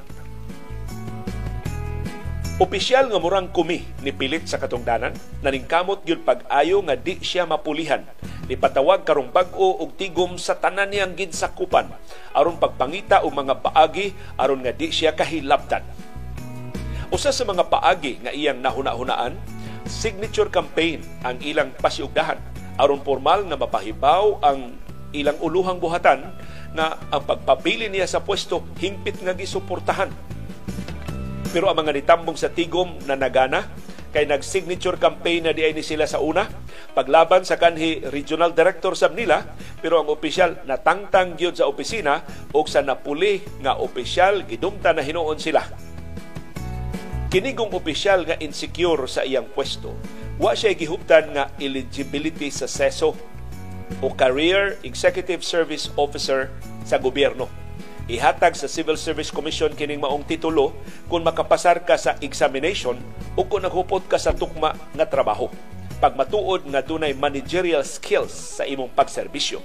Opisyal 2.61 3.09
nga 3.09 3.17
murang 3.17 3.49
kumi 3.49 3.89
ni 4.05 4.13
pilit 4.13 4.45
sa 4.45 4.61
katungdanan, 4.61 5.17
naningkamot 5.41 6.05
gyud 6.05 6.21
pag-ayo 6.21 6.85
nga 6.85 6.93
di 6.93 7.17
siya 7.25 7.49
mapulihan. 7.49 8.05
Nipatawag 8.45 9.01
karong 9.01 9.33
bag-o 9.33 9.81
og 9.81 9.97
tigom 9.97 10.37
sa 10.37 10.53
tanan 10.61 10.93
niyang 10.93 11.17
ginsakupan 11.17 11.89
aron 12.37 12.57
pagpangita 12.57 13.25
og 13.25 13.33
mga 13.33 13.61
paagi 13.61 14.13
aron 14.37 14.61
nga 14.65 14.73
di 14.73 14.89
siya 14.89 15.13
kahilabtan 15.13 15.85
Usa 17.09 17.33
sa 17.33 17.41
mga 17.41 17.65
paagi 17.73 18.21
nga 18.21 18.29
iyang 18.29 18.61
nahuna-hunaan, 18.61 19.33
signature 19.89 20.53
campaign 20.53 21.01
ang 21.25 21.41
ilang 21.41 21.73
pasiugdahan 21.81 22.37
aron 22.77 23.01
formal 23.01 23.49
nga 23.49 23.57
mapahibaw 23.57 24.37
ang 24.45 24.77
ilang 25.09 25.33
uluhang 25.41 25.81
buhatan 25.81 26.29
na 26.77 27.01
ang 27.09 27.25
pagpabili 27.25 27.89
niya 27.89 28.05
sa 28.05 28.21
pwesto 28.21 28.61
hingpit 28.77 29.25
nga 29.25 29.33
gisuportahan. 29.33 30.13
Pero 31.49 31.65
ang 31.65 31.81
mga 31.81 31.97
nitambong 31.97 32.37
sa 32.37 32.53
tigom 32.53 32.93
na 33.09 33.17
nagana 33.17 33.65
kay 34.13 34.29
nag-signature 34.29 35.01
campaign 35.01 35.49
na 35.49 35.53
di 35.53 35.65
ni 35.73 35.81
sila 35.81 36.05
sa 36.05 36.21
una 36.21 36.45
paglaban 36.93 37.41
sa 37.41 37.57
kanhi 37.57 38.05
regional 38.09 38.53
director 38.53 38.93
sab 38.97 39.13
nila 39.13 39.53
pero 39.81 40.01
ang 40.01 40.09
opisyal 40.09 40.61
natangtang 40.65 41.37
gyud 41.37 41.53
sa 41.53 41.69
opisina 41.69 42.25
o 42.49 42.65
sa 42.65 42.81
napuli 42.81 43.41
nga 43.61 43.77
opisyal 43.77 44.49
gidumta 44.49 44.97
na 44.97 45.05
hinuon 45.05 45.37
sila 45.37 45.88
Kinigong 47.29 47.69
opisyal 47.77 48.25
nga 48.25 48.41
insecure 48.41 49.05
sa 49.05 49.21
iyang 49.21 49.45
pwesto, 49.53 49.93
wa 50.41 50.49
siya 50.57 50.73
gihuptan 50.73 51.29
nga 51.29 51.53
eligibility 51.61 52.49
sa 52.49 52.65
SESO 52.65 53.13
o 54.01 54.09
Career 54.17 54.81
Executive 54.81 55.45
Service 55.45 55.93
Officer 55.93 56.49
sa 56.81 56.97
gobyerno. 56.97 57.45
Ihatag 58.09 58.57
sa 58.57 58.65
Civil 58.65 58.97
Service 58.97 59.29
Commission 59.29 59.69
kining 59.77 60.01
maong 60.01 60.25
titulo 60.25 60.73
kung 61.05 61.21
makapasar 61.21 61.85
ka 61.85 62.01
sa 62.01 62.17
examination 62.17 62.97
o 63.37 63.45
kung 63.45 63.61
naghupot 63.61 64.01
ka 64.09 64.17
sa 64.17 64.33
tukma 64.33 64.73
nga 64.97 65.05
trabaho. 65.05 65.53
Pagmatuod 66.01 66.65
nga 66.73 66.81
dunay 66.81 67.13
managerial 67.13 67.85
skills 67.85 68.57
sa 68.57 68.65
imong 68.65 68.89
pagserbisyo. 68.97 69.61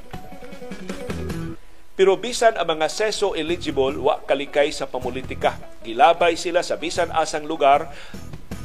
Pero 1.94 2.18
bisan 2.18 2.58
ang 2.58 2.74
mga 2.74 2.90
seso 2.90 3.38
eligible 3.38 3.94
wa 4.02 4.18
kalikay 4.26 4.74
sa 4.74 4.90
pamulitika. 4.90 5.54
Gilabay 5.86 6.34
sila 6.34 6.66
sa 6.66 6.74
bisan 6.74 7.14
asang 7.14 7.46
lugar 7.46 7.86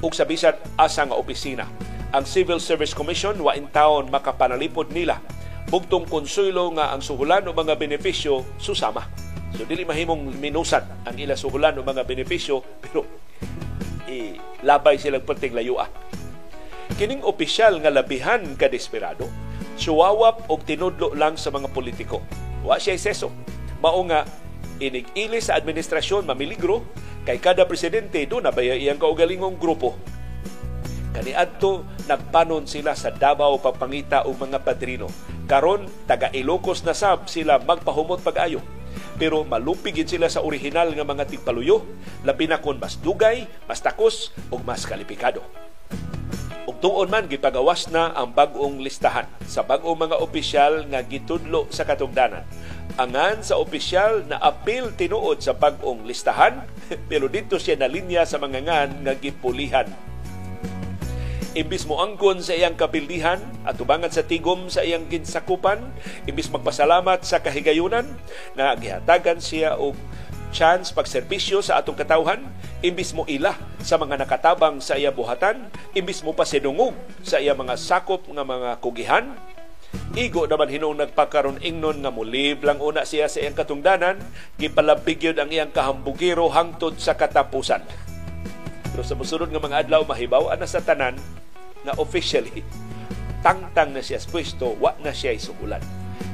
ug 0.02 0.10
sa 0.18 0.26
bisan 0.26 0.58
asang 0.82 1.14
opisina. 1.14 1.70
Ang 2.10 2.26
Civil 2.26 2.58
Service 2.58 2.98
Commission 2.98 3.38
wa 3.38 3.54
in 3.54 3.70
taon 3.70 4.10
makapanalipod 4.10 4.90
nila 4.90 5.22
bugtong 5.70 6.10
konsulo 6.10 6.74
nga 6.74 6.90
ang 6.90 7.06
suhulan 7.06 7.46
o 7.46 7.54
mga 7.54 7.78
benepisyo 7.78 8.58
susama. 8.58 9.06
So 9.54 9.62
dili 9.62 9.86
mahimong 9.86 10.42
minusan 10.42 11.06
ang 11.06 11.14
ila 11.14 11.38
suhulan 11.38 11.78
o 11.78 11.86
mga 11.86 12.10
benepisyo 12.10 12.66
pero 12.82 13.06
eh, 14.10 14.42
labay 14.66 14.98
silang 14.98 15.22
perting 15.22 15.54
layua. 15.54 15.86
Kining 16.98 17.22
opisyal 17.22 17.78
nga 17.78 17.94
labihan 17.94 18.42
ka 18.58 18.66
desperado, 18.66 19.30
suwawap 19.78 20.50
og 20.50 20.66
tinudlo 20.66 21.14
lang 21.14 21.38
sa 21.38 21.54
mga 21.54 21.70
politiko 21.70 22.26
Wa 22.64 22.82
siya 22.82 22.96
seso. 23.00 23.32
Mao 23.80 24.04
nga 24.08 24.28
inig-ili 24.80 25.40
sa 25.44 25.60
administrasyon 25.60 26.28
mamiligro 26.28 26.84
kay 27.28 27.40
kada 27.40 27.68
presidente 27.68 28.24
do 28.28 28.40
na 28.40 28.52
baya 28.52 28.76
iyang 28.76 29.00
kaugalingong 29.00 29.60
grupo. 29.60 29.96
Kaniadto 31.12 31.84
nagpanon 32.06 32.70
sila 32.70 32.94
sa 32.96 33.12
Davao 33.12 33.60
pagpangita 33.60 34.24
og 34.30 34.40
mga 34.40 34.62
padrino. 34.64 35.10
Karon 35.50 35.90
taga 36.06 36.30
Ilocos 36.32 36.86
na 36.86 36.94
sab 36.94 37.26
sila 37.26 37.58
magpahumot 37.60 38.22
pag-ayo. 38.22 38.62
Pero 39.20 39.44
malupigin 39.44 40.08
sila 40.08 40.32
sa 40.32 40.40
orihinal 40.40 40.96
nga 40.96 41.04
mga 41.04 41.28
tigpaluyo, 41.28 41.84
labi 42.24 42.48
na 42.48 42.64
kon 42.64 42.80
mas 42.80 42.96
dugay, 43.02 43.52
mas 43.68 43.84
takos 43.84 44.32
ug 44.48 44.64
mas 44.64 44.88
kalipikado. 44.88 45.44
Ug 46.70 46.78
tuon 46.78 47.10
man 47.10 47.26
gipagawas 47.26 47.90
na 47.90 48.14
ang 48.14 48.30
bag-ong 48.30 48.78
listahan 48.86 49.26
sa 49.50 49.66
bag-ong 49.66 50.06
mga 50.06 50.22
opisyal 50.22 50.86
nga 50.86 51.02
gitudlo 51.02 51.66
sa 51.74 51.82
katungdanan. 51.82 52.46
Angan 52.94 53.42
sa 53.42 53.58
opisyal 53.58 54.22
na 54.30 54.38
apil 54.38 54.94
tinuod 54.94 55.42
sa 55.42 55.58
bag-ong 55.58 56.06
listahan 56.06 56.62
pero 57.10 57.26
dito 57.26 57.58
siya 57.58 57.74
na 57.74 57.90
linya 57.90 58.22
sa 58.22 58.38
mga 58.38 58.70
ngan 58.70 58.90
nga 59.02 59.14
gipulihan 59.18 59.90
imbis 61.58 61.90
mo 61.90 61.98
angkon 61.98 62.46
sa 62.46 62.54
iyang 62.54 62.78
kapildihan 62.78 63.42
at 63.66 63.74
tubangan 63.74 64.14
sa 64.14 64.22
tigom 64.22 64.70
sa 64.70 64.86
iyang 64.86 65.10
ginsakupan, 65.10 65.82
imbis 66.30 66.46
magpasalamat 66.54 67.26
sa 67.26 67.42
kahigayunan 67.42 68.06
na 68.54 68.78
gihatagan 68.78 69.42
siya 69.42 69.74
og 69.74 69.98
chance 70.50 70.92
pagserbisyo 70.94 71.62
sa 71.62 71.82
atong 71.82 71.98
katawhan, 71.98 72.46
imbis 72.82 73.14
mo 73.14 73.24
ila 73.30 73.54
sa 73.82 73.98
mga 73.98 74.20
nakatabang 74.20 74.82
sa 74.82 74.98
iya 74.98 75.14
buhatan, 75.14 75.70
imbis 75.94 76.22
mo 76.26 76.34
pasidungog 76.34 76.98
sa 77.22 77.38
iya 77.38 77.54
mga 77.54 77.78
sakop 77.78 78.26
nga 78.30 78.46
mga 78.46 78.82
kugihan, 78.82 79.26
Igo 80.14 80.46
naman 80.46 80.70
hinong 80.70 81.02
nagpakaron 81.02 81.62
ingnon 81.66 82.02
nga 82.06 82.14
mulib 82.14 82.62
lang 82.62 82.78
una 82.78 83.06
siya 83.06 83.26
sa 83.26 83.42
iyang 83.42 83.58
katungdanan, 83.58 84.22
gipalabig 84.62 85.18
yun 85.18 85.38
ang 85.38 85.50
iyang 85.50 85.74
kahambugiro 85.74 86.46
hangtod 86.50 86.98
sa 87.02 87.18
katapusan. 87.18 87.82
Pero 88.94 89.02
sa 89.02 89.18
musunod 89.18 89.50
nga 89.50 89.62
mga 89.62 89.86
adlaw, 89.86 90.06
mahibaw 90.06 90.54
na 90.54 90.70
sa 90.70 90.82
tanan 90.82 91.18
na 91.82 91.94
officially 91.98 92.62
tangtang 93.40 93.96
na 93.96 94.04
siya 94.04 94.20
sa 94.20 94.30
pwesto, 94.30 94.76
wa 94.78 94.94
na 95.00 95.16
siya 95.16 95.34
isugulan. 95.34 95.82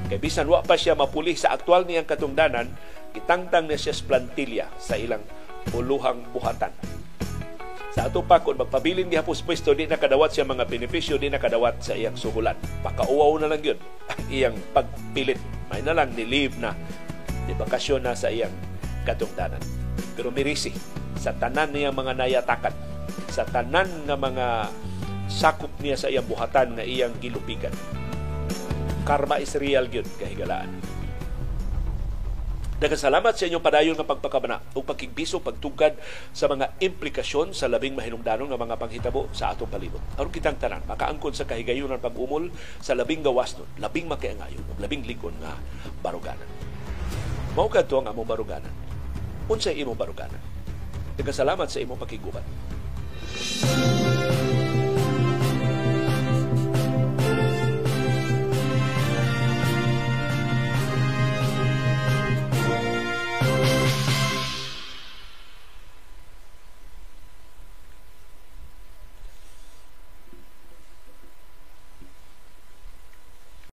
Kay 0.06 0.22
bisan 0.22 0.50
wa 0.50 0.62
pa 0.62 0.78
siya 0.78 0.94
mapuli 0.94 1.34
sa 1.34 1.54
aktual 1.56 1.86
niyang 1.86 2.06
katungdanan, 2.06 2.70
Itangtang 3.16 3.72
na 3.72 3.80
siya 3.80 3.96
plantilya 3.96 4.68
sa 4.76 5.00
ilang 5.00 5.24
uluhang 5.72 6.20
buhatan. 6.36 6.76
Sa 7.96 8.12
ato 8.12 8.20
pa, 8.28 8.44
kung 8.44 8.60
magpabilin 8.60 9.08
niya 9.08 9.24
hapos 9.24 9.40
pwesto, 9.40 9.72
di 9.72 9.88
nakadawat 9.88 10.36
siya 10.36 10.44
mga 10.44 10.68
benepisyo, 10.68 11.16
di 11.16 11.32
nakadawat 11.32 11.80
sa 11.80 11.96
iyang 11.96 12.20
suhulan. 12.20 12.60
Pakauaw 12.84 13.40
na 13.40 13.48
lang 13.48 13.64
yun 13.64 13.80
ang 14.12 14.22
iyang 14.28 14.58
pagpilit. 14.76 15.40
May 15.72 15.80
na 15.80 15.96
lang 15.96 16.12
nilive 16.12 16.60
na, 16.60 16.76
di 17.48 17.56
bakasyon 17.56 18.04
na 18.04 18.20
sa 18.20 18.28
iyang 18.28 18.52
katungdanan. 19.08 19.64
Pero 20.20 20.28
mirisi, 20.28 20.76
sa 21.16 21.32
tanan 21.40 21.72
niya 21.72 21.96
mga 21.96 22.20
nayatakan, 22.20 22.76
sa 23.32 23.48
tanan 23.48 23.88
nga 24.04 24.20
mga 24.20 24.48
sakop 25.32 25.72
niya 25.80 25.96
sa 25.96 26.12
iyang 26.12 26.28
buhatan 26.28 26.76
nga 26.76 26.84
iyang 26.84 27.16
gilupigan. 27.24 27.72
Karma 29.06 29.38
is 29.38 29.54
real 29.58 29.86
yun, 29.86 30.06
kahigalaan 30.18 30.82
Nagkasalamat 32.76 33.40
sa 33.40 33.48
inyong 33.48 33.64
padayon 33.64 33.96
nga 33.96 34.04
pagpakabana 34.04 34.60
o 34.76 34.84
pagkigbiso 34.84 35.40
pagtugad 35.40 35.96
sa 36.36 36.52
mga 36.52 36.76
implikasyon 36.84 37.56
sa 37.56 37.72
labing 37.72 37.96
mahinungdanong 37.96 38.52
nga 38.52 38.60
mga 38.60 38.76
panghitabo 38.76 39.32
sa 39.32 39.56
atong 39.56 39.72
palibot. 39.72 40.04
Aron 40.20 40.28
kitang 40.28 40.60
tanan 40.60 40.84
makaangkon 40.84 41.32
sa 41.32 41.48
kahigayunan 41.48 42.04
pag-umol 42.04 42.52
sa 42.84 42.92
labing 42.92 43.24
gawas 43.24 43.56
nun, 43.56 43.72
labing 43.80 44.12
makiangayon, 44.12 44.60
labing 44.76 45.08
ligon 45.08 45.40
nga 45.40 45.56
baruganan. 46.04 46.46
Mao 47.56 47.72
kadto 47.72 48.04
ang 48.04 48.12
among 48.12 48.28
baruganan. 48.28 48.76
Unsay 49.48 49.80
imong 49.80 49.96
baruganan? 49.96 50.44
Nagkasalamat 51.16 51.72
sa 51.72 51.80
imong 51.80 51.98
pakiguban. 51.98 52.44